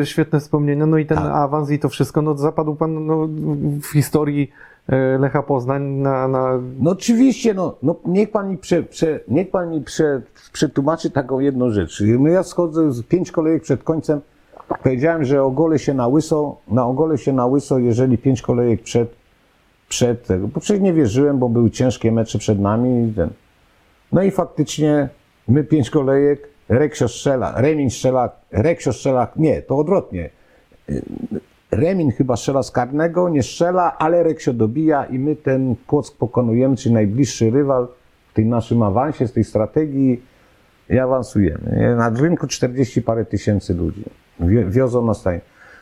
[0.00, 1.32] e, świetne wspomnienia, no i ten Tak.
[1.34, 3.28] awans i to wszystko, no zapadł pan no,
[3.82, 4.50] w historii
[4.88, 9.50] e, Lecha Poznań na, na No oczywiście, no, no niech pan mi, prze, prze, niech
[9.50, 10.22] pan mi prze,
[10.52, 12.02] przetłumaczy taką jedną rzecz.
[12.18, 14.20] No ja schodzę z pięć kolejek przed końcem,
[14.82, 19.14] powiedziałem, że ogolę się na łyso, na ogolę się na łyso, jeżeli pięć kolejek przed,
[19.88, 23.30] przed tego, bo przecież nie wierzyłem, bo były ciężkie mecze przed nami ten.
[24.12, 25.08] No i faktycznie
[25.48, 30.30] my pięć kolejek, Reksio strzela, Remin strzela, Reksio strzela, nie, to odwrotnie.
[31.70, 36.76] Remin chyba strzela z karnego, nie strzela, ale Reksio dobija i my ten Kłock pokonujemy,
[36.76, 37.88] czyli najbliższy rywal
[38.30, 40.22] w tym naszym awansie, z tej strategii
[40.90, 41.94] i awansujemy.
[41.96, 44.04] Na rynku 40 parę tysięcy ludzi.
[44.40, 45.40] Wi- Wiozą nas tutaj.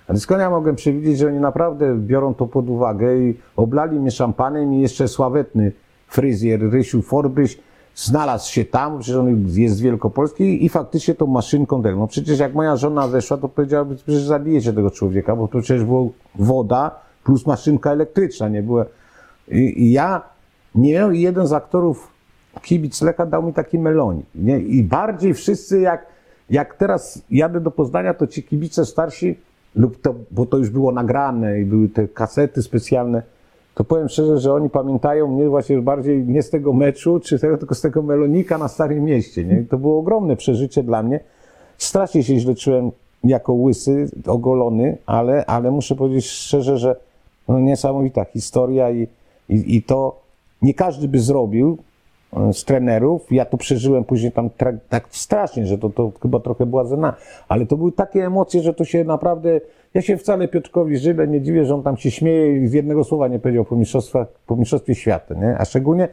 [0.08, 4.10] A skąd ja mogłem przewidzieć, że oni naprawdę biorą to pod uwagę i oblali mnie
[4.10, 5.72] szampanem i jeszcze sławetny
[6.08, 7.58] fryzjer Rysiu Forbyś
[8.04, 11.98] znalazł się tam, przecież on jest z Wielkopolski i faktycznie tą maszynką tego.
[11.98, 15.84] No przecież jak moja żona weszła, to powiedziałaby, przecież zabijecie tego człowieka, bo to przecież
[15.84, 18.84] była woda plus maszynka elektryczna, nie było.
[19.48, 20.22] I, i ja,
[20.74, 22.08] nie wiem, jeden z aktorów,
[22.62, 24.58] kibic Lecha dał mi taki melonik, nie?
[24.58, 26.06] I bardziej wszyscy jak,
[26.50, 29.38] jak teraz jadę do Poznania, to ci kibice starsi,
[29.74, 33.22] lub to, bo to już było nagrane i były te kasety specjalne,
[33.78, 37.58] to powiem szczerze, że oni pamiętają mnie właśnie bardziej nie z tego meczu, czy tego,
[37.58, 39.44] tylko z tego melonika na Starym Mieście.
[39.44, 39.64] Nie?
[39.70, 41.20] To było ogromne przeżycie dla mnie.
[41.76, 42.90] Strasznie się źle czułem
[43.24, 46.96] jako łysy, ogolony, ale, ale muszę powiedzieć szczerze, że
[47.48, 49.08] no, niesamowita historia i,
[49.48, 50.20] i, i to
[50.62, 51.78] nie każdy by zrobił
[52.52, 53.26] z trenerów.
[53.30, 54.50] Ja to przeżyłem później tam
[54.88, 57.14] tak strasznie, że to, to chyba trochę była zena,
[57.48, 59.60] ale to były takie emocje, że to się naprawdę.
[59.94, 63.04] Ja się wcale Piotrkowi Żyle nie dziwię, że on tam się śmieje i z jednego
[63.04, 65.58] słowa nie powiedział po, mistrzostwach, po mistrzostwie świata, nie?
[65.58, 66.08] A szczególnie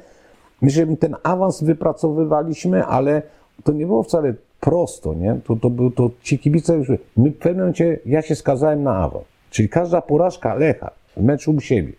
[0.61, 3.21] my że ten awans wypracowywaliśmy, ale
[3.63, 5.39] to nie było wcale prosto, nie?
[5.47, 6.87] To, to, był, to ci kibice już,
[7.17, 9.25] my w pewnym momencie, ja się skazałem na awans.
[9.49, 11.93] Czyli każda porażka Lecha w meczu u siebie,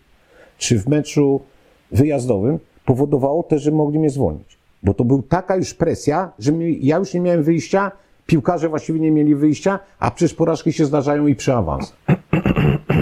[0.57, 1.41] czy w meczu
[1.91, 4.57] wyjazdowym powodowało też, że mogli mnie zwolnić.
[4.83, 7.91] Bo to była taka już presja, że mi, ja już nie miałem wyjścia,
[8.25, 11.97] piłkarze właściwie nie mieli wyjścia, a przecież porażki się zdarzają i przy awansach.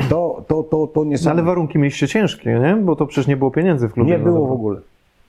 [0.09, 2.75] To, to, to, to nie No, ale warunki mieliście ciężkie, nie?
[2.75, 4.11] Bo to przecież nie było pieniędzy w klubie.
[4.11, 4.79] nie było w ogóle.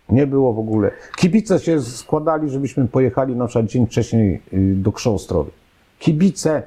[0.08, 0.90] Nie było w ogóle.
[1.16, 5.50] Kibice się składali, żebyśmy pojechali na przykład dzień wcześniej y, do Krzoostrowy.
[5.98, 6.62] Kibice.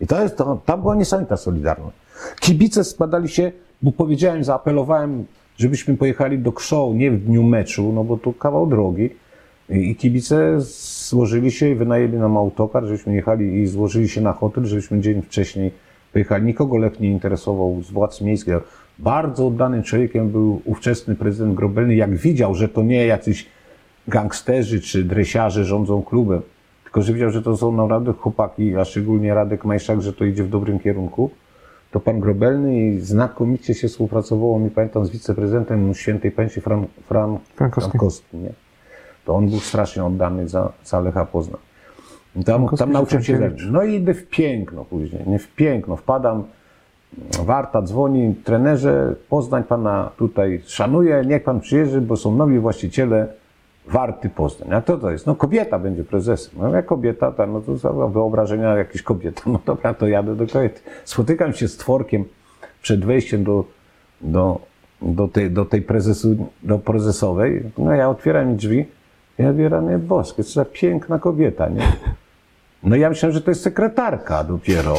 [0.00, 1.96] I to jest, to, tam była niesamowita solidarność.
[2.40, 5.24] Kibice składali się, bo powiedziałem, zaapelowałem,
[5.58, 9.10] żebyśmy pojechali do Krzoł, nie w dniu meczu, no bo to kawał drogi.
[9.68, 10.60] I, kibice
[11.08, 15.22] złożyli się i wynajęli nam autokar, żebyśmy jechali i złożyli się na hotel, żebyśmy dzień
[15.22, 15.70] wcześniej
[16.12, 16.44] pojechali.
[16.44, 18.54] Nikogo Lech nie interesował z władz miejskich.
[18.98, 21.94] Bardzo oddanym człowiekiem był ówczesny prezydent Grobelny.
[21.94, 23.46] Jak widział, że to nie jacyś
[24.08, 26.42] gangsterzy czy dresiarze rządzą klubem,
[26.84, 30.44] tylko że widział, że to są naprawdę chłopaki, a szczególnie Radek Majszak, że to idzie
[30.44, 31.30] w dobrym kierunku,
[31.94, 37.38] to pan Grobelny i znakomicie się współpracowało, mi pamiętam, z wiceprezydentem świętej pamięci Fran, Fran,
[37.56, 37.90] Frankowskim.
[37.90, 38.52] Frankowskim, nie?
[39.24, 41.60] To on był strasznie oddany za, za Lecha Poznań.
[42.36, 43.68] I Tam, Frankowski tam nauczyłem się rzeczy.
[43.70, 45.96] No i idę w piękno później, nie w piękno.
[45.96, 46.44] Wpadam,
[47.44, 53.28] Warta dzwoni, trenerze, Poznań pana tutaj szanuje, niech pan przyjedzie, bo są nowi właściciele
[53.86, 54.74] Warty Poznań.
[54.74, 55.26] A kto to jest?
[55.26, 56.54] No kobieta będzie prezesem.
[56.58, 59.42] No jak kobieta, to, no to wyobrażenia jakieś kobieta.
[59.46, 60.80] No dobra, to jadę do kobiety.
[61.04, 62.24] Spotykam się z tworkiem
[62.82, 63.64] przed wejściem do,
[64.20, 64.60] do,
[65.02, 67.62] do, tej, do tej prezesu, do prezesowej.
[67.78, 68.86] No ja otwieram drzwi.
[69.38, 71.92] Ja mówię, rany boskie, co za piękna kobieta, nie?
[72.82, 74.94] No ja myślałem, że to jest sekretarka dopiero.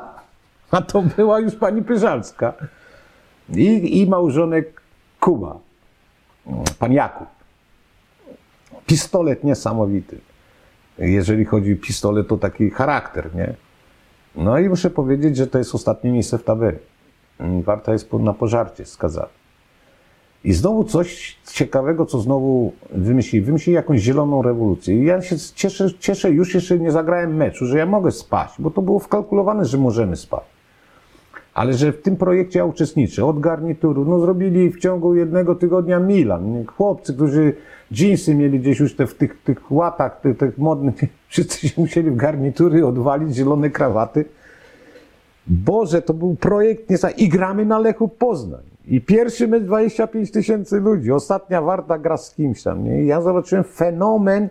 [0.70, 2.52] A to była już pani Pyżalska.
[3.54, 4.80] I, i małżonek
[5.20, 5.58] Kuba,
[6.78, 7.39] pan Jakub.
[8.90, 10.18] Pistolet niesamowity.
[10.98, 13.54] Jeżeli chodzi o pistolet, to taki charakter, nie?
[14.36, 16.78] No i muszę powiedzieć, że to jest ostatnie miejsce w tabeli.
[17.64, 19.28] Warta jest na pożarcie skazana.
[20.44, 23.44] I znowu coś ciekawego, co znowu wymyślili.
[23.44, 24.94] Wymyślili jakąś zieloną rewolucję.
[24.94, 28.70] I ja się cieszę, cieszę, już jeszcze nie zagrałem meczu, że ja mogę spać, bo
[28.70, 30.44] to było wkalkulowane, że możemy spać.
[31.54, 36.00] Ale że w tym projekcie ja uczestniczę, od garnituru, no zrobili w ciągu jednego tygodnia
[36.00, 36.64] Milan.
[36.66, 37.54] Chłopcy, którzy
[37.92, 40.94] dżinsy mieli gdzieś już te, w tych, tych łatach, tych, tych modnych,
[41.28, 44.24] wszyscy się musieli w garnitury odwalić, zielone krawaty.
[45.46, 47.24] Boże, to był projekt niesamowity.
[47.24, 48.62] I gramy na Lechu Poznań.
[48.86, 51.12] I pierwszy mecz 25 tysięcy ludzi.
[51.12, 52.84] Ostatnia Warta gra z kimś tam.
[52.84, 53.02] Nie?
[53.02, 54.48] I ja zobaczyłem fenomen,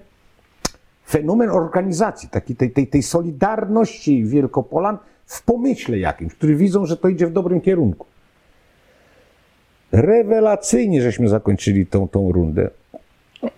[1.07, 4.97] fenomen organizacji, takiej tej, tej, tej solidarności Wielkopolan
[5.29, 8.05] w pomyśle jakimś, który widzą, że to idzie w dobrym kierunku.
[9.91, 12.69] Rewelacyjnie żeśmy zakończyli tą, tą rundę,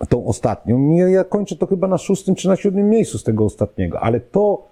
[0.09, 0.95] tą ostatnią.
[0.95, 4.67] Ja kończę to chyba na szóstym czy na siódmym miejscu z tego ostatniego, ale to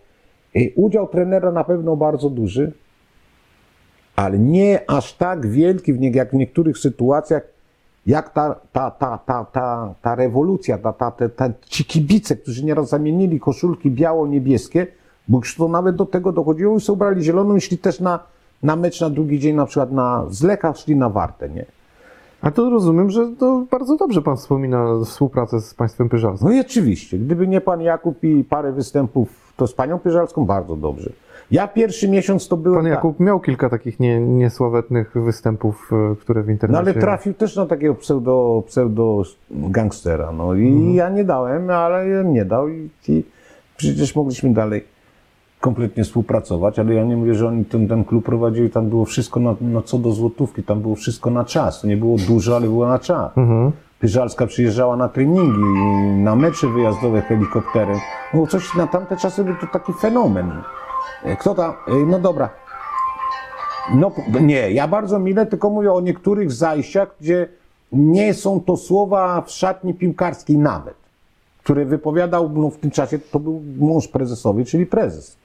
[0.55, 2.71] y, udział trenera na pewno bardzo duży,
[4.15, 7.43] ale nie aż tak wielki w nie, jak w niektórych sytuacjach,
[8.05, 12.65] jak ta, ta, ta, ta, ta, ta rewolucja, ta, ta, ta, ta, ci kibice, którzy
[12.65, 14.87] nieraz zamienili koszulki biało-niebieskie,
[15.29, 18.19] bo już to nawet do tego dochodziło i sobie ubrali zieloną i szli też na,
[18.63, 21.65] na mecz na drugi dzień, na przykład na z Lecha szli na Wartę, nie?
[22.41, 26.47] A to rozumiem, że to bardzo dobrze pan wspomina współpracę z państwem Pyżalskim.
[26.47, 30.75] No i oczywiście, gdyby nie pan Jakub i parę występów, to z panią Pyżalską bardzo
[30.75, 31.09] dobrze.
[31.51, 32.77] Ja pierwszy miesiąc to byłem...
[32.77, 36.79] Pan tak, Jakub miał kilka takich nie, niesławetnych występów, e, które w No internecie...
[36.79, 42.45] ale trafił też na takiego pseudo, pseudo gangstera, no i ja nie dałem, ale nie
[42.45, 43.23] dał i, i
[43.77, 44.83] przecież mogliśmy dalej
[45.61, 49.39] kompletnie współpracować, ale ja nie mówię, że oni ten, ten klub prowadzili, tam było wszystko
[49.39, 52.67] na, no co do złotówki, tam było wszystko na czas, to nie było dużo, ale
[52.67, 53.37] było na czas.
[53.37, 53.71] Mhm.
[53.99, 55.63] Pyżalska przyjeżdżała na treningi,
[56.17, 57.97] na mecze wyjazdowe helikopterem.
[58.33, 60.51] No coś na tamte czasy był to taki fenomen.
[61.39, 61.73] Kto tam?
[62.07, 62.49] No dobra.
[63.93, 64.11] No
[64.41, 67.47] nie, ja bardzo mile, tylko mówię o niektórych zajściach, gdzie
[67.91, 70.95] nie są to słowa w szatni piłkarskiej nawet,
[71.63, 75.37] które wypowiadał no, w tym czasie, to był mąż prezesowy, czyli prezes.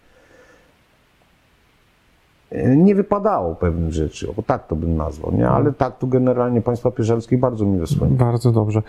[2.76, 5.48] Nie wypadało pewnych rzeczy, o tak to bym nazwał, nie?
[5.48, 8.24] Ale tak tu generalnie państwa Pierzelskiej bardzo mi wspomina.
[8.24, 8.82] Bardzo dobrze.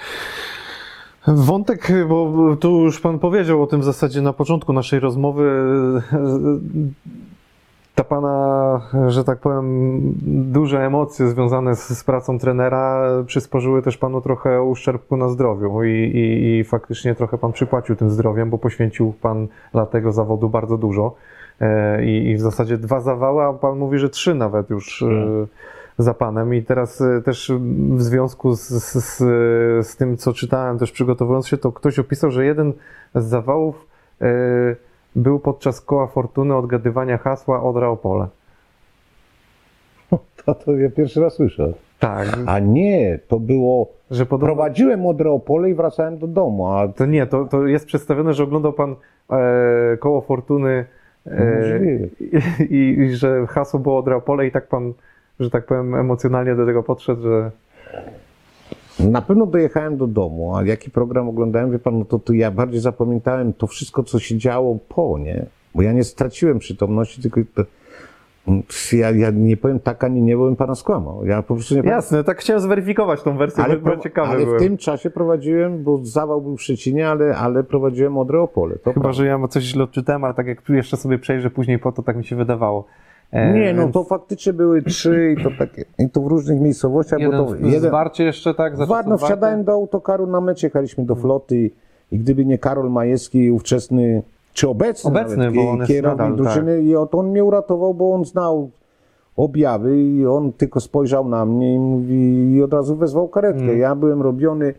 [1.28, 5.64] Wątek, bo tu już pan powiedział o tym w zasadzie na początku naszej rozmowy.
[7.96, 10.00] Ta pana, że tak powiem,
[10.52, 15.92] duże emocje związane z, z pracą trenera przysporzyły też panu trochę uszczerbku na zdrowiu i,
[15.92, 20.78] i, i faktycznie trochę pan przypłacił tym zdrowiem, bo poświęcił pan dla tego zawodu bardzo
[20.78, 21.16] dużo.
[21.62, 25.08] E, I, I w zasadzie dwa zawały, a pan mówi, że trzy nawet już e,
[25.98, 26.54] za panem.
[26.54, 27.52] I teraz e, też
[27.96, 29.18] w związku z, z,
[29.88, 32.74] z, tym, co czytałem, też przygotowując się, to ktoś opisał, że jeden
[33.16, 33.88] z zawałów
[35.16, 38.28] był podczas koła fortuny odgadywania hasła Odra Opole.
[40.46, 41.74] To, to ja pierwszy raz słyszę.
[42.00, 43.88] Tak, A nie, to było.
[44.12, 44.56] że podobno.
[44.56, 48.44] Prowadziłem Modre Opole i wracałem do domu, a To nie, to, to jest przedstawione, że
[48.44, 48.96] oglądał pan
[49.30, 50.86] e, koło fortuny
[51.26, 52.08] Możliwe.
[52.70, 54.94] i, i że hasło było Odra Opole i tak pan,
[55.40, 57.52] że tak powiem, emocjonalnie do tego podszedł, że
[59.00, 62.52] na pewno dojechałem do domu, a jaki program oglądałem, wie pan, no to, to ja
[62.52, 65.46] bardziej zapamiętałem to wszystko, co się działo po, nie?
[65.76, 67.64] Bo ja nie straciłem przytomności, tylko to,
[68.94, 71.26] ja, ja nie powiem tak ani nie, bym pana skłamał.
[71.26, 74.46] Ja po prostu nie Jasne, tak chciałem zweryfikować tą wersję, ale, bo, ciekawy ale w
[74.46, 74.60] byłem.
[74.60, 78.76] tym czasie prowadziłem, bo zawał był w Szczecinie, ale, ale prowadziłem Modre Opole.
[78.76, 79.12] To Chyba, prawda.
[79.12, 82.04] że ja coś źle odczytałem, ale tak jak tu jeszcze sobie przejrzę później po to,
[82.04, 82.86] tak mi się wydawało.
[83.34, 87.38] Nie, no to faktycznie były trzy i to takie, i to w różnych miejscowościach, jeden,
[87.38, 88.78] bo to w Zwarcie jeszcze, tak?
[88.78, 89.26] za Wa- czasów no, Warty?
[89.26, 91.72] wsiadałem do autokaru na mecz, jechaliśmy do floty i,
[92.12, 94.22] i gdyby nie Karol Majewski, ówczesny,
[94.56, 96.36] czy obecny, Obecny, nawet, bo on kierownik nadal, tak.
[96.36, 98.70] drużyny, i od, on mnie uratował, bo on znał
[99.38, 103.64] objawy i on tylko spojrzał na mnie i mówi, i od razu wezwał karetkę.
[103.64, 103.80] Mm.
[103.80, 104.74] Ja byłem robiony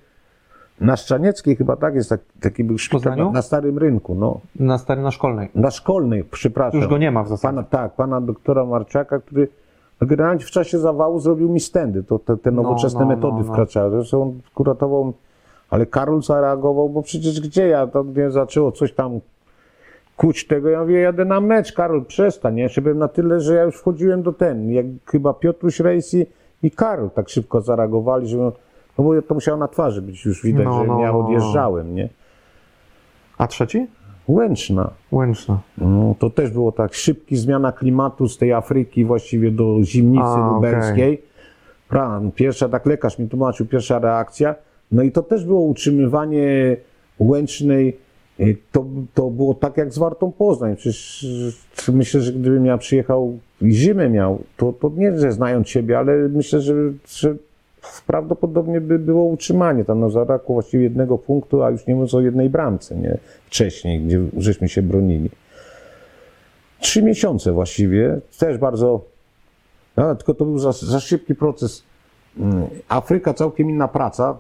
[0.81, 4.41] na Szczanieckiej, chyba tak jest, tak, taki był szpital na, na Starym Rynku, no.
[4.61, 5.49] Na stary, na szkolnej.
[5.55, 6.81] Na Szkolnej, przepraszam.
[6.81, 7.55] Już go nie ma w zasadzie.
[7.55, 9.49] Pana, tak, pana doktora Marczaka, który
[10.01, 12.03] no generalnie w czasie zawału zrobił mi stędy.
[12.03, 13.53] To te, te nowoczesne no, metody no, no.
[13.53, 13.91] wkraczały.
[13.91, 15.13] Zresztą on kuratował,
[15.71, 19.21] ale Karol zareagował, bo przecież gdzie ja, to mnie zaczęło coś tam
[20.17, 22.57] kuć tego, ja mówię, jadę na mecz, Karol, przestań.
[22.57, 26.27] Ja jeszcze byłem na tyle, że ja już wchodziłem do ten, jak chyba Piotruś Rejsi
[26.63, 28.53] i Karol tak szybko zareagowali, że no
[29.05, 32.09] bo to musiało na twarzy być już widać, No, że no, ja no, odjeżdżałem, nie?
[33.39, 33.87] A trzeci?
[34.29, 34.91] Łęczna.
[35.13, 35.59] Łęczna.
[35.79, 40.51] No, to też było tak, szybki zmiana klimatu z tej Afryki właściwie do zimnicy A,
[40.55, 41.23] lubelskiej.
[41.91, 44.55] Pra- Pierwsza, tak lekarz mi tłumaczył, pierwsza reakcja.
[44.93, 46.77] No i to też było utrzymywanie
[47.19, 47.97] Łęcznej,
[48.73, 48.85] to,
[49.15, 50.77] to było tak jak z Wartą Poznań.
[50.77, 51.27] Przecież
[51.93, 56.29] myślę, że gdybym ja przyjechał i zimę miał, to, to nie, że znając siebie, ale
[56.29, 56.75] myślę, że,
[57.09, 57.37] że
[58.07, 59.85] prawdopodobnie by było utrzymanie.
[59.85, 63.19] Tam no, zabrakło właściwie jednego punktu, a już nie mówiąc o jednej bramce, nie?
[63.47, 65.31] Wcześniej, gdzie żeśmy się bronili.
[66.81, 69.01] Trzy miesiące właściwie, też bardzo,
[69.97, 71.83] no, tylko to był za, za szybki proces.
[72.39, 74.37] Mm, Afryka całkiem inna praca,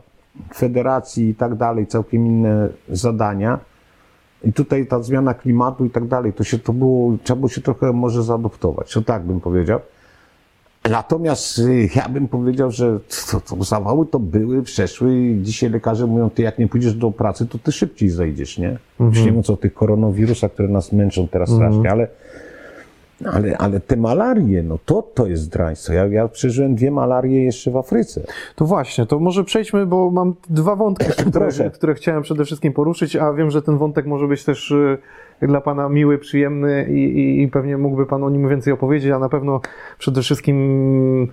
[0.55, 3.59] federacji i tak dalej, całkiem inne zadania.
[4.44, 7.60] I tutaj ta zmiana klimatu i tak dalej, to się to było, trzeba było się
[7.60, 9.80] trochę może zaadoptować, to tak bym powiedział.
[10.90, 12.98] Natomiast y, ja bym powiedział, że
[13.30, 17.10] to, to zawały to były, przeszły i dzisiaj lekarze mówią, ty jak nie pójdziesz do
[17.10, 18.78] pracy, to ty szybciej zejdziesz, nie?
[19.00, 22.08] Już nie mówiąc o tych koronawirusach, które nas męczą teraz strasznie, ale,
[23.24, 25.93] ale, ale te malarie, no to, to jest draństwo.
[25.93, 28.20] Ja, ja przeżyłem dwie malarie jeszcze w Afryce.
[28.55, 33.16] To właśnie, to może przejdźmy, bo mam dwa wątki, które, które chciałem przede wszystkim poruszyć,
[33.16, 34.98] a wiem, że ten wątek może być też y,
[35.43, 39.18] dla Pana miły, przyjemny i, i, i pewnie mógłby Pan o nim więcej opowiedzieć, a
[39.18, 39.60] na pewno
[39.98, 41.28] przede wszystkim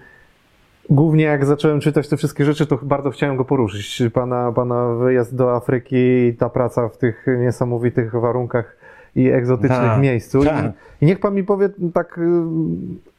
[0.89, 4.03] głównie jak zacząłem czytać te wszystkie rzeczy, to bardzo chciałem go poruszyć.
[4.13, 8.82] Pana, pana wyjazd do Afryki i ta praca w tych niesamowitych warunkach
[9.15, 10.43] i egzotycznych Tak, miejscu.
[10.43, 10.65] tak.
[11.01, 12.21] I, I niech Pan mi powie tak y,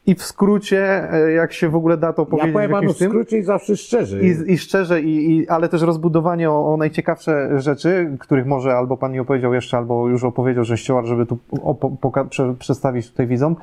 [0.07, 2.93] i w skrócie, y, jak się w ogóle da to Ja powiedzieć powiem w panu
[2.93, 4.23] w skrócie i zawsze szczerze.
[4.23, 8.97] I, I szczerze, i, i, ale też rozbudowanie o, o najciekawsze rzeczy, których może albo
[8.97, 13.11] pan nie opowiedział jeszcze, albo już opowiedział, że Stewart, żeby tu opo, poka- prze, przedstawić
[13.11, 13.57] tutaj widzom.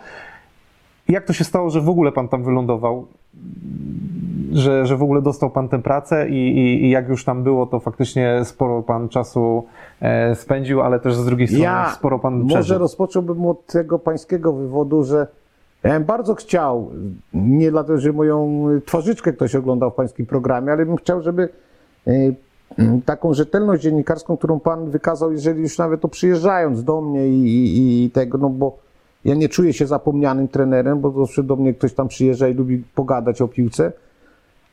[1.10, 3.08] Jak to się stało, że w ogóle pan tam wylądował?
[4.52, 7.66] Że, że w ogóle dostał pan tę pracę i, i, i jak już tam było,
[7.66, 9.64] to faktycznie sporo pan czasu
[10.02, 12.80] e, spędził, ale też z drugiej strony Ja sporo pan może przeżył.
[12.80, 15.28] rozpocząłbym od tego pańskiego wywodu, że
[15.84, 16.92] ja bym bardzo chciał,
[17.34, 21.50] nie dlatego, że moją twarzyczkę ktoś oglądał w pańskim programie, ale bym chciał, żeby
[22.08, 22.12] e,
[23.06, 27.44] taką rzetelność dziennikarską, którą pan wykazał, jeżeli już nawet to przyjeżdżając do mnie i,
[27.78, 28.78] i, i tego, no bo
[29.26, 32.84] ja nie czuję się zapomnianym trenerem, bo zawsze do mnie ktoś tam przyjeżdża i lubi
[32.96, 33.92] pogadać o piłce,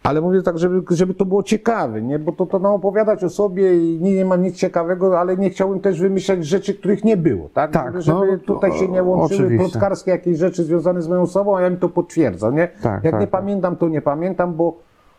[0.02, 2.18] ale mówię tak, żeby, żeby to było ciekawe, nie?
[2.18, 5.50] Bo to, to nam opowiadać o sobie i nie, nie ma nic ciekawego, ale nie
[5.50, 7.72] chciałbym też wymyślać rzeczy, których nie było, tak?
[7.72, 9.70] Tak, żeby no, tutaj się nie łączyły oczywiście.
[9.70, 12.68] plotkarskie jakieś rzeczy związane z moją osobą, a ja mi to potwierdzam, nie?
[12.82, 13.40] Tak, Jak tak, nie tak.
[13.40, 14.76] pamiętam, to nie pamiętam, bo,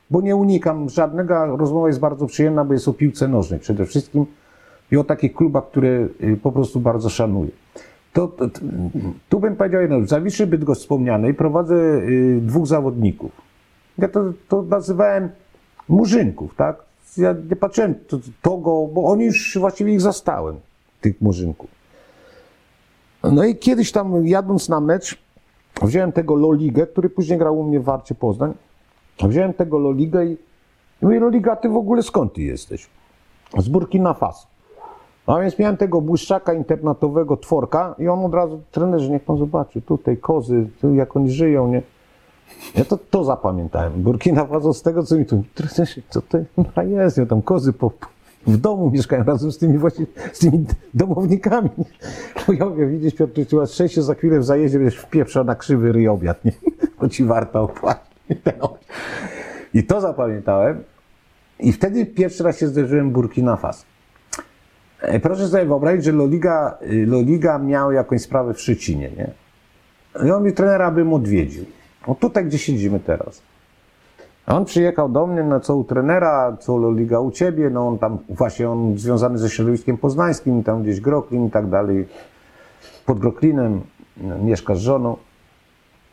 [0.10, 3.85] bo nie unikam żadnego, a rozmowa jest bardzo przyjemna, bo jest o piłce nożnej przede
[3.85, 4.26] wszystkim
[4.91, 7.51] i o takich klubach, które y, po prostu bardzo szanuję.
[8.14, 8.60] To, to, to,
[9.30, 13.31] tu bym powiedział jedno, w Zawiszy Bydgoszcz wspomnianej prowadzę y, dwóch zawodników.
[13.98, 15.30] Ja to, to nazywałem
[15.88, 16.84] murzynków, tak?
[17.18, 20.56] Ja nie patrzyłem to, togo, bo oni już właściwie ich zastałem,
[21.02, 21.69] tych murzynków.
[23.23, 25.18] No i kiedyś tam jadąc na mecz,
[25.81, 28.53] wziąłem tego Loligę, który później grał u mnie w Warcie Poznań.
[29.23, 30.38] Wziąłem tego Loligę i
[31.02, 32.88] i mówię, Loliga, ty w ogóle skąd ty jesteś?
[33.57, 34.48] Z Burkina Faso.
[35.30, 39.81] A więc miałem tego błyszczaka internetowego tworka i on od razu, trenerze, niech pan zobaczy,
[39.81, 41.81] tutaj kozy, tu jak oni żyją, nie?
[42.76, 43.93] Ja to, to zapamiętałem.
[43.93, 47.73] Burkina Faso z tego, co mi tu, trenerze, co to no jest, ja tam kozy
[47.73, 47.91] po,
[48.47, 51.69] w domu mieszkają razem z tymi właśnie, z tymi domownikami.
[52.47, 55.91] No ja mówię, widzisz Piotr, ty masz za chwilę w zajeździe będziesz wpieprza na krzywy
[55.91, 56.51] ryj obiad, nie?
[56.99, 58.06] Bo ci warto opłacić.
[59.73, 60.84] I to zapamiętałem.
[61.60, 63.89] I wtedy pierwszy raz się zderzyłem Burkina Faso.
[65.10, 69.31] E, Proszę sobie wyobrazić, że Loliga, y, Loliga miał jakąś sprawę w Szczecinie, nie?
[70.27, 71.65] I on mi trenera bym odwiedził.
[72.07, 73.41] O tutaj, gdzie siedzimy teraz.
[74.48, 78.18] On przyjechał do mnie, no co u trenera, co Loliga u ciebie, no on tam,
[78.30, 82.07] właśnie on związany ze środowiskiem poznańskim, tam gdzieś Groklin i tak dalej,
[83.06, 83.81] pod Groklinem,
[84.18, 85.18] no, mieszka z żoną.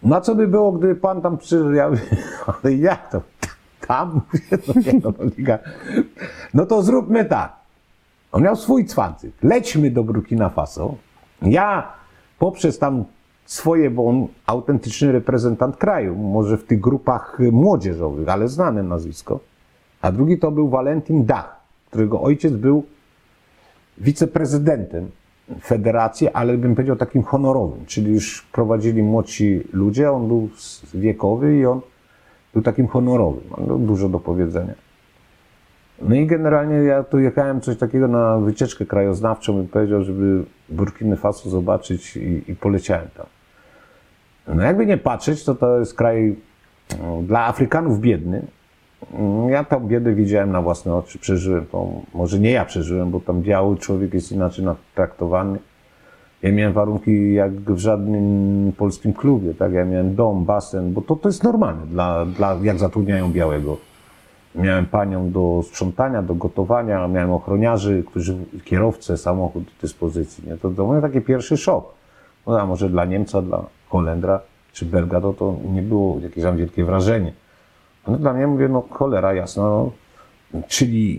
[0.03, 1.91] No a co by było, gdyby pan tam przyszedł, ja
[2.63, 3.21] ale jak to?
[3.87, 4.21] Tam?
[4.33, 5.59] Mówię, no nie, no Loliga.
[6.55, 7.66] No to zróbmy tak.
[8.33, 9.33] On miał swój cwancyk.
[9.43, 10.95] Lećmy do Burkina Faso.
[11.43, 11.93] Ja
[12.39, 13.05] poprzez tam
[13.45, 19.41] swoje, bo on autentyczny reprezentant kraju, może w tych grupach młodzieżowych, ale znane nazwisko.
[20.03, 22.85] A drugi to był Valentin Dach, którego ojciec był
[23.99, 25.11] wiceprezydentem
[25.61, 30.49] federacji, ale bym powiedział takim honorowym, czyli już prowadzili młodsi ludzie, on był
[30.95, 31.81] wiekowy i on
[32.53, 33.45] był takim honorowym.
[33.53, 34.75] On miał dużo do powiedzenia.
[36.03, 41.17] No i generalnie ja tu jechałem coś takiego na wycieczkę krajoznawczą, bym powiedział, żeby Burkina
[41.17, 43.27] Faso zobaczyć i, i poleciałem tam.
[44.57, 46.37] No jakby nie patrzeć, to to jest kraj
[47.03, 48.47] no, dla Afrykanów biedny.
[49.49, 51.89] Ja tam biedę widziałem na własne oczy, przeżyłem to.
[52.15, 54.65] Może nie ja przeżyłem, bo tam biały człowiek jest inaczej
[54.95, 55.59] traktowany.
[56.43, 59.73] Ja miałem warunki jak w żadnym polskim klubie, tak?
[59.73, 63.77] Ja miałem dom, basen, bo to, to jest normalne, dla, dla, jak zatrudniają białego.
[64.57, 70.49] Miałem panią do sprzątania, do gotowania, miałem ochroniarzy, którzy, kierowcę, samochód do dyspozycji.
[70.49, 70.57] Nie?
[70.57, 71.95] To, to był taki pierwszy szok.
[72.47, 74.41] No, a może dla Niemca, dla Holendra
[74.73, 77.33] czy Belga to, to nie było jakieś tam wielkie wrażenie.
[78.09, 79.91] No dla mnie mówię, no cholera jasno,
[80.55, 81.19] no, czyli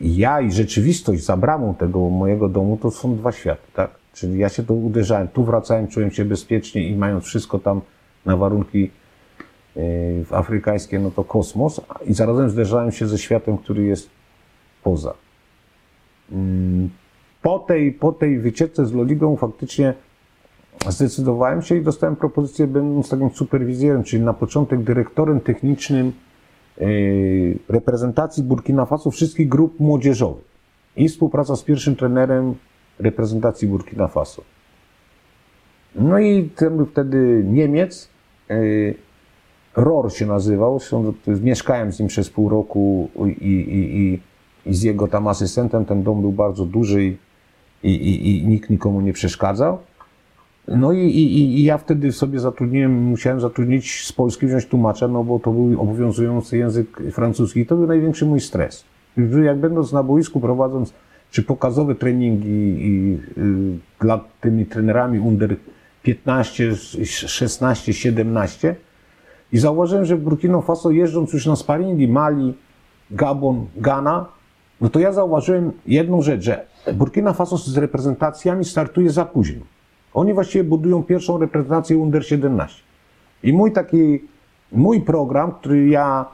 [0.00, 3.90] ja i rzeczywistość za bramą tego mojego domu to są dwa światy, tak?
[4.12, 7.80] Czyli ja się tu uderzałem, tu wracałem, czułem się bezpiecznie i mając wszystko tam
[8.24, 8.90] na warunki
[10.30, 14.10] afrykańskie, no to kosmos, i zarazem zderzałem się ze światem, który jest
[14.82, 15.14] poza.
[16.32, 16.90] Mm,
[17.42, 19.94] po tej, po tej wycieczce z Loligą faktycznie
[20.88, 26.12] zdecydowałem się i dostałem propozycję, będąc takim superwizjerem, czyli na początek dyrektorem technicznym
[26.78, 30.44] yy, reprezentacji Burkina Faso wszystkich grup młodzieżowych
[30.96, 32.54] i współpraca z pierwszym trenerem
[32.98, 34.42] reprezentacji Burkina Faso.
[35.94, 36.50] No i
[36.92, 38.08] wtedy Niemiec,
[38.48, 38.94] yy,
[39.76, 40.80] Ror się nazywał,
[41.42, 44.20] mieszkałem z nim przez pół roku i, i, i,
[44.66, 47.16] i z jego tam asystentem, ten dom był bardzo duży i,
[47.82, 49.78] i, i nikt nikomu nie przeszkadzał.
[50.68, 55.24] No i, i, i ja wtedy sobie zatrudniłem, musiałem zatrudnić z Polski wziąć tłumacza, no
[55.24, 58.84] bo to był obowiązujący język francuski to był największy mój stres.
[59.44, 60.92] Jak będąc na boisku, prowadząc
[61.30, 65.56] czy pokazowe treningi i, y, dla tymi trenerami under
[66.02, 68.76] 15, 16, 17
[69.56, 72.54] i zauważyłem, że w Burkina Faso jeżdżąc już na sparingi Mali,
[73.10, 74.26] Gabon, Ghana,
[74.80, 79.64] no to ja zauważyłem jedną rzecz, że Burkina Faso z reprezentacjami startuje za późno.
[80.14, 82.82] Oni właściwie budują pierwszą reprezentację Under 17.
[83.42, 84.20] I mój taki,
[84.72, 86.26] mój program, który ja,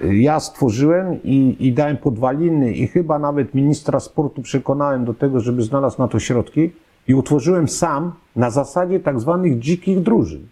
[0.00, 5.62] ja stworzyłem i, i dałem podwaliny i chyba nawet ministra sportu przekonałem do tego, żeby
[5.62, 6.70] znalazł na to środki
[7.08, 10.46] i utworzyłem sam na zasadzie tak zwanych dzikich drużyn.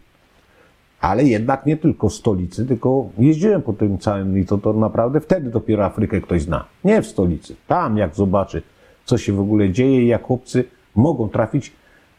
[1.02, 5.20] Ale jednak nie tylko w stolicy, tylko jeździłem po tym całym i to, to naprawdę
[5.20, 6.64] wtedy dopiero Afrykę ktoś zna.
[6.84, 7.56] Nie w stolicy.
[7.66, 8.62] Tam jak zobaczy,
[9.04, 10.64] co się w ogóle dzieje i jak chłopcy
[10.94, 11.72] mogą trafić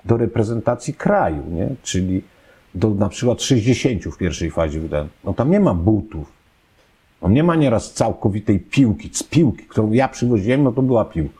[0.05, 1.69] do reprezentacji kraju, nie?
[1.83, 2.21] czyli
[2.75, 5.09] do na przykład 60 w pierwszej fazie wydałem.
[5.23, 6.31] No tam nie ma butów.
[7.21, 11.39] No nie ma nieraz całkowitej piłki, z piłki, którą ja przywoziłem, no to była piłka.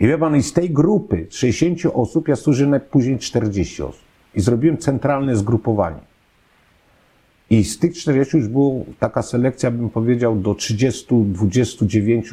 [0.00, 4.09] I wie pan, i z tej grupy 60 osób ja służyłem później 40 osób.
[4.34, 6.00] I zrobiłem centralne zgrupowanie.
[7.50, 12.30] I z tych 40 już było taka selekcja, bym powiedział, do 30, 29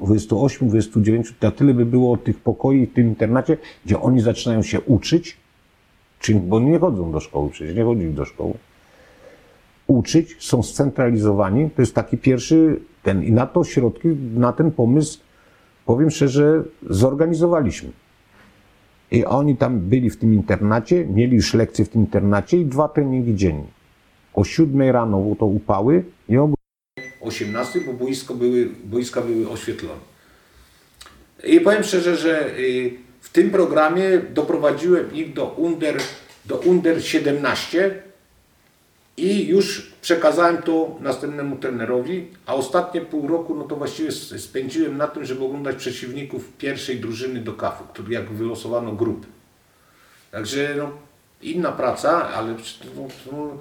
[0.00, 4.80] 28, 29, na tyle by było tych pokoi w tym internacie, gdzie oni zaczynają się
[4.80, 5.36] uczyć,
[6.20, 8.54] czyli, bo nie chodzą do szkoły, przecież nie chodzili do szkoły.
[9.86, 11.70] Uczyć, są scentralizowani.
[11.70, 15.20] To jest taki pierwszy ten, i na to środki, na ten pomysł,
[15.86, 17.90] powiem szczerze, zorganizowaliśmy.
[19.14, 22.88] I oni tam byli w tym internacie, mieli już lekcje w tym internacie i dwa
[22.88, 23.66] treningi dziennie.
[24.34, 26.50] O siódmej rano to upały i o
[27.20, 30.00] 18, bo boisko były, boiska były oświetlone.
[31.44, 35.96] I powiem szczerze, że y, w tym programie doprowadziłem ich do under,
[36.44, 38.02] do under 17
[39.16, 45.06] i już przekazałem to następnemu trenerowi, a ostatnie pół roku no to właściwie spędziłem na
[45.06, 49.26] tym, żeby oglądać przeciwników pierwszej drużyny do kafu, który jak wylosowano grupy.
[50.30, 50.90] Także no,
[51.42, 52.54] inna praca, ale
[52.96, 53.58] no, no,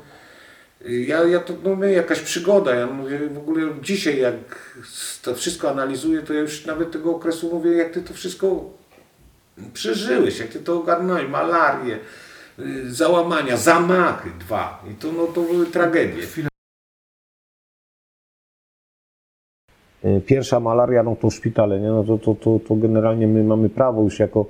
[0.89, 2.75] ja, ja to no, jakaś przygoda.
[2.75, 4.73] Ja mówię w ogóle dzisiaj, jak
[5.21, 8.69] to wszystko analizuję, to ja już nawet tego okresu mówię, jak ty to wszystko
[9.73, 11.99] przeżyłeś, jak ty to ogarnąłeś, malarię,
[12.88, 14.84] załamania, zamachy dwa.
[14.91, 16.23] I to, no, to były tragedie.
[20.05, 21.88] Y, pierwsza malaria, no to szpitale, nie?
[21.88, 24.45] No to, to, to, to generalnie my mamy prawo już jako,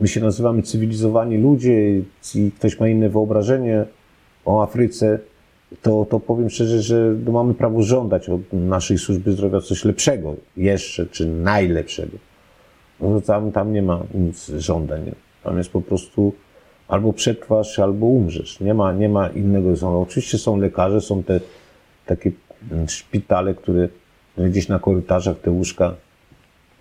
[0.00, 1.98] my się nazywamy cywilizowani ludzie
[2.34, 3.84] i ktoś ma inne wyobrażenie
[4.44, 5.18] o Afryce,
[5.82, 10.34] to, to powiem szczerze, że no mamy prawo żądać od naszej służby zdrowia coś lepszego
[10.56, 12.18] jeszcze, czy najlepszego.
[13.00, 15.12] No to tam, tam nie ma nic żądań.
[15.44, 16.32] Tam jest po prostu
[16.88, 18.60] albo przetrwasz, albo umrzesz.
[18.60, 19.76] Nie ma, nie ma innego.
[19.76, 21.40] Są, oczywiście są lekarze, są te
[22.06, 22.32] takie
[22.72, 23.88] mm, szpitale, które
[24.38, 25.94] gdzieś na korytarzach te łóżka.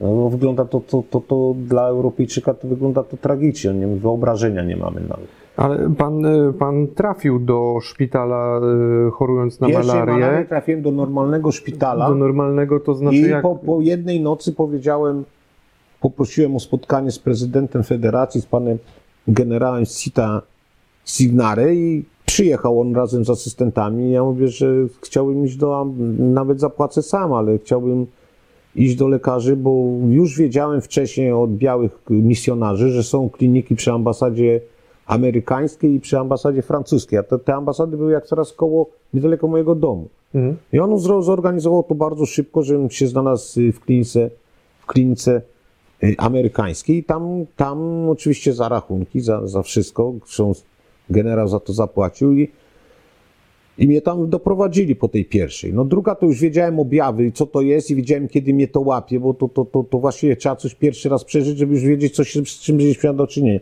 [0.02, 3.74] No, wygląda to, to, to, to dla Europejczyka to wygląda to tragicznie.
[3.74, 5.28] Nie, wyobrażenia nie mamy nawet.
[5.58, 8.60] Ale pan, y, pan trafił do szpitala
[9.08, 10.14] y, chorując na Pierwszej malarię.
[10.14, 12.10] malarię trafiłem do normalnego szpitala.
[12.10, 13.42] Do normalnego to znaczy I jak...
[13.42, 15.24] po, po jednej nocy powiedziałem,
[16.02, 18.78] poprosiłem o spotkanie z prezydentem federacji, z panem
[19.28, 20.42] generałem Sita
[21.06, 24.12] Signare i przyjechał on razem z asystentami.
[24.12, 24.68] Ja mówię, że
[25.02, 25.88] chciałbym iść do,
[26.20, 28.06] nawet zapłacę sam, ale chciałbym
[28.76, 34.62] iść do lekarzy, bo już wiedziałem wcześniej od białych misjonarzy, że są kliniki przy ambasadzie
[35.06, 39.76] amerykańskiej i przy ambasadzie francuskiej, a te, te ambasady były jak teraz koło, niedaleko mojego
[39.76, 40.08] domu.
[40.36, 40.58] Mhm.
[40.74, 44.30] I on zorganizował to bardzo szybko, żebym się znalazł w klinice,
[44.80, 45.42] w klinice
[46.18, 46.98] amerykańskiej.
[46.98, 50.14] I tam, tam oczywiście za rachunki, za, za wszystko,
[51.10, 52.52] generał za to zapłacił i,
[53.78, 55.74] i mnie tam doprowadzili po tej pierwszej.
[55.74, 59.20] No druga to już wiedziałem objawy, co to jest i wiedziałem, kiedy mnie to łapie,
[59.20, 62.24] bo to, to, to, to właściwie trzeba coś pierwszy raz przeżyć, żeby już wiedzieć, co
[62.24, 63.60] się, z czym mieliśmy do czynienia.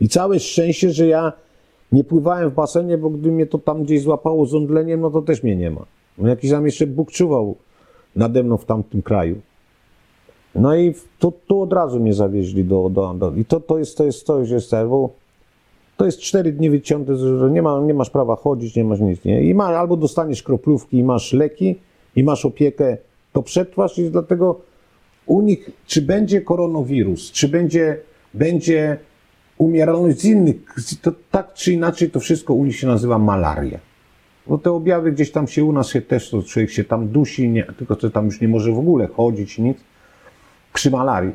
[0.00, 1.32] I całe szczęście, że ja
[1.92, 5.22] nie pływałem w basenie, bo gdyby mnie to tam gdzieś złapało z omdleniem, no to
[5.22, 5.86] też mnie nie ma.
[6.18, 7.56] No jakiś tam jeszcze Bóg czuwał
[8.16, 9.40] nade mną w tamtym kraju.
[10.54, 13.96] No i to, tu od razu mnie zawieźli do, do, do i to, to jest,
[13.98, 15.10] to jest, to jest, bo
[15.96, 19.24] to jest cztery dni wyciąte, że nie, ma, nie masz prawa chodzić, nie masz nic,
[19.24, 19.42] nie?
[19.42, 21.76] I ma, albo dostaniesz kroplówki i masz leki
[22.16, 22.96] i masz opiekę,
[23.32, 24.60] to przetrwasz i dlatego
[25.26, 27.98] u nich, czy będzie koronawirus, czy będzie,
[28.34, 28.98] będzie
[29.58, 30.56] umieralność z innych,
[31.02, 33.78] to tak czy inaczej to wszystko u nich się nazywa malaria.
[34.46, 37.48] Bo te objawy gdzieś tam się u nas się też, to człowiek się tam dusi,
[37.48, 39.78] nie, tylko że tam już nie może w ogóle chodzić, nic,
[40.74, 41.32] przy malarii.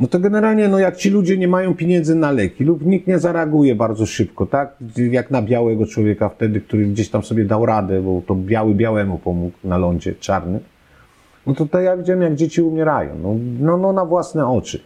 [0.00, 3.18] No to generalnie, no jak ci ludzie nie mają pieniędzy na leki lub nikt nie
[3.18, 4.76] zareaguje bardzo szybko, tak?
[5.10, 9.18] Jak na białego człowieka wtedy, który gdzieś tam sobie dał radę, bo to biały białemu
[9.18, 10.60] pomógł na lądzie, czarny.
[11.46, 13.18] No to, to ja widziałem, jak dzieci umierają.
[13.22, 14.80] No, no, no na własne oczy.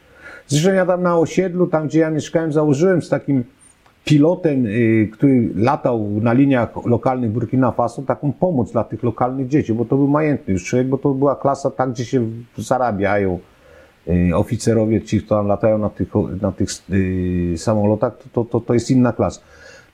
[0.46, 3.44] Zresztą ja tam na osiedlu, tam gdzie ja mieszkałem, założyłem z takim
[4.04, 9.72] pilotem, y, który latał na liniach lokalnych Burkina Faso, taką pomoc dla tych lokalnych dzieci,
[9.72, 12.26] bo to był majętny już człowiek, bo to była klasa tak, gdzie się
[12.58, 13.38] zarabiają
[14.34, 16.08] oficerowie, ci, kto tam latają na tych,
[16.40, 19.40] na tych y, samolotach, to, to, to, jest inna klasa.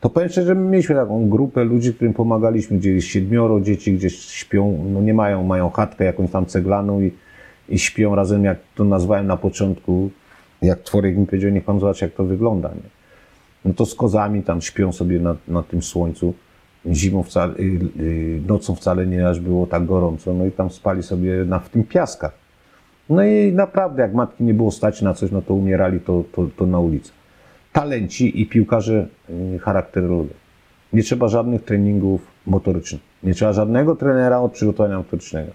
[0.00, 4.18] To powiem szczerze, my mieliśmy taką grupę ludzi, którym pomagaliśmy, gdzie jest siedmioro dzieci, gdzieś
[4.18, 7.12] śpią, no nie mają, mają chatkę jakąś tam ceglaną i,
[7.68, 10.10] i śpią razem, jak to nazwałem na początku,
[10.62, 12.96] jak człowiek mi powiedział, niech pan zobaczy, jak to wygląda, nie?
[13.64, 16.34] No to z kozami tam śpią sobie na, na tym słońcu.
[16.92, 21.02] Zimą wcale, y, y, nocą wcale nie aż było tak gorąco, no i tam spali
[21.02, 22.45] sobie na, w tym piaskach.
[23.10, 26.48] No i naprawdę, jak matki nie było stać na coś, no to umierali to, to,
[26.56, 27.12] to na ulicy.
[27.72, 30.34] Talenci i piłkarze y, charakterologia.
[30.92, 33.02] Nie trzeba żadnych treningów motorycznych.
[33.22, 35.52] Nie trzeba żadnego trenera od przygotowania motorycznego.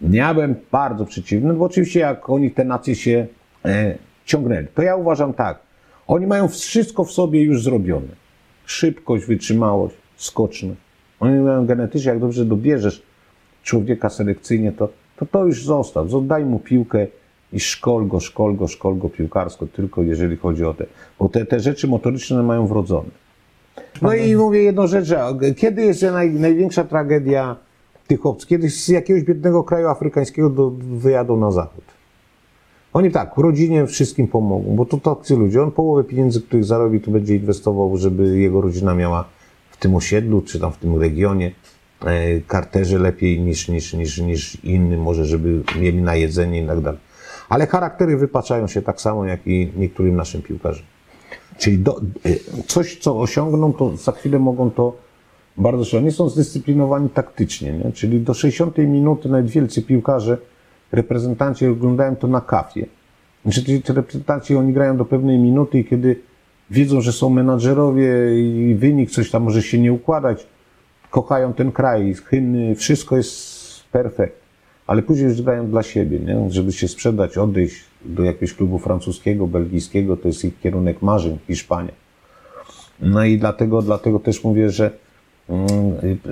[0.00, 3.26] Ja byłem bardzo przeciwny, bo oczywiście jak oni te nacje się
[3.64, 5.58] e, ciągnęli, to ja uważam tak.
[6.06, 8.08] Oni mają wszystko w sobie już zrobione.
[8.64, 10.80] Szybkość, wytrzymałość, skoczność.
[11.20, 13.02] Oni mają genetycznie, jak dobrze dobierzesz
[13.62, 14.88] człowieka selekcyjnie, to
[15.18, 16.14] to, to już zostaw.
[16.14, 17.06] Oddaj mu piłkę
[17.52, 20.86] i szkol go, szkol go, szkol go piłkarsko, tylko jeżeli chodzi o te.
[21.18, 23.10] Bo te, te rzeczy motoryczne mają wrodzone.
[24.02, 27.56] No i mówię jedną rzecz, że kiedy jest naj, największa tragedia
[28.06, 28.48] tych obcych?
[28.48, 31.84] Kiedy z jakiegoś biednego kraju afrykańskiego do, wyjadą na zachód.
[32.92, 35.62] Oni tak, rodzinie wszystkim pomogą, bo to tacy ludzie.
[35.62, 39.24] On połowę pieniędzy, których zarobi, to będzie inwestował, żeby jego rodzina miała
[39.70, 41.50] w tym osiedlu, czy tam w tym regionie
[42.04, 46.80] e, karterze lepiej niż, niż, niż, niż innym, może żeby mieli na jedzenie i tak
[46.80, 47.00] dalej.
[47.48, 50.84] Ale charaktery wypaczają się tak samo, jak i niektórym naszym piłkarzom.
[51.58, 54.96] Czyli do, e, coś, co osiągną, to za chwilę mogą to
[55.56, 56.04] bardzo szybko.
[56.04, 57.92] Nie są zdyscyplinowani taktycznie, nie?
[57.92, 60.38] czyli do 60 minuty nawet wielcy piłkarze,
[60.92, 62.86] reprezentanci oglądają to na kafie.
[63.44, 66.20] Znaczy, ci ci reprezentanci, oni grają do pewnej minuty i kiedy
[66.70, 68.08] wiedzą, że są menadżerowie
[68.70, 70.46] i wynik coś tam może się nie układać,
[71.10, 74.36] kochają ten kraj, hymny, wszystko jest perfekt.
[74.86, 76.50] Ale później już grają dla siebie, nie?
[76.50, 81.92] żeby się sprzedać, odejść do jakiegoś klubu francuskiego, belgijskiego, to jest ich kierunek marzeń, Hiszpania.
[83.00, 84.90] No i dlatego, dlatego też mówię, że
[85.48, 85.66] mm,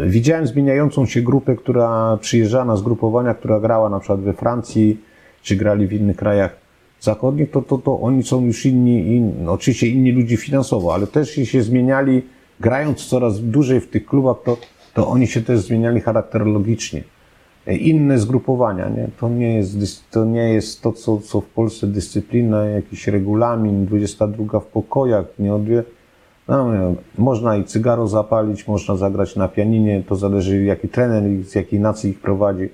[0.06, 5.00] widziałem zmieniającą się grupę, która przyjeżdżała na zgrupowania, która grała na przykład we Francji,
[5.42, 6.56] czy grali w innych krajach
[7.00, 11.30] zachodnich, to, to, to oni są już inni, in, oczywiście inni ludzie finansowo, ale też
[11.34, 12.22] się zmieniali,
[12.60, 14.56] grając coraz dłużej w tych klubach, to,
[14.94, 17.02] to oni się też zmieniali charakterologicznie.
[17.66, 19.08] Inne zgrupowania, nie?
[19.20, 24.60] To nie jest, to nie jest to, co, co w Polsce dyscyplina, jakiś regulamin, 22
[24.60, 25.82] w pokojach, nie odwie,
[26.48, 26.72] No,
[27.18, 32.10] można i cygaro zapalić, można zagrać na pianinie, to zależy jaki trener z jakiej nacji
[32.10, 32.68] ich prowadzi.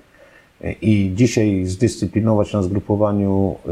[0.81, 3.71] I dzisiaj zdyscyplinować na zgrupowaniu y,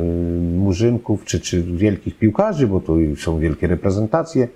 [0.57, 4.47] murzynków czy, czy wielkich piłkarzy, bo tu są wielkie reprezentacje,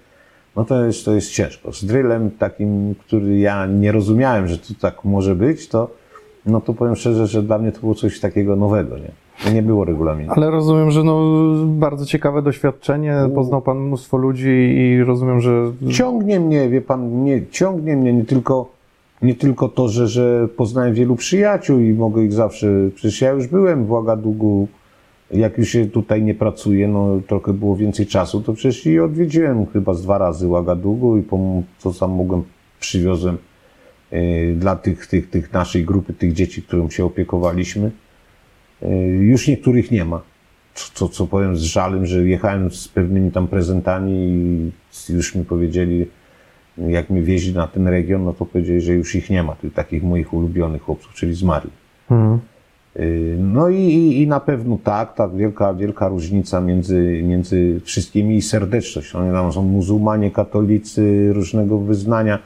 [0.56, 1.74] no to jest, to jest ciężko.
[1.74, 5.90] Z drillem takim, który ja nie rozumiałem, że to tak może być, to,
[6.46, 9.12] no to powiem szczerze, że dla mnie to było coś takiego nowego, nie?
[9.54, 10.34] Nie było regulaminu.
[10.36, 11.22] Ale rozumiem, że no,
[11.66, 17.48] bardzo ciekawe doświadczenie, poznał pan mnóstwo ludzi i rozumiem, że Ciągnie mnie, wie pan, nie,
[17.52, 18.70] ciągnie mnie nie tylko,
[19.22, 23.48] nie tylko to, że, że poznałem wielu przyjaciół i mogę ich zawsze, przecież ja już
[23.48, 24.68] byłem w Ouagadougou,
[25.32, 29.66] jak już się tutaj nie pracuję, no trochę było więcej czasu, to przecież i odwiedziłem
[29.66, 32.44] chyba z dwa razy Ouagadougou i pom- co sam mogłem,
[32.80, 33.38] przywiozłem
[34.14, 37.92] y, dla tych, tych, tych naszej grupy, tych dzieci, którym się opiekowaliśmy.
[38.84, 38.88] Y,
[39.20, 40.22] Już niektórych nie ma.
[40.74, 45.46] Co, co, co powiem z żalem, że jechałem z pewnymi tam prezentami i już mi
[45.46, 46.06] powiedzieli,
[46.78, 49.74] jak mnie wieźli na ten region, no to powiedzieli, że już ich nie ma, tych
[49.74, 51.70] takich moich ulubionych chłopców, czyli zmarli.
[52.12, 52.40] Mhm.
[53.00, 58.42] Y, No i, i, na pewno tak, tak, wielka, wielka różnica między, między wszystkimi i
[58.42, 59.16] serdeczność.
[59.16, 62.40] Oni tam są muzułmanie, katolicy, różnego wyznania.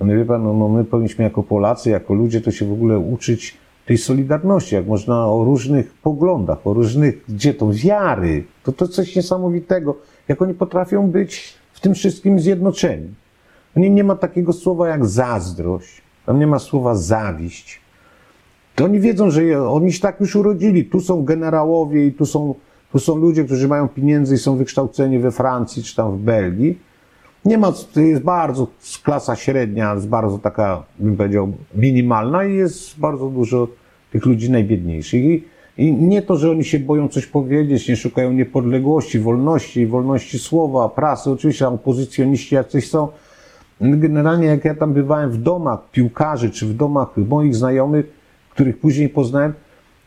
[0.00, 2.98] No wie pan, no, no my powinniśmy jako Polacy, jako ludzie to się w ogóle
[2.98, 3.56] uczyć
[3.86, 9.16] tej solidarności, jak można o różnych poglądach, o różnych, gdzie to wiary, to to coś
[9.16, 9.96] niesamowitego,
[10.28, 13.14] jak oni potrafią być w tym wszystkim zjednoczeni.
[13.76, 17.85] Nie, nie ma takiego słowa jak zazdrość, tam nie ma słowa zawiść.
[18.76, 20.84] To oni wiedzą, że je, oni się tak już urodzili.
[20.84, 22.54] Tu są generałowie i tu są,
[22.92, 26.78] tu są ludzie, którzy mają pieniędzy i są wykształceni we Francji czy tam w Belgii.
[27.44, 28.66] Nie ma, to jest bardzo
[29.02, 33.68] klasa średnia, jest bardzo taka, bym powiedział, minimalna i jest bardzo dużo
[34.12, 35.24] tych ludzi najbiedniejszych.
[35.24, 35.44] I,
[35.76, 40.88] I nie to, że oni się boją coś powiedzieć, nie szukają niepodległości, wolności, wolności słowa,
[40.88, 43.08] prasy, oczywiście tam opozycjoniści jacyś są.
[43.80, 48.15] Generalnie jak ja tam bywałem w domach piłkarzy, czy w domach moich znajomych,
[48.56, 49.52] których później poznałem,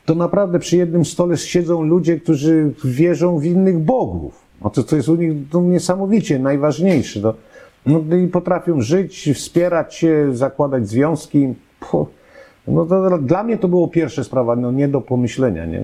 [0.05, 4.45] to naprawdę przy jednym stole siedzą ludzie, którzy wierzą w innych bogów.
[4.63, 7.19] No to, to jest u nich to niesamowicie najważniejsze.
[7.19, 7.33] No,
[7.85, 11.53] no i potrafią żyć, wspierać się, zakładać związki.
[11.79, 12.07] Puh.
[12.67, 15.65] No to dla mnie to było pierwsza sprawa, no nie do pomyślenia.
[15.65, 15.83] Nie?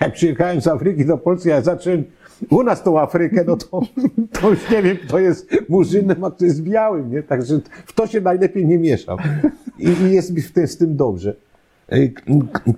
[0.00, 2.04] Jak przyjechałem z Afryki do Polski, ja zacząłem
[2.50, 3.80] u nas tą Afrykę, no to,
[4.40, 7.22] to już nie wiem, kto jest murzynem, a kto jest białym, nie?
[7.22, 9.18] Także w to się najlepiej nie mieszam.
[9.78, 11.34] I, i jest mi w tym, z tym dobrze.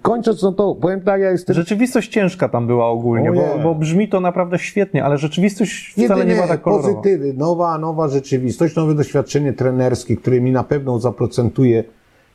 [0.03, 1.57] Kończąc, no to powiem tak, ja jestem...
[1.57, 6.35] Rzeczywistość ciężka tam była ogólnie, bo, bo brzmi to naprawdę świetnie, ale rzeczywistość wcale nie
[6.35, 6.89] ma tak kolorowa.
[6.89, 11.85] pozytywy, nowa, nowa rzeczywistość, nowe doświadczenie trenerskie, które mi na pewno zaprocentuje,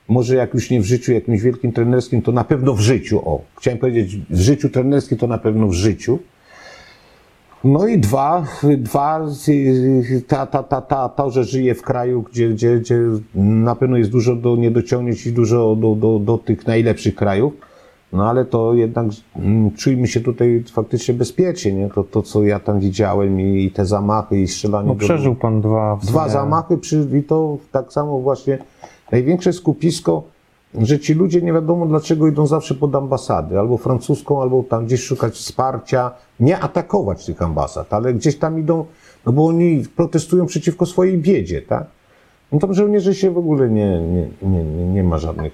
[0.07, 3.41] może jak już nie w życiu jakimś wielkim trenerskim, to na pewno w życiu, o,
[3.57, 6.19] chciałem powiedzieć w życiu trenerskim, to na pewno w życiu.
[7.63, 8.43] No i dwa,
[8.77, 9.21] dwa
[10.27, 12.99] ta, ta, ta, ta, to, że żyję w kraju, gdzie, gdzie, gdzie
[13.35, 17.53] na pewno jest dużo do niedociągnięć i dużo do, do, do tych najlepszych krajów.
[18.13, 19.05] No ale to jednak
[19.35, 21.89] mm, czujmy się tutaj faktycznie bezpiecznie, nie?
[21.89, 25.35] To, to co ja tam widziałem i, i te zamachy i strzelanie No do- przeżył
[25.35, 28.57] pan dwa Dwa zamachy przy, i to tak samo właśnie
[29.11, 30.23] największe skupisko,
[30.79, 35.03] że ci ludzie nie wiadomo dlaczego idą zawsze pod ambasady, albo francuską, albo tam gdzieś
[35.03, 38.85] szukać wsparcia, nie atakować tych ambasad, ale gdzieś tam idą,
[39.25, 41.85] no bo oni protestują przeciwko swojej biedzie, tak?
[42.51, 45.53] No to żołnierze się w ogóle nie, nie, nie, nie, nie ma żadnych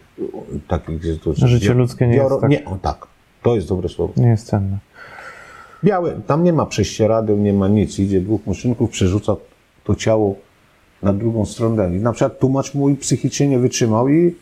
[0.68, 1.22] takich...
[1.23, 3.07] To, Życie ludzkie nie jest tak- Nie, o tak,
[3.44, 4.14] to jest dobre słowo.
[4.18, 4.77] Nie jest cenne.
[5.84, 7.99] Białe, tam nie ma prześcieradeł, nie ma nic.
[7.99, 9.35] Idzie dwóch muszynków, przerzuca
[9.84, 10.35] to ciało
[11.03, 11.95] na drugą stronę.
[11.95, 14.35] I na przykład tłumacz mój psychicznie nie wytrzymał i,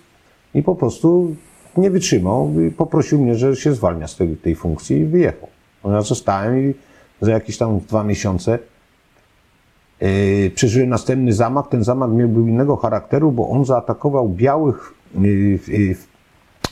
[0.56, 1.36] i po prostu
[1.77, 5.49] nie wytrzymał i poprosił mnie, że się zwalnia z tej, tej funkcji i wyjechał.
[5.86, 6.73] Ja zostałem i
[7.22, 8.60] za jakieś tam dwa miesiące
[10.02, 11.68] yy, przeżyłem następny zamach.
[11.68, 15.95] Ten zamach był innego charakteru, bo on zaatakował białych yy, yy,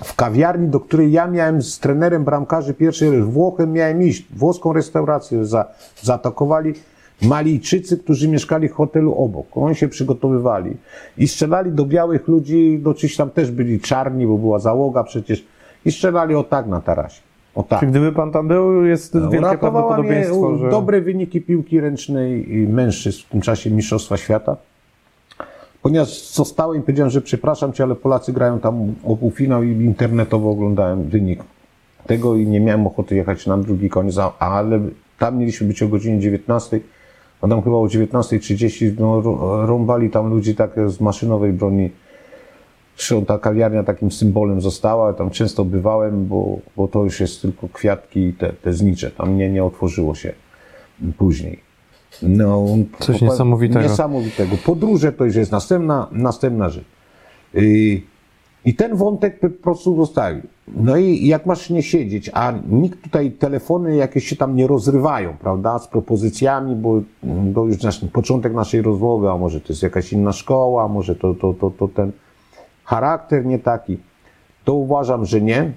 [0.04, 4.26] w kawiarni, do której ja miałem z trenerem bramkarzy pierwszej Włochem miałem iść.
[4.36, 5.66] Włoską restaurację za,
[6.02, 6.74] zaatakowali
[7.22, 9.46] Malijczycy, którzy mieszkali w hotelu obok.
[9.56, 10.78] Oni się przygotowywali
[11.18, 15.46] i strzelali do białych ludzi, do czyś tam też byli czarni, bo była załoga przecież
[15.86, 17.22] i strzelali o tak na tarasie.
[17.56, 17.80] O tak.
[17.80, 20.70] Czy gdyby pan tam był, jest wielkie Uratowała mnie prawdopodobieństwo, u- że...
[20.70, 24.58] dobre wyniki piłki ręcznej i mężczyzn w tym czasie Mistrzostwa Świata.
[25.82, 30.50] Ponieważ zostałem i powiedziałem, że przepraszam cię, ale Polacy grają tam o półfinał i internetowo
[30.50, 31.44] oglądałem wynik
[32.08, 34.80] tego i nie miałem ochoty jechać na drugi koniec, ale
[35.20, 36.80] tam mieliśmy być o godzinie 19,
[37.48, 39.22] tam chyba o 19.30 no,
[39.66, 41.92] rąbali tam ludzi tak z maszynowej broni.
[42.98, 47.70] Zresztą ta kawiarnia takim symbolem została, tam często bywałem, bo, bo to już jest tylko
[47.70, 50.34] kwiatki i te, te znicze, tam nie, nie otworzyło się
[51.18, 51.60] później.
[52.22, 52.66] No,
[53.00, 53.82] Coś po- niesamowitego.
[53.82, 54.58] Niesamowitego.
[54.66, 56.86] Podróże to już jest następna, następna rzecz.
[57.54, 58.04] I,
[58.66, 60.42] I ten wątek po prostu zostawił.
[60.68, 65.38] No i jak masz nie siedzieć, a nikt tutaj telefony jakieś się tam nie rozrywają,
[65.38, 69.84] prawda, z propozycjami, bo mm, to już nasz, początek naszej rozmowy, a może to jest
[69.84, 72.12] jakaś inna szkoła, może to, to, to, to ten
[72.84, 73.98] charakter nie taki,
[74.64, 75.72] to uważam, że nie,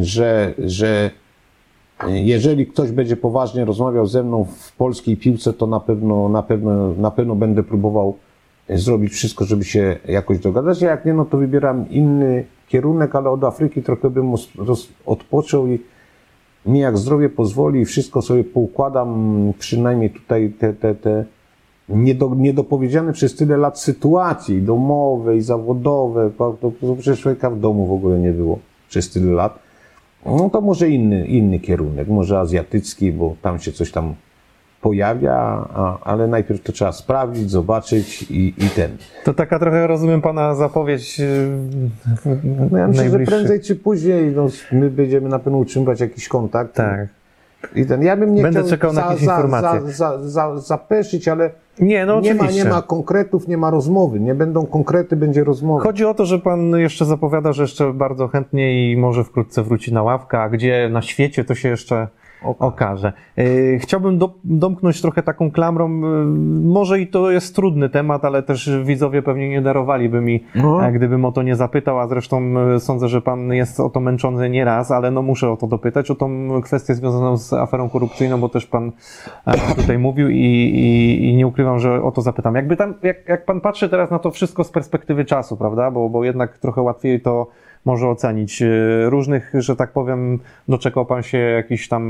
[0.00, 1.10] że, że
[2.08, 6.92] jeżeli ktoś będzie poważnie rozmawiał ze mną w polskiej piłce, to na pewno, na pewno,
[6.94, 8.16] na pewno będę próbował
[8.68, 10.82] zrobić wszystko, żeby się jakoś dogadać.
[10.82, 14.34] A jak nie, no to wybieram inny kierunek, ale od Afryki trochę bym
[15.06, 15.78] odpoczął i
[16.66, 21.24] mi jak zdrowie pozwoli, wszystko sobie poukładam, przynajmniej tutaj te, te, te
[21.88, 27.60] niedo, niedopowiedziane przez tyle lat sytuacje i domowe, i zawodowe, to, to przecież człowieka w
[27.60, 29.58] domu w ogóle nie było przez tyle lat.
[30.26, 34.14] No to może inny, inny kierunek, może azjatycki, bo tam się coś tam
[34.80, 35.34] pojawia,
[35.74, 38.90] a, ale najpierw to trzeba sprawdzić, zobaczyć i, i ten.
[39.24, 41.20] To taka trochę, rozumiem pana zapowiedź
[42.70, 46.74] No ja myślę, że prędzej czy później no, my będziemy na pewno utrzymywać jakiś kontakt.
[46.74, 47.08] Tak.
[47.74, 49.80] I ten, ja bym nie Będę chciał czekał na jakieś informacje.
[49.80, 51.50] Za, za, za, zapeszyć, ale
[51.80, 54.20] Nie, no nie, ma, nie ma konkretów, nie ma rozmowy.
[54.20, 55.82] Nie będą konkrety, będzie rozmowa.
[55.82, 59.92] Chodzi o to, że pan jeszcze zapowiada, że jeszcze bardzo chętnie i może wkrótce wróci
[59.92, 62.08] na ławkę, a gdzie na świecie to się jeszcze
[62.58, 63.12] okaże.
[63.36, 66.26] Yy, Chciałbym do, domknąć trochę taką klamrą, yy,
[66.68, 70.86] może i to jest trudny temat, ale też widzowie pewnie nie darowaliby mi, No.
[70.86, 74.00] e, gdybym o to nie zapytał, a zresztą yy, sądzę, że pan jest o to
[74.00, 78.40] męczony nieraz, ale no muszę o to dopytać, o tą kwestię związaną z aferą korupcyjną,
[78.40, 78.92] bo też pan
[79.46, 82.54] e, tutaj mówił i, i, i nie ukrywam, że o to zapytam.
[82.54, 86.08] Jakby tam, jak, jak pan patrzy teraz na to wszystko z perspektywy czasu, prawda, bo,
[86.08, 87.46] bo jednak trochę łatwiej to
[87.86, 88.60] może ocenić.
[88.60, 90.38] Yy, Różnych, że tak powiem,
[90.68, 92.02] doczekał pan się jakichś tam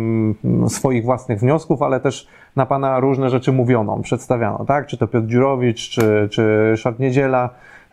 [0.44, 2.26] mm, swoich własnych wniosków, ale też
[2.56, 4.86] na pana różne rzeczy mówiono, przedstawiano, tak?
[4.86, 7.50] Czy to Piotr Dziurowicz, czy, czy Szat Niedziela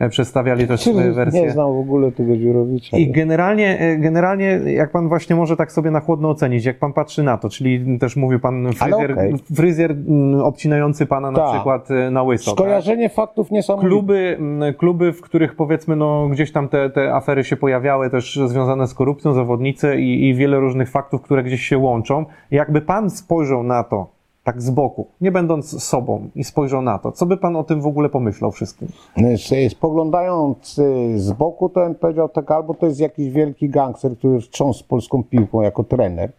[0.09, 1.41] przedstawiali też swoje wersje.
[1.41, 2.97] Nie znam w ogóle tego Dziurowicza.
[2.97, 6.93] I generalnie, e, generalnie, jak pan właśnie może tak sobie na chłodno ocenić, jak pan
[6.93, 9.33] patrzy na to, czyli też mówił pan fryzjer, okej.
[9.55, 11.53] fryzjer mm, obcinający pana na Tak.
[11.53, 12.51] przykład e, na łyso.
[12.51, 12.59] tak?
[12.59, 13.89] Skojarzenie faktów niesamowite.
[13.89, 18.39] Kluby, mm, kluby, w których powiedzmy, no gdzieś tam te, te afery się pojawiały, też
[18.45, 22.25] związane z korupcją, zawodnicy i, i wiele różnych faktów, które gdzieś się łączą.
[22.51, 24.12] Jakby pan spojrzał na to,
[24.43, 27.81] tak z boku, nie będąc sobą i spojrzał na to, co by pan o tym
[27.81, 28.87] w ogóle pomyślał wszystkim?
[29.17, 34.17] Y, Spoglądając y, z boku, to bym powiedział tak, albo to jest jakiś wielki gangster,
[34.17, 36.31] który trząsł polską piłką jako trener.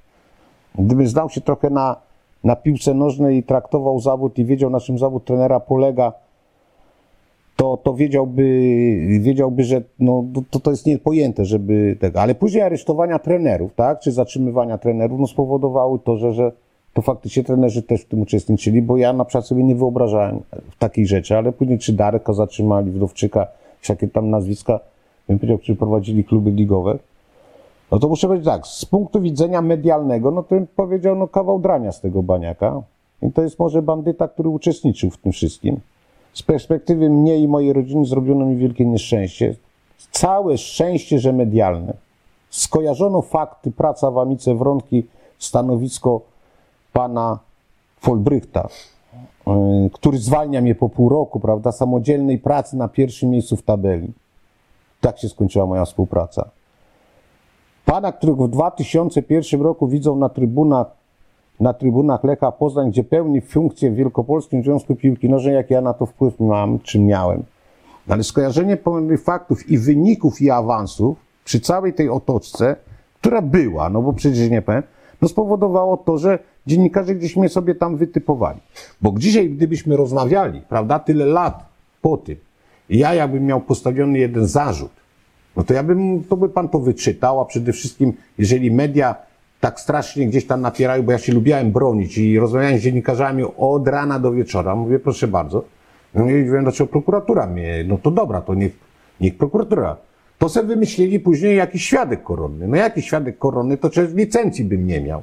[0.79, 1.97] Gdyby znał się trochę na,
[2.45, 6.13] na piłce nożnej i traktował zawód i wiedział, na czym zawód trenera polega,
[7.57, 8.43] to, to wiedziałby,
[9.21, 12.21] wiedziałby, że no, to, to jest niepojęte, żeby tego.
[12.21, 16.53] Ale później aresztowania trenerów, tak, czy zatrzymywania trenerów, no spowodowały to, że, że
[16.95, 20.41] to faktycznie trenerzy też w tym uczestniczyli, bo ja na przykład sobie nie wyobrażałem
[20.79, 23.47] takiej rzeczy, ale później czy Dareka zatrzymali, Wdowczyka,
[23.81, 24.81] czy jakie tam nazwiska,
[25.29, 26.99] bym powiedział, którzy prowadzili kluby ligowe,
[27.91, 31.59] no to muszę powiedzieć tak, z punktu widzenia medialnego, no to bym powiedział, no kawał
[31.59, 32.83] drania z tego baniaka.
[33.23, 35.81] I to jest może bandyta, który uczestniczył w tym wszystkim.
[36.33, 39.55] Z perspektywy mnie i mojej rodziny zrobiono mi wielkie nieszczęście.
[40.11, 41.95] Całe szczęście, że medialne.
[42.51, 45.07] Skojarzono fakty, praca w Amice Wronki,
[45.39, 46.21] stanowisko
[46.95, 47.39] pana
[48.01, 48.69] Folbrychta,
[49.47, 49.55] yy,
[49.93, 54.13] który zwalnia mnie po pół roku, prawda, samodzielnej pracy na pierwszym miejscu w tabeli.
[55.01, 56.51] Tak się skończyła moja współpraca.
[57.85, 60.87] Pana, którego w 2001 roku widzą na trybunach,
[61.61, 62.21] na trybunach
[62.59, 66.79] Poznań, gdzie pełni funkcję w Wielkopolskim Związku Piłki Nożnej, jak ja na to wpływ mam,
[66.79, 67.43] czy miałem.
[68.09, 72.77] Ale skojarzenie pomiędzy faktów i wyników i awansów przy całej tej otoczce,
[73.21, 74.83] która była, no bo przecież nie powiem,
[75.23, 78.61] no spowodowało to, że dziennikarze gdzieś mnie sobie tam wytypowali.
[79.01, 81.65] Bo dzisiaj, gdybyśmy rozmawiali, prawda, tyle lat
[82.03, 82.37] po tym,
[82.89, 84.91] ja jakbym miał postawiony jeden zarzut,
[85.57, 89.15] no to ja bym, to by pan to wyczytał, a przede wszystkim, jeżeli media
[89.61, 93.89] tak strasznie gdzieś tam napierają, bo ja się lubiałem bronić i rozmawiałem z dziennikarzami od
[93.89, 95.65] rana do wieczora, mówię, proszę bardzo,
[96.15, 98.73] no i wiem, dlaczego prokuratura mnie, no to dobra, to niech,
[99.21, 99.97] niech prokuratura.
[100.39, 102.69] To sobie wymyślili później jakiś świadek koronny.
[102.69, 105.23] No jaki świadek koronny, to przecież licencji bym nie miał.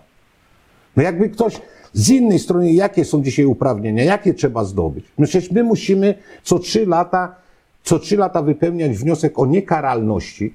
[0.95, 1.61] No jakby ktoś
[1.93, 5.05] z innej strony, jakie są dzisiaj uprawnienia, jakie trzeba zdobyć?
[5.23, 6.13] Przecież my musimy
[6.43, 7.35] co trzy lata,
[7.84, 10.53] co trzy lata wypełniać wniosek o niekaralności,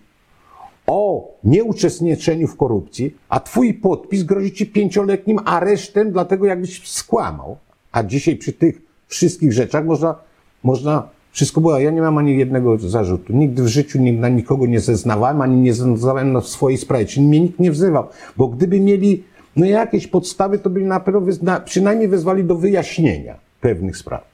[0.86, 7.56] o nieuczestniczeniu w korupcji, a twój podpis grozi ci pięcioletnim aresztem, dlatego jakbyś skłamał.
[7.92, 10.14] A dzisiaj przy tych wszystkich rzeczach można,
[10.62, 11.78] można wszystko było.
[11.78, 13.32] Ja nie mam ani jednego zarzutu.
[13.32, 17.06] Nigdy w życiu nie, na nikogo nie zeznawałem, ani nie zeznawałem na swojej sprawie.
[17.06, 18.06] Czyli mnie nikt nie wzywał.
[18.36, 19.24] Bo gdyby mieli
[19.56, 23.34] no jakieś podstawy, to by na pewno wyzna, przynajmniej wezwali do wyjaśnienia.
[23.60, 24.24] pewnych spraw.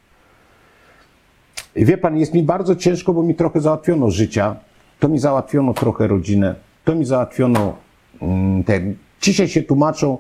[1.77, 4.57] I wie pan, jest mi bardzo ciężko, bo mi trochę załatwiono życia,
[5.01, 6.55] to mi załatwiono trochę rodzinę,
[6.85, 7.77] to mi załatwiono
[8.23, 8.97] mm, ten.
[9.21, 10.19] Dzisiaj się tłumaczą,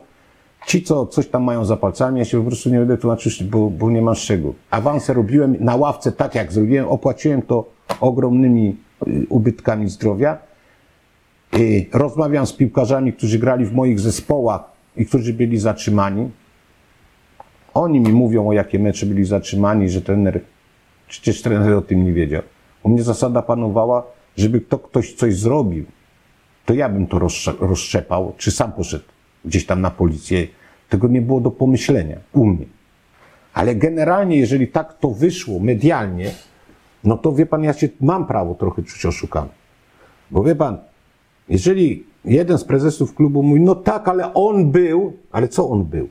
[0.66, 3.70] ci, co coś tam mają za palcami, ja się po prostu nie będę tłumaczył, bo,
[3.70, 4.54] bo nie mam z czego.
[4.70, 7.70] Awanse robiłem na ławce tak, jak zrobiłem, opłaciłem to
[8.00, 8.76] ogromnymi
[9.06, 10.38] y, ubytkami zdrowia.
[11.54, 16.30] Y, Rozmawiam z piłkarzami, którzy grali w moich zespołach i którzy byli zatrzymani.
[17.74, 20.40] Oni mi mówią, o jakie mecze byli zatrzymani, że trener,
[21.08, 22.42] przecież trener o tym nie wiedział.
[22.82, 24.06] U mnie zasada panowała,
[24.36, 25.84] żeby kto, ktoś coś zrobił,
[26.66, 27.18] to ja bym to
[27.60, 29.04] roztrzepał, czy sam poszedł
[29.44, 30.46] gdzieś tam na policję.
[30.88, 32.66] Tego nie było do pomyślenia u mnie.
[33.54, 36.30] Ale generalnie, jeżeli tak to wyszło medialnie,
[37.04, 39.48] no to wie pan, ja się mam prawo trochę czuć oszukany.
[40.30, 40.78] Bo wie pan,
[41.48, 46.08] jeżeli jeden z prezesów klubu mówi, no tak, ale on był, ale co on był?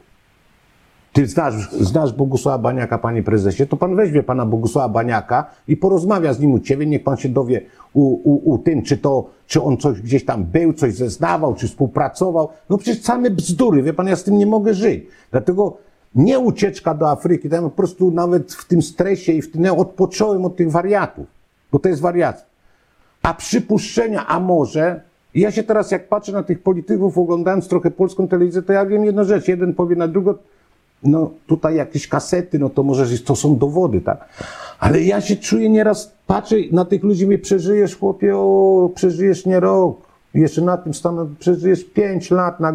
[1.13, 6.33] Ty znasz, znasz Bogusława Baniaka, panie prezesie, to pan weźmie pana Bogusława Baniaka i porozmawia
[6.33, 7.61] z nim u ciebie, niech pan się dowie
[7.93, 11.67] u, u, u tym, czy to, czy on coś gdzieś tam był, coś zeznawał, czy
[11.67, 12.49] współpracował.
[12.69, 15.03] No przecież same bzdury, wie pan, ja z tym nie mogę żyć.
[15.31, 15.77] Dlatego
[16.15, 19.75] nie ucieczka do Afryki, tam po prostu nawet w tym stresie i w tym, ja
[19.75, 21.25] odpocząłem od tych wariatów,
[21.71, 22.45] bo to jest wariat.
[23.23, 25.01] A przypuszczenia, a może,
[25.33, 28.85] i ja się teraz jak patrzę na tych polityków, oglądając trochę polską telewizję, to ja
[28.85, 30.33] wiem jedną rzecz, jeden powie na drugą,
[31.03, 34.29] no tutaj jakieś kasety, no to może to są dowody, tak?
[34.79, 39.59] Ale ja się czuję nieraz, patrzę na tych ludzi, mówię, przeżyjesz chłopie, o, przeżyjesz nie
[39.59, 39.97] rok,
[40.33, 42.73] jeszcze na tym stanę, przeżyjesz pięć lat na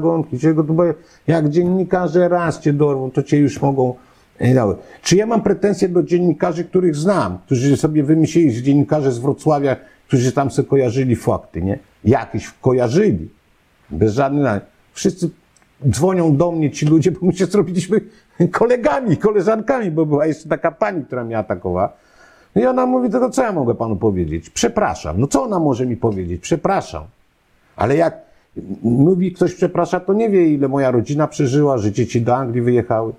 [0.66, 0.94] tu boję,
[1.26, 3.94] jak dziennikarze raz cię dorwą, to cię już mogą
[4.40, 4.76] nie dały.
[5.02, 9.76] Czy ja mam pretensje do dziennikarzy, których znam, którzy sobie wymyślili, dziennikarze z Wrocławia,
[10.06, 11.78] którzy tam sobie kojarzyli fakty, nie?
[12.06, 13.28] Jakieś kojarzyli.
[13.90, 14.62] Bez żadnych.
[14.92, 15.30] Wszyscy
[15.90, 18.00] dzwonią do mnie ci ludzie, bo my się zrobiliśmy
[18.52, 21.92] kolegami, koleżankami, bo była jeszcze taka pani, która mnie atakowała.
[22.54, 24.50] No I ona mówi, to co ja mogę panu powiedzieć?
[24.50, 25.20] Przepraszam.
[25.20, 26.40] No co ona może mi powiedzieć?
[26.40, 27.04] Przepraszam.
[27.76, 28.18] Ale jak
[28.82, 33.12] mówi ktoś przeprasza, to nie wie, ile moja rodzina przeżyła, że dzieci do Anglii wyjechały.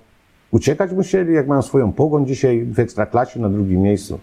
[0.50, 4.18] Uciekać musieli, jak mają swoją pogoń dzisiaj w ekstraklasie na drugim miejscu.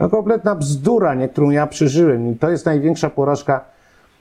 [0.00, 2.32] No kompletna bzdura, nie, którą ja przeżyłem.
[2.32, 3.64] I to jest największa porażka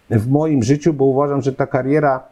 [0.09, 2.23] w moim życiu, bo uważam, że ta kariera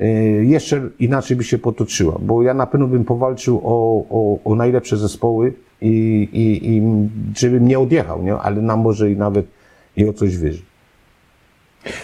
[0.00, 0.04] y,
[0.44, 4.96] jeszcze inaczej by się potoczyła, bo ja na pewno bym powalczył o, o, o najlepsze
[4.96, 6.82] zespoły i, i, i
[7.36, 8.34] żebym nie odjechał, nie?
[8.34, 9.46] ale na może i nawet
[9.96, 10.62] i o coś wyżej.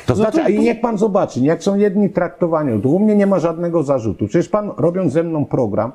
[0.07, 3.15] To znaczy, to- a i niech pan zobaczy, jak są jedni traktowani, to u mnie
[3.17, 4.29] nie ma żadnego zarzutu.
[4.29, 5.93] Przecież pan, robiąc ze mną program,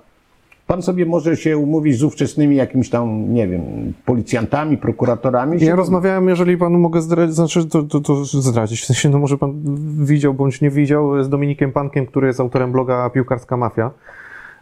[0.68, 5.66] pan sobie może się umówić z ówczesnymi jakimiś tam, nie wiem, policjantami, prokuratorami.
[5.66, 9.38] Ja rozmawiałem, jeżeli panu mogę zdradzić, znaczy to, to, to zdradzić, w sensie, no może
[9.38, 9.54] pan
[10.06, 13.92] widział bądź nie widział, z Dominikiem Pankiem, który jest autorem bloga Piłkarska Mafia.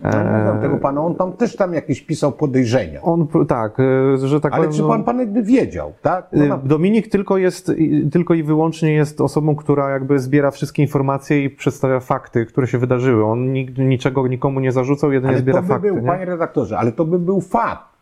[0.04, 0.12] No,
[0.44, 3.02] znam tego pana, on tam też tam jakieś pisał podejrzenia.
[3.02, 6.28] On, tak, e, że tak Ale powiem, czy no- pan, pan jakby wiedział, tak?
[6.34, 7.72] No, Y, na- Dominik tylko jest,
[8.12, 12.78] tylko i wyłącznie jest osobą, która jakby zbiera wszystkie informacje i przedstawia fakty, które się
[12.78, 13.26] wydarzyły.
[13.26, 15.88] On niczego nikomu nie zarzucał, jedynie ale zbiera to by fakty.
[15.88, 16.08] był, nie?
[16.08, 17.93] panie redaktorze, ale to by był fakt.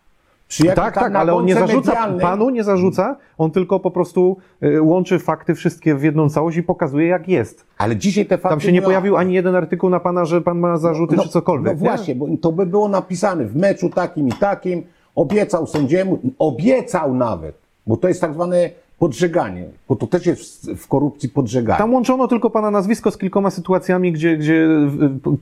[0.52, 3.92] Przy jakiejś Tak, tak, ale on nie zarzuca, medialnej- panu nie zarzuca, on tylko po
[3.92, 7.66] prostu y, łączy fakty wszystkie w jedną całość i pokazuje jak jest.
[7.78, 8.50] Ale dzisiaj te fakty...
[8.50, 11.66] Tam się nie pojawił ani jeden artykuł na pana, że pan ma zarzuty czy cokolwiek.
[11.66, 11.90] No nie?
[11.90, 14.84] właśnie, bo to by było napisane w meczu takim i takim,
[15.16, 17.56] obiecał sędziemu, obiecał nawet,
[17.88, 18.70] bo to jest tak zwane
[19.02, 21.78] podżeganie, bo to też jest w korupcji podżeganie.
[21.78, 24.68] Tam łączono tylko pana nazwisko z kilkoma sytuacjami, gdzie, gdzie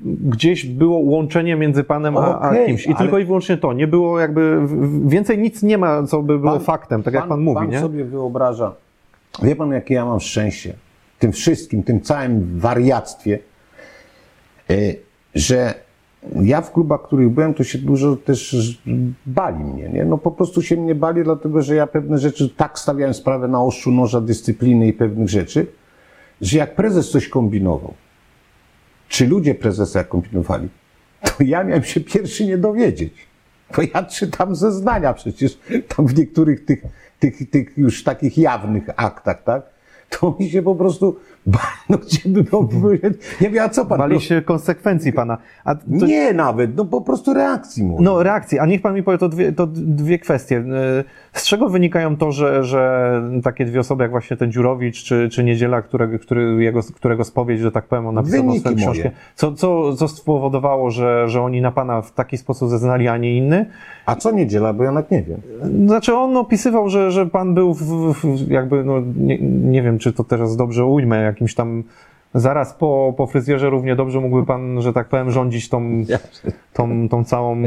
[0.06, 2.88] gdzieś było łączenie między panem a, a Okej, kimś.
[2.88, 3.74] I tylko i wyłącznie to.
[3.74, 4.68] Nie było jakby,
[5.06, 7.80] więcej nic nie ma, co by było Pan- faktem, tak jak pan mówi, Pan nie?
[7.80, 8.74] sobie wyobraża,
[9.44, 10.74] wie pan jakie ja mam szczęście,
[11.20, 13.40] tym wszystkim, tym całym wariactwie,
[14.72, 14.96] y,
[15.36, 15.74] że
[16.42, 18.82] ja w klubach, w których byłem, to się dużo też
[19.26, 20.06] bali mnie, nie?
[20.06, 23.64] No po prostu się mnie bali, dlatego że ja pewne rzeczy tak stawiałem sprawę na
[23.64, 25.68] ostrzu noża dyscypliny i pewnych rzeczy,
[26.42, 27.94] że jak prezes coś kombinował,
[29.08, 30.70] czy ludzie prezesa kombinowali,
[31.22, 33.14] to ja miałem się pierwszy nie dowiedzieć.
[33.76, 35.60] Bo ja czytam zeznania przecież
[35.96, 36.84] tam w niektórych tych,
[37.20, 39.64] tych, tych już takich jawnych aktach, tak?
[40.10, 41.20] To mi się po prostu,
[41.90, 42.44] no gdzie by
[43.52, 43.98] wiem, a co pan?
[43.98, 45.38] Bali no, się konsekwencji pana.
[46.00, 48.04] To, nie nawet, no po prostu reakcji mówię.
[48.04, 50.58] No reakcji, a niech pan mi powie to dwie, to dwie kwestie.
[50.58, 51.04] Y,
[51.34, 55.44] Z czego wynikają to, że, że takie dwie osoby jak właśnie ten Dziurowicz czy, czy
[55.44, 59.16] Niedziela, którego, który, jego, którego spowiedź, że tak powiem, on napisał Wyniki swoją książkę, moje.
[59.36, 63.38] co, co, co spowodowało, że, że oni na pana w taki sposób zeznali, a nie
[63.38, 63.66] inny?
[64.06, 65.42] A co niedziela, bo ja nawet nie wiem.
[65.86, 70.14] Znaczy on opisywał, że, że pan był w, w, jakby, no nie, nie wiem czy
[70.14, 71.84] to teraz dobrze ujmę, jakimś tam
[72.34, 75.82] Zaraz po, po fryzjerze równie dobrze mógłby pan, że tak powiem, rządzić tą,
[76.74, 77.64] tą, tą całą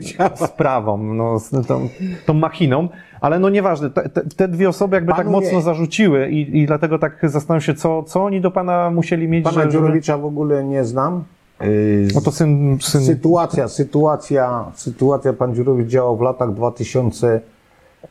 [0.00, 0.30] chciał.
[0.36, 1.36] sprawą, no,
[1.68, 1.88] tą,
[2.26, 2.88] tą machiną,
[3.20, 6.66] ale no nieważne, te, te, dwie osoby jakby tak Panu mocno nie- zarzuciły i, i
[6.66, 9.68] dlatego tak zastanawiam się, co, co oni do pana musieli mieć, Pana że.
[9.68, 11.24] Dziurowicza w ogóle nie znam.
[11.60, 17.40] Yy, No to syn, syn Sytuacja, sytuacja, sytuacja, pan Dziurowicz działał w latach 2000,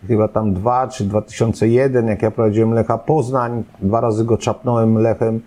[0.07, 5.41] chyba tam 2 czy 2001, jak ja prowadziłem Lecha Poznań, dwa razy go czapnąłem Lechem,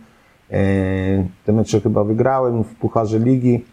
[0.51, 0.57] e,
[1.47, 3.65] te mecze chyba wygrałem w Pucharze Ligi.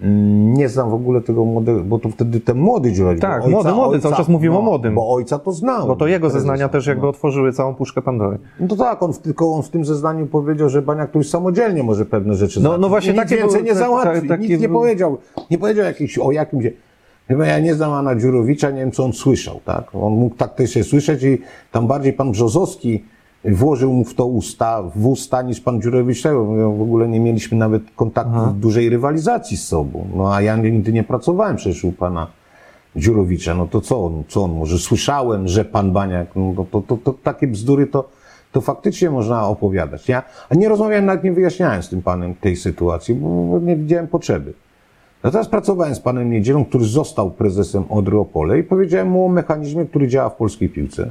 [0.00, 3.20] Mm, Nie znam w ogóle tego młodego, bo to wtedy ten młody Dziurowicz.
[3.22, 4.94] Tak, bo młody, młody, cały czas mówimy o młodym.
[4.94, 5.86] Bo ojca to znał.
[5.86, 7.08] bo to jego zeznania też jakby No.
[7.08, 8.38] otworzyły całą puszkę Pandory.
[8.60, 11.28] No to tak, on w, tylko on w tym zeznaniu powiedział, że Baniak tu już
[11.28, 12.82] samodzielnie może pewne rzeczy No- załatwić.
[12.82, 15.18] no właśnie I nic takie więcej nie załatwi, tak- nic nie były- powiedział.
[15.50, 16.64] Nie powiedział jakiś, o jakimś...
[17.30, 19.94] Chyba ja nie znam Ana Dziurowicza, nie wiem co on słyszał, tak?
[19.94, 21.38] On mógł tak też się słyszeć i
[21.72, 23.04] tam bardziej pan Brzozowski
[23.44, 26.44] włożył mu w to usta, w usta niż pan Dziurowicz tego.
[26.44, 30.06] My W ogóle nie mieliśmy nawet kontaktu, dużej rywalizacji z sobą.
[30.14, 32.26] No a ja nigdy nie pracowałem przecież u pana
[32.96, 34.78] Dziurowicza, no to co on, co on może?
[34.78, 38.08] Słyszałem, że pan Baniak, no to, to, to, to takie bzdury to,
[38.52, 40.08] to faktycznie można opowiadać.
[40.08, 44.52] Ja nie rozmawiałem, nawet nie wyjaśniałem z tym panem tej sytuacji, bo nie widziałem potrzeby.
[45.22, 49.86] Natomiast pracowałem z panem Niedzielą, który został prezesem Odry Opole i powiedziałem mu o mechanizmie,
[49.86, 51.10] który działa w polskiej piłce.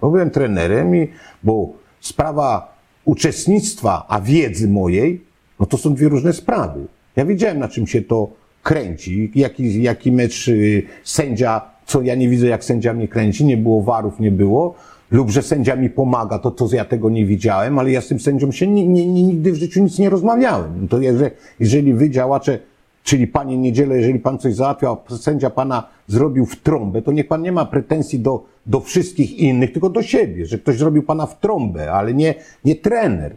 [0.00, 1.08] Bo byłem trenerem i,
[1.42, 1.68] bo
[2.00, 5.24] sprawa uczestnictwa, a wiedzy mojej,
[5.60, 6.86] no to są dwie różne sprawy.
[7.16, 8.28] Ja wiedziałem, na czym się to
[8.62, 13.56] kręci, jaki, jaki mecz y, sędzia, co ja nie widzę, jak sędzia mnie kręci, nie
[13.56, 14.74] było warów, nie było,
[15.10, 18.20] lub że sędzia mi pomaga, to, to ja tego nie widziałem, ale ja z tym
[18.20, 20.72] sędzią się ni, ni, ni, nigdy w życiu nic nie rozmawiałem.
[20.82, 21.30] No to jeżeli,
[21.60, 22.58] jeżeli wy działacze
[23.02, 27.28] Czyli panie Niedzielę, jeżeli pan coś załatwiał, a sędzia pana zrobił w trąbę, to niech
[27.28, 31.26] pan nie ma pretensji do, do wszystkich innych, tylko do siebie, że ktoś zrobił pana
[31.26, 32.34] w trąbę, ale nie,
[32.64, 33.36] nie trener.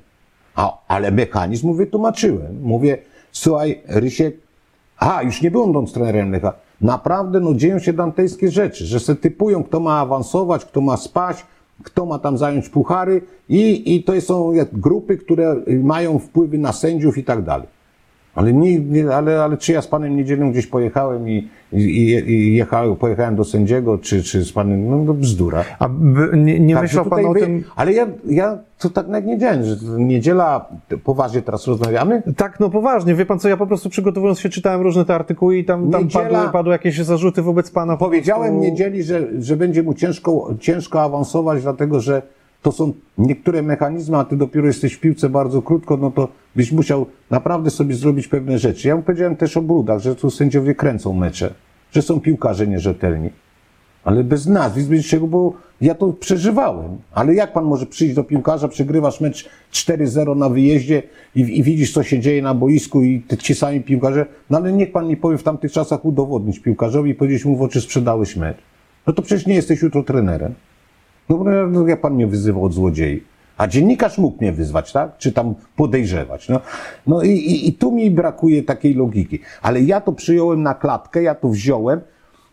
[0.56, 2.62] A, ale mechanizm mu wytłumaczyłem.
[2.62, 2.98] Mówię,
[3.32, 4.38] słuchaj, Rysiek,
[4.98, 9.64] a, już nie będąc trenerem Lecha, naprawdę no dzieją się dantejskie rzeczy, że se typują,
[9.64, 11.46] kto ma awansować, kto ma spać,
[11.84, 17.18] kto ma tam zająć puchary i, i to są grupy, które mają wpływy na sędziów
[17.18, 17.68] i tak dalej.
[18.36, 21.78] Ale, nie, nie, ale, ale czy ja z panem Niedzielą gdzieś pojechałem i, i,
[22.28, 25.64] i- jechałem, pojechałem do sędziego, czy, czy z panem, no, no bzdura.
[25.80, 27.64] A by, nie, nie Także myślał pan o wy- tym...
[27.76, 30.66] Ale ja, ja to tak nawet nie wiedziałem, że niedziela,
[31.04, 34.82] poważnie teraz rozmawiamy, Tak, no poważnie, wie pan co, ja po prostu przygotowując się czytałem
[34.82, 37.98] różne te artykuły i tam, tam Niedziela- padły, padły jakieś zarzuty wobec pana.
[37.98, 42.22] po Powiedziałem prostu- niedzieli, że, że będzie mu ciężko, ciężko awansować, dlatego że
[42.62, 46.72] to są niektóre mechanizmy, a ty dopiero jesteś w piłce bardzo krótko, no to byś
[46.72, 48.88] musiał naprawdę sobie zrobić pewne rzeczy.
[48.88, 51.54] Ja mu powiedziałem też o brudach, że tu sędziowie kręcą mecze,
[51.92, 53.30] że są piłkarze nierzetelni.
[54.04, 56.98] Ale bez nazwisk, bez czego, bo ja to przeżywałem.
[57.12, 61.04] Ale jak pan może przyjść do piłkarza, przegrywasz mecz 4-0 na wyjeździe
[61.36, 64.72] i, i widzisz, co się dzieje na boisku i te, ci sami piłkarze, no ale
[64.72, 68.36] niech pan mi powie w tamtych czasach udowodnić piłkarzowi i powiedzieć mu w oczy, sprzedałeś
[68.36, 68.58] mecz.
[69.08, 70.54] No to przecież nie jesteś jutro trenerem.
[71.30, 73.24] No, ja- pan mnie wyzywał od złodziei?
[73.58, 75.18] A dziennikarz mógł mnie wyzwać, tak?
[75.18, 76.50] Czy tam podejrzewać.
[76.50, 76.60] No,
[77.08, 79.40] no i, i, i tu mi brakuje takiej logiki.
[79.62, 82.02] Ale ja to przyjąłem na klatkę, ja to wziąłem,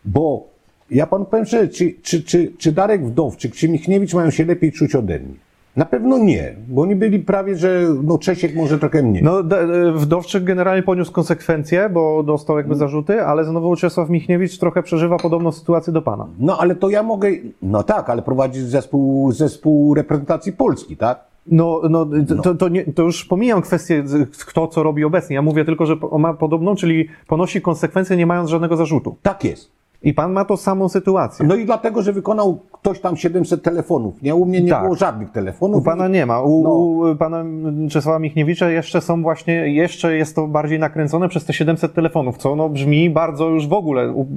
[0.05, 0.47] bo
[0.91, 4.71] ja panu powiem szczerze, czy, czy, czy, czy Darek Wdowczyk, czy Michniewicz mają się lepiej
[4.71, 5.35] czuć ode mnie?
[5.75, 9.23] Na pewno nie, bo oni byli prawie, że no Czesiek może trochę mniej.
[9.23, 12.79] No, e, Wdowczyk generalnie poniósł konsekwencje, bo dostał jakby Mm.
[12.79, 16.27] zarzuty, ale znowu Czesław Michniewicz trochę przeżywa podobną sytuację do pana.
[16.39, 17.29] No ale to ja mogę,
[17.61, 21.19] no tak, ale prowadzić zespół, zespół reprezentacji Polski, tak?
[21.51, 22.07] No, no,
[22.43, 24.03] to, to, nie, to już pomijam kwestię,
[24.45, 25.33] kto co robi obecnie.
[25.35, 29.15] Ja mówię tylko, że ma podobną, czyli ponosi konsekwencje, nie mając żadnego zarzutu.
[29.21, 29.71] Tak jest.
[30.03, 31.45] I pan ma tą samą sytuację.
[31.47, 34.35] No i dlatego, że wykonał ktoś tam 700 telefonów, nie?
[34.35, 34.83] U mnie nie Tak.
[34.83, 35.81] było żadnych telefonów.
[35.81, 36.41] U pana nie ma.
[36.41, 36.69] U, No.
[36.69, 37.45] u pana
[37.89, 42.55] Czesława Michniewicza jeszcze są właśnie, jeszcze jest to bardziej nakręcone przez te 700 telefonów, co
[42.55, 44.11] no brzmi bardzo już w ogóle.
[44.11, 44.27] u-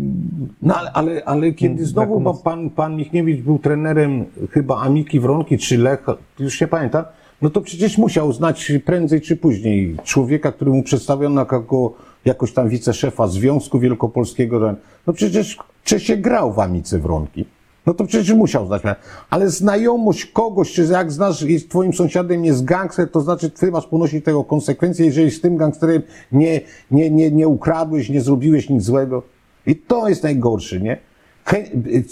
[0.62, 5.20] No ale, ale, ale kiedy Hmm, znowu, bo pan, pan Michniewicz był trenerem chyba Amiki
[5.20, 6.06] Wronki czy Lech,
[6.38, 7.04] już nie pamiętam,
[7.42, 11.92] no to przecież musiał znać prędzej czy później człowieka, który mu przedstawiono jako
[12.24, 14.74] jakoś tam wiceszefa Związku Wielkopolskiego.
[15.06, 17.44] No przecież Czesiek grał w Amice Wronki.
[17.86, 18.82] No to przecież musiał znać.
[19.30, 23.86] Ale znajomość kogoś, czy jak znasz, jest twoim sąsiadem jest gangster, to znaczy ty masz
[23.86, 28.82] ponosić tego konsekwencje, jeżeli z tym gangsterem nie, nie, nie, nie ukradłeś, nie zrobiłeś nic
[28.82, 29.22] złego.
[29.66, 30.98] I to jest najgorsze, nie?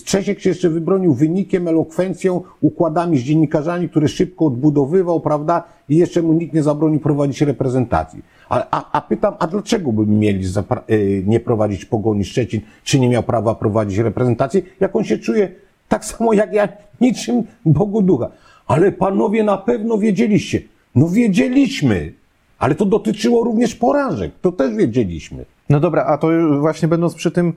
[0.05, 5.63] Czesiek się jeszcze wybronił wynikiem, elokwencją, układami z dziennikarzami, które szybko odbudowywał, prawda?
[5.89, 8.23] I jeszcze mu nikt nie zabronił prowadzić reprezentacji.
[8.49, 10.45] A, a, a pytam, a dlaczego by mieli
[10.91, 15.49] y, nie prowadzić Pogoni Szczecin, czy nie miał prawa prowadzić reprezentacji, jak on się czuje
[15.89, 16.69] tak samo jak ja,
[17.01, 18.31] niczym Bogu ducha.
[18.67, 20.63] Ale panowie na pewno wiedzieliście,
[20.95, 22.13] No wiedzieliśmy,
[22.59, 24.33] ale to dotyczyło również porażek.
[24.41, 25.45] To też wiedzieliśmy.
[25.69, 26.29] No dobra, a to
[26.61, 27.53] właśnie będąc przy tym,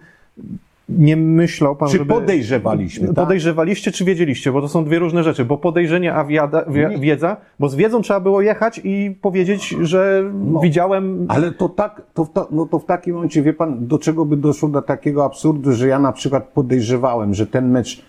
[0.90, 2.14] nie myślał pan, Czy żeby...
[2.14, 3.16] podejrzewaliśmy, tak?
[3.16, 4.52] Podejrzewaliście, czy wiedzieliście?
[4.52, 5.46] Bo to są dwie różne rzeczy.
[5.46, 6.66] Bo podejrzenie, a wiada,
[7.00, 10.60] wiedza, bo z wiedzą trzeba było jechać i powiedzieć, że No.
[10.60, 11.26] widziałem...
[11.30, 14.26] Ale to tak, to, w ta- no to w takim momencie, wie pan, do czego
[14.26, 18.02] by doszło do takiego absurdu, że ja na przykład podejrzewałem, że ten mecz,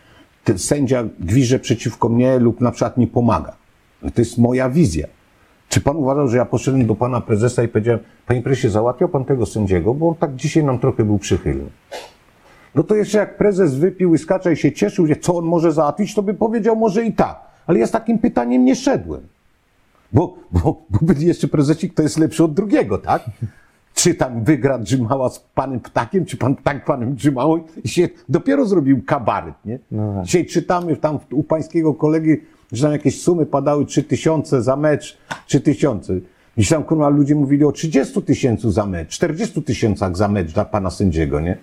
[0.44, 3.52] ten sędzia gwiże przeciwko mnie lub na przykład mi pomaga.
[4.14, 5.06] To jest moja wizja.
[5.68, 9.24] Czy pan uważał, że ja poszedłem do pana prezesa i powiedziałem, panie prezesie, załatwiał pan
[9.24, 11.64] tego sędziego, bo on tak dzisiaj nam trochę był przychylny.
[12.74, 16.14] No to jeszcze jak prezes wypił i skacza i się cieszył, co on może załatwić,
[16.14, 17.40] to by powiedział może i tak.
[17.66, 19.20] Ale ja z takim pytaniem nie szedłem.
[20.12, 23.24] Bo, bo, bo byli jeszcze prezesik, kto jest lepszy od drugiego, tak?
[23.94, 28.66] Czy tam wygra Dżymała z panem Ptakiem, czy pan Ptak panem Dżymałą i się dopiero
[28.66, 29.78] zrobił kabaret, nie?
[29.90, 30.24] No tak.
[30.24, 32.36] Dzisiaj czytamy tam u pańskiego kolegi,
[32.72, 36.14] że tam jakieś sumy padały 3 tysiące za mecz, 3 tysiące.
[36.58, 40.64] Dziś tam kurwa ludzie mówili o 30 tysięcy za mecz, 40 tysiącach za mecz dla
[40.64, 41.58] pana sędziego, nie?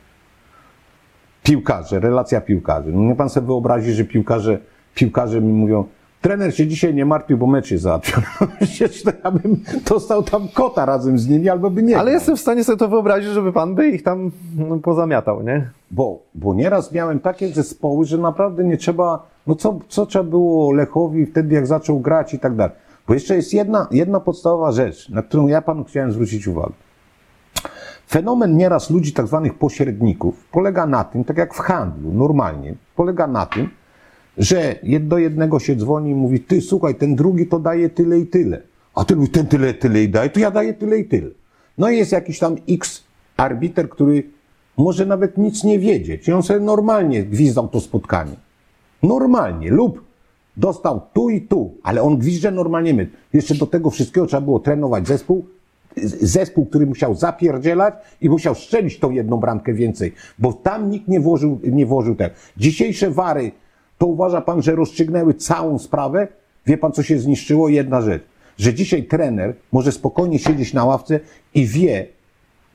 [1.43, 2.91] Piłkarze, relacja piłkarzy.
[2.91, 4.59] No nie pan sobie wyobrazi, że piłkarze,
[4.95, 5.85] piłkarze mi mówią,
[6.21, 8.25] trener się dzisiaj nie martwił, bo mecz jest załatwiony.
[8.61, 11.97] Przecież to ja bym dostał tam kota razem z nimi, albo by nie.
[11.97, 15.69] Ale jestem w stanie sobie to wyobrazić, żeby pan by ich tam no, pozamiatał, nie?
[15.91, 20.73] Bo, bo nieraz miałem takie zespoły, że naprawdę nie trzeba, no co, co trzeba było
[20.73, 22.75] Lechowi wtedy, jak zaczął grać i tak dalej.
[23.07, 26.73] Bo jeszcze jest jedna, jedna podstawowa rzecz, na którą ja panu chciałem zwrócić uwagę.
[28.11, 33.27] Fenomen nieraz ludzi, tak zwanych pośredników, polega na tym, tak jak w handlu, normalnie, polega
[33.27, 33.69] na tym,
[34.37, 38.27] że do jednego się dzwoni i mówi, ty słuchaj, ten drugi to daje tyle i
[38.27, 38.61] tyle.
[38.95, 41.29] A ten ten tyle, tyle i daje, to ja daję tyle i tyle.
[41.77, 43.03] No i jest jakiś tam X
[43.37, 44.23] arbiter, który
[44.77, 46.27] może nawet nic nie wiedzieć.
[46.27, 48.35] I on sobie normalnie gwizdał to spotkanie.
[49.03, 49.71] Normalnie.
[49.71, 50.03] Lub
[50.57, 53.09] dostał tu i tu, ale on gwizdże normalnie my.
[53.33, 55.45] Jeszcze do tego wszystkiego trzeba było trenować zespół,
[56.21, 61.19] zespół, który musiał zapierdzielać i musiał strzelić tą jedną bramkę więcej, bo tam nikt nie
[61.19, 62.35] włożył, nie włożył tego.
[62.57, 63.51] Dzisiejsze wary,
[63.97, 66.27] to uważa pan, że rozstrzygnęły całą sprawę?
[66.65, 67.69] Wie pan, co się zniszczyło?
[67.69, 68.23] Jedna rzecz,
[68.57, 71.19] że dzisiaj trener może spokojnie siedzieć na ławce
[71.53, 72.07] i wie,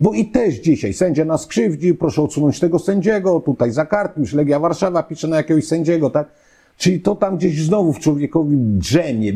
[0.00, 4.32] bo i też dzisiaj sędzia nas krzywdził, proszę odsunąć tego sędziego, tutaj za kartę, już
[4.32, 6.28] Legia Warszawa pisze na jakiegoś sędziego, tak?
[6.76, 9.32] Czyli to tam gdzieś znowu w człowiekowi drzemie,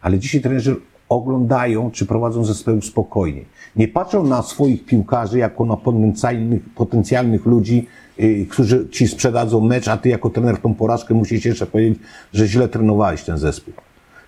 [0.00, 0.76] ale dzisiaj trenerzy
[1.14, 3.42] oglądają, czy prowadzą zespoły spokojnie.
[3.76, 7.86] Nie patrzą na swoich piłkarzy jako na potencjalnych, potencjalnych ludzi,
[8.18, 11.98] yy, którzy ci sprzedadzą mecz, a ty jako trener tą porażkę musisz jeszcze powiedzieć,
[12.32, 13.74] że źle trenowałeś ten zespół.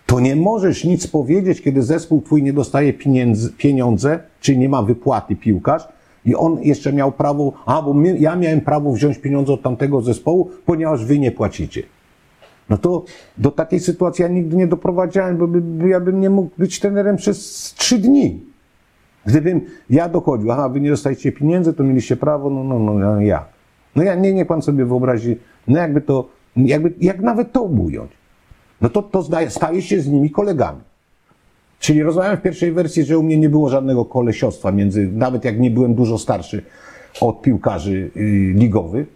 [0.07, 4.83] To nie możesz nic powiedzieć, kiedy zespół twój nie dostaje pieniędzy, pieniądze, czyli nie ma
[4.83, 5.89] wypłaty piłkarz
[6.27, 10.51] i on jeszcze miał prawo, a bo ja miałem prawo wziąć pieniądze od tamtego zespołu,
[10.67, 11.83] ponieważ wy nie płacicie.
[12.71, 13.05] No to
[13.39, 16.81] do takiej sytuacji ja nigdy nie doprowadziłem, bo by, by, ja bym nie mógł być
[16.81, 17.39] trenerem przez
[17.79, 18.41] trzy dni.
[19.27, 19.61] Gdybym
[19.91, 23.45] ja dochodził, aha, wy nie dostajecie pieniędzy, to mieliście prawo, no, no, no, no ja.
[23.97, 25.37] No ja, nie, nie pan sobie wyobrazi,
[25.69, 28.11] no jakby to, jakby, jak nawet to ująć.
[28.81, 30.81] No to, to zdaje, staje się z nimi kolegami.
[31.79, 35.61] Czyli rozmawiałem w pierwszej wersji, że u mnie nie było żadnego kolesiostwa między, nawet jak
[35.61, 36.63] nie byłem dużo starszy
[37.21, 39.07] od piłkarzy y, ligowych,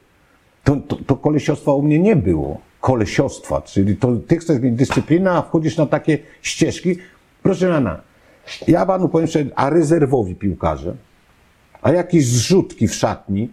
[0.65, 2.61] to, to, to kolesiostwa u mnie nie było.
[2.81, 6.97] Kolesiostwa, czyli to ty chcesz mieć dyscyplinę, a wchodzisz na takie ścieżki.
[7.43, 8.01] Proszę pana,
[8.69, 10.97] ja panu powiem szczerze, a rezerwowi piłkarze,
[11.83, 13.49] a jakieś zrzutki w szatni,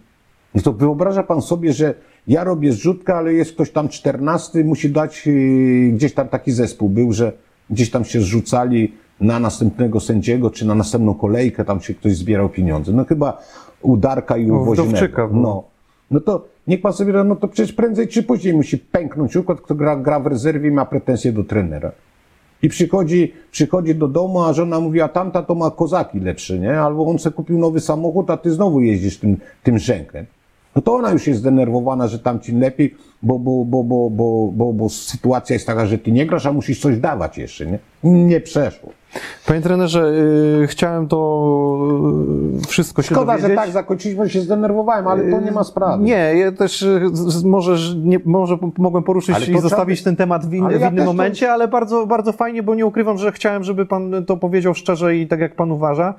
[0.54, 1.94] no to wyobraża pan sobie, że
[2.26, 6.88] ja robię zrzutkę, ale jest ktoś tam czternasty, musi dać, yy, gdzieś tam taki zespół
[6.88, 7.32] był, że
[7.70, 12.48] gdzieś tam się zrzucali na następnego sędziego, czy na następną kolejkę, tam się ktoś zbierał
[12.48, 12.92] pieniądze.
[12.92, 13.42] No chyba
[13.82, 15.28] u Darka i u No, Woźnego.
[15.32, 15.64] No.
[16.10, 19.74] No to niech pan sobie, no to przecież prędzej czy później musi pęknąć układ, kto
[19.74, 21.92] gra, gra w rezerwie i ma pretensje do trenera.
[22.62, 26.80] I przychodzi, przychodzi do domu, a żona mówi, a tamta to ma kozaki lepsze, nie?
[26.80, 30.26] Albo on sobie kupił nowy samochód, a ty znowu jeździsz tym, tym rzękiem.
[30.76, 34.72] No to ona już jest zdenerwowana, że tamci lepiej, bo, bo, bo, bo, bo, bo,
[34.72, 37.78] bo sytuacja jest taka, że ty nie grasz, a musisz coś dawać jeszcze, nie?
[38.04, 38.92] Nie przeszło.
[39.46, 40.12] Panie trenerze,
[40.60, 41.78] yy, chciałem to
[42.54, 43.50] yy, wszystko się Szkoda, dowiedzieć.
[43.50, 46.04] że tak zakończyliśmy, bo się zdenerwowałem, ale to nie ma sprawy.
[46.04, 50.02] Nie, ja też y, z- może, że nie, może p- mogłem poruszyć to i zostawić
[50.02, 52.62] ten temat w, in, Ale w ja innym też to- momencie, ale bardzo, bardzo fajnie,
[52.62, 56.14] bo nie ukrywam, że chciałem, żeby pan to powiedział szczerze i tak jak pan uważa.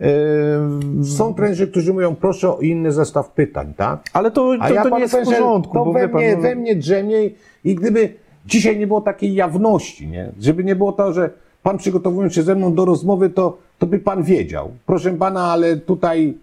[0.00, 4.00] Yy, Są trenerzy, którzy mówią, proszę o inny zestaw pytań, tak?
[4.12, 4.34] ale to,
[4.68, 6.20] to, ja to nie panu jest w powiem, że porządku, To bo we, wie pan,
[6.22, 7.34] mnie, no, we mnie drzemie i-
[7.64, 8.14] i gdyby
[8.46, 10.32] dzisiaj nie było takiej jawności, nie?
[10.40, 11.30] żeby nie było to, że
[11.62, 14.70] pan przygotowując się ze mną do rozmowy, to, to by pan wiedział.
[14.86, 16.34] Proszę pana, ale tutaj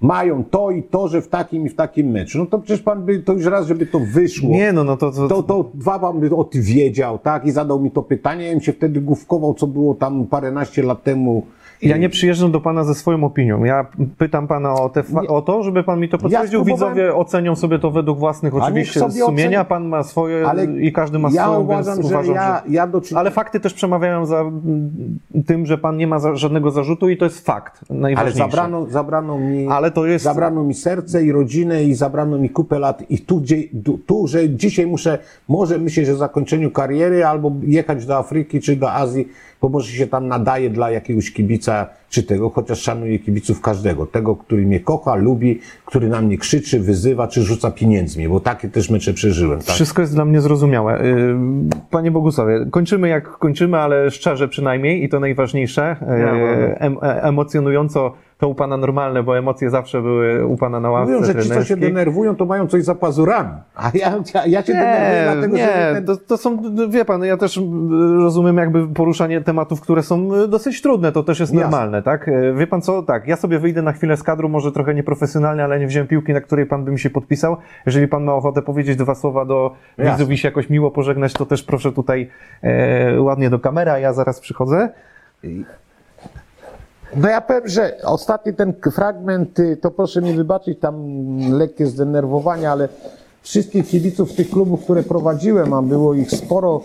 [0.00, 2.38] mają to i to, że w takim i w takim meczu.
[2.38, 4.50] No to przecież pan by to już raz, żeby to wyszło.
[4.50, 7.46] Nie, no, no to, to, To, to dwa pan by o tym wiedział, tak?
[7.46, 11.02] I zadał mi to pytanie, ja bym się wtedy główkował, co było tam paręnaście lat
[11.02, 11.46] temu.
[11.82, 13.64] Ja nie przyjeżdżam do pana ze swoją opinią.
[13.64, 13.86] Ja
[14.18, 16.60] pytam pana o, te, o to, żeby pan mi to potwierdził.
[16.60, 19.60] spróbowałem- Widzowie ocenią sobie to według własnych oczywiście sumienia.
[19.62, 22.62] oceni- Pan ma swoje Ale i każdy ma ja swoją, uważam, więc że uważam, ja,
[22.66, 22.72] że...
[22.72, 24.44] ja do czynienia- Ale fakty też przemawiają za
[25.46, 28.38] tym, że pan nie ma za, żadnego zarzutu i to jest fakt Ale najważniejszy.
[28.38, 32.78] zabrano, zabrano mi, Ale to jest- zabrano mi serce i rodzinę i zabrano mi kupę
[32.78, 33.56] lat i tu, gdzie,
[34.06, 35.18] tu, że dzisiaj muszę,
[35.48, 39.28] może myśleć o zakończeniu kariery albo jechać do Afryki czy do Azji,
[39.64, 44.06] bo może się tam nadaje dla jakiegoś kibica czy tego, chociaż szanuję kibiców każdego.
[44.06, 48.68] Tego, który mnie kocha, lubi, który na mnie krzyczy, wyzywa czy rzuca pieniędzmi, bo takie
[48.68, 49.58] też mecze przeżyłem.
[49.58, 49.74] Tak?
[49.74, 51.04] Wszystko jest dla mnie zrozumiałe.
[51.04, 51.34] Y,
[51.90, 55.96] Panie Bogusławie, kończymy jak kończymy, ale szczerze przynajmniej i to najważniejsze.
[56.02, 56.04] Y,
[56.78, 58.12] Em, e- emocjonująco
[58.44, 61.50] to u Pana normalne, bo emocje zawsze były u Pana na ławce Mówią, że ci,
[61.50, 63.50] co się denerwują, to mają coś za pazurami.
[63.74, 66.58] A ja, ja, ja się denerwuję, Nie, dlatego że nie, to, to są,
[66.88, 67.60] wie pan, ja też
[68.22, 71.62] rozumiem jakby poruszanie tematów, które są y, dosyć trudne, to też jest Jasne.
[71.62, 72.28] normalne, tak?
[72.28, 75.64] Y, Wie pan co, tak, ja sobie wyjdę na chwilę z kadru, może trochę nieprofesjonalnie,
[75.64, 77.56] ale nie wziąłem piłki, na której pan by mi się podpisał.
[77.86, 80.12] Jeżeli pan ma ochotę powiedzieć dwa słowa do Jasne.
[80.12, 82.30] widzów i się jakoś miło pożegnać, to też proszę tutaj
[82.62, 84.88] e, ładnie do kamery, a ja zaraz przychodzę.
[87.16, 91.04] No ja powiem, że ostatni ten fragment, y, to proszę mi wybaczyć, tam
[91.52, 92.88] lekkie zdenerwowanie, ale
[93.42, 96.80] wszystkich kibiców tych klubów, które prowadziłem, a było ich sporo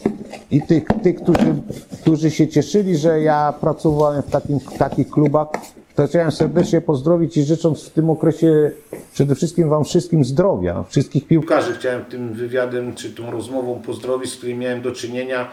[0.52, 1.56] i tych, tych którzy,
[2.02, 5.48] którzy się cieszyli, że ja pracowałem w, takim, takich klubach,
[5.96, 8.72] to chciałem serdecznie pozdrowić i życząc w tym okresie
[9.14, 10.84] przede wszystkim Wam wszystkim zdrowia.
[10.90, 15.52] Wszystkich piłkarzy chciałem tym wywiadem czy tą rozmową pozdrowić, z którymi miałem do czynienia,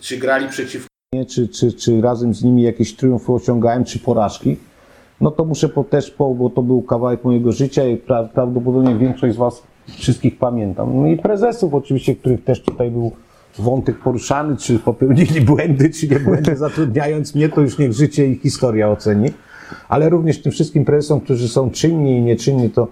[0.00, 0.91] czy grali przeciw nie,
[1.28, 4.56] czy, czy, czy razem z nimi jakieś triumfy osiągałem, czy porażki,
[5.20, 8.94] no to muszę po, też, po, bo to był kawałek mojego życia i pra, prawdopodobnie
[8.94, 10.96] większość z Was wszystkich pamiętam.
[10.96, 13.12] No i prezesów oczywiście, których też tutaj był
[13.58, 18.36] wątek poruszany, czy popełnili błędy, czy nie błędy, zatrudniając mnie, to już niech życie i
[18.36, 19.30] historia oceni.
[19.88, 22.88] Ale również tym wszystkim prezesom, którzy są czynni i nieczynni, to,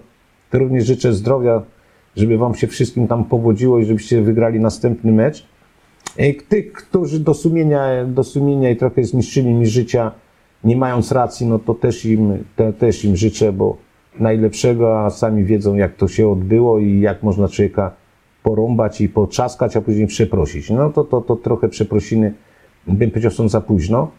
[0.51, 1.61] to również życzę zdrowia,
[2.15, 5.45] żeby Wam się wszystkim tam powodziło i żebyście wygrali następny mecz.
[6.17, 10.11] E, Tych, którzy do sumienia, do sumienia i trochę zniszczyli mi życia,
[10.63, 13.77] nie mając racji, no to też im, te, też im życzę, bo
[14.19, 17.91] najlepszego, a sami wiedzą, jak to się odbyło i jak można człowieka
[18.43, 20.69] porąbać i poczaskać, a później przeprosić.
[20.69, 22.33] No to, to, to trochę przeprosiny,
[22.87, 24.11] bym powiedział, są za późno.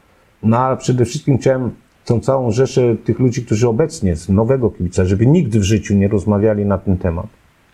[0.42, 1.70] No ale przede wszystkim chciałem
[2.04, 6.08] tą całą rzeszę tych ludzi, którzy obecnie z nowego kibica, żeby nigdy w życiu nie
[6.08, 7.26] rozmawiali na ten temat.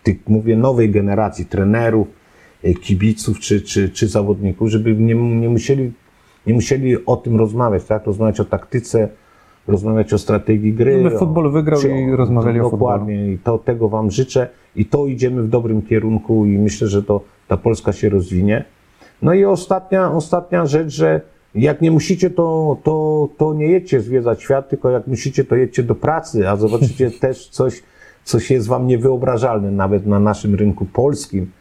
[0.03, 2.07] Tych, mówię, nowej generacji trenerów,
[2.81, 5.91] kibiców czy, czy, czy zawodników, żeby nie, nie, musieli,
[6.47, 8.05] nie musieli o tym rozmawiać, tak?
[8.05, 9.09] Rozmawiać o taktyce,
[9.67, 11.03] rozmawiać o strategii gry.
[11.03, 12.79] Żeby futbol o- wygrał czy i rozmawiali o futbolu.
[12.91, 17.03] Dokładnie i to, tego Wam życzę i to idziemy w dobrym kierunku i myślę, że
[17.03, 18.65] to ta Polska się rozwinie.
[19.21, 21.21] No i ostatnia, ostatnia rzecz, że
[21.55, 25.83] jak nie musicie, to, to, to nie jedźcie zwiedzać świat, tylko jak musicie, to jedźcie
[25.83, 27.83] do pracy, a zobaczycie też coś,
[28.23, 31.51] coś jest Wam niewyobrażalne nawet na naszym rynku polskim,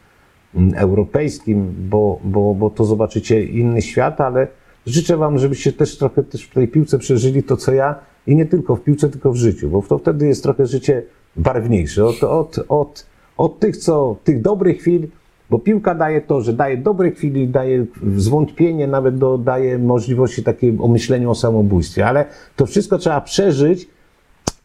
[0.75, 4.49] europejskim, bo, bo, bo to zobaczycie inny świat, ale
[4.87, 7.95] życzę Wam, żebyście też trochę też w tej piłce przeżyli to, co ja
[8.27, 11.03] i nie tylko w piłce, tylko w życiu, bo to wtedy jest trochę życie
[11.37, 12.05] barwniejsze.
[12.07, 13.07] Od, od, od,
[13.37, 15.09] od tych, co, tych dobrych chwil,
[15.51, 20.77] bo piłka daje to, że daje dobre chwili, daje zwątpienie, nawet do, daje możliwości takiej
[20.81, 22.25] o myśleniu o samobójstwie, ale
[22.57, 23.89] to wszystko trzeba przeżyć,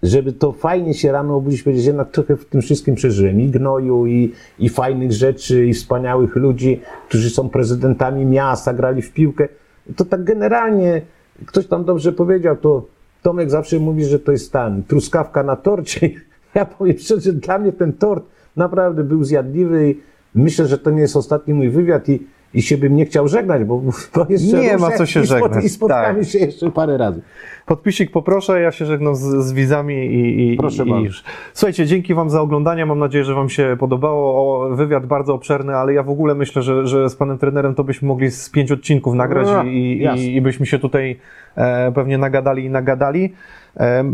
[0.03, 3.41] żeby to fajnie się rano obudzić, i powiedzieć, jednak trochę w tym wszystkim przeżyłem.
[3.41, 9.13] I gnoju, i, i fajnych rzeczy, i wspaniałych ludzi, którzy są prezydentami miasta, grali w
[9.13, 9.47] piłkę.
[9.95, 11.01] To tak generalnie,
[11.45, 12.85] ktoś tam dobrze powiedział, to
[13.21, 16.09] Tomek zawsze mówi, że to jest tam truskawka na torcie.
[16.55, 18.25] Ja powiem szczerze, dla mnie ten tort
[18.55, 19.99] naprawdę był zjadliwy i
[20.35, 23.63] myślę, że to nie jest ostatni mój wywiad i, i się bym nie chciał żegnać,
[23.63, 23.81] bo,
[24.15, 26.29] bo jeszcze Nie ma co się żegnać, I spotkamy tak.
[26.29, 27.21] się jeszcze parę razy.
[27.65, 31.05] Podpisik poproszę, ja się żegnam z, z widzami i, i, Proszę i bardzo.
[31.05, 31.23] już.
[31.53, 34.33] Słuchajcie, dzięki Wam za oglądanie, mam nadzieję, że Wam się podobało.
[34.33, 37.83] O, wywiad bardzo obszerny, ale ja w ogóle myślę, że, że z Panem Trenerem to
[37.83, 41.19] byśmy mogli z pięć odcinków nagrać No, i, i byśmy się tutaj
[41.55, 43.33] e, pewnie nagadali i nagadali.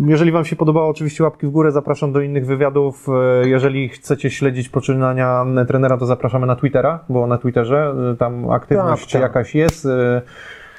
[0.06, 3.08] Jeżeli Wam się podobało, oczywiście łapki w górę, zapraszam do innych wywiadów.
[3.44, 8.50] E, jeżeli chcecie śledzić poczynania trenera, to zapraszamy na Twittera, bo na Twitterze e, tam
[8.50, 9.22] aktywność Tak, tak.
[9.22, 9.86] jakaś jest.
[9.86, 10.22] E,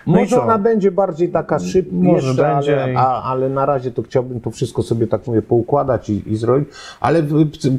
[0.07, 3.91] no Może ona będzie bardziej taka szybka, Może jeszcze, będzie ale, a, ale na razie
[3.91, 6.69] to chciałbym to wszystko sobie tak mówię poukładać i, i zrobić.
[7.01, 7.23] Ale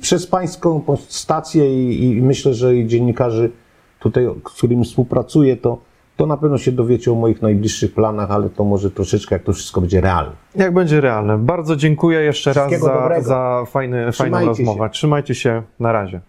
[0.01, 3.51] przez pańską stację i, i myślę, że i dziennikarzy
[3.99, 5.77] tutaj, z którymi współpracuję, to,
[6.21, 9.53] to na pewno się dowiecie o moich najbliższych planach, ale to może troszeczkę, jak to
[9.53, 10.31] wszystko będzie realne.
[10.55, 11.37] Jak będzie realne.
[11.37, 13.21] Bardzo dziękuję jeszcze raz za, dobrego.
[13.23, 14.47] za fajny, fajną Trzymajcie się.
[14.69, 14.89] rozmowę.
[14.89, 15.63] Trzymajcie się.
[15.79, 16.21] Na razie.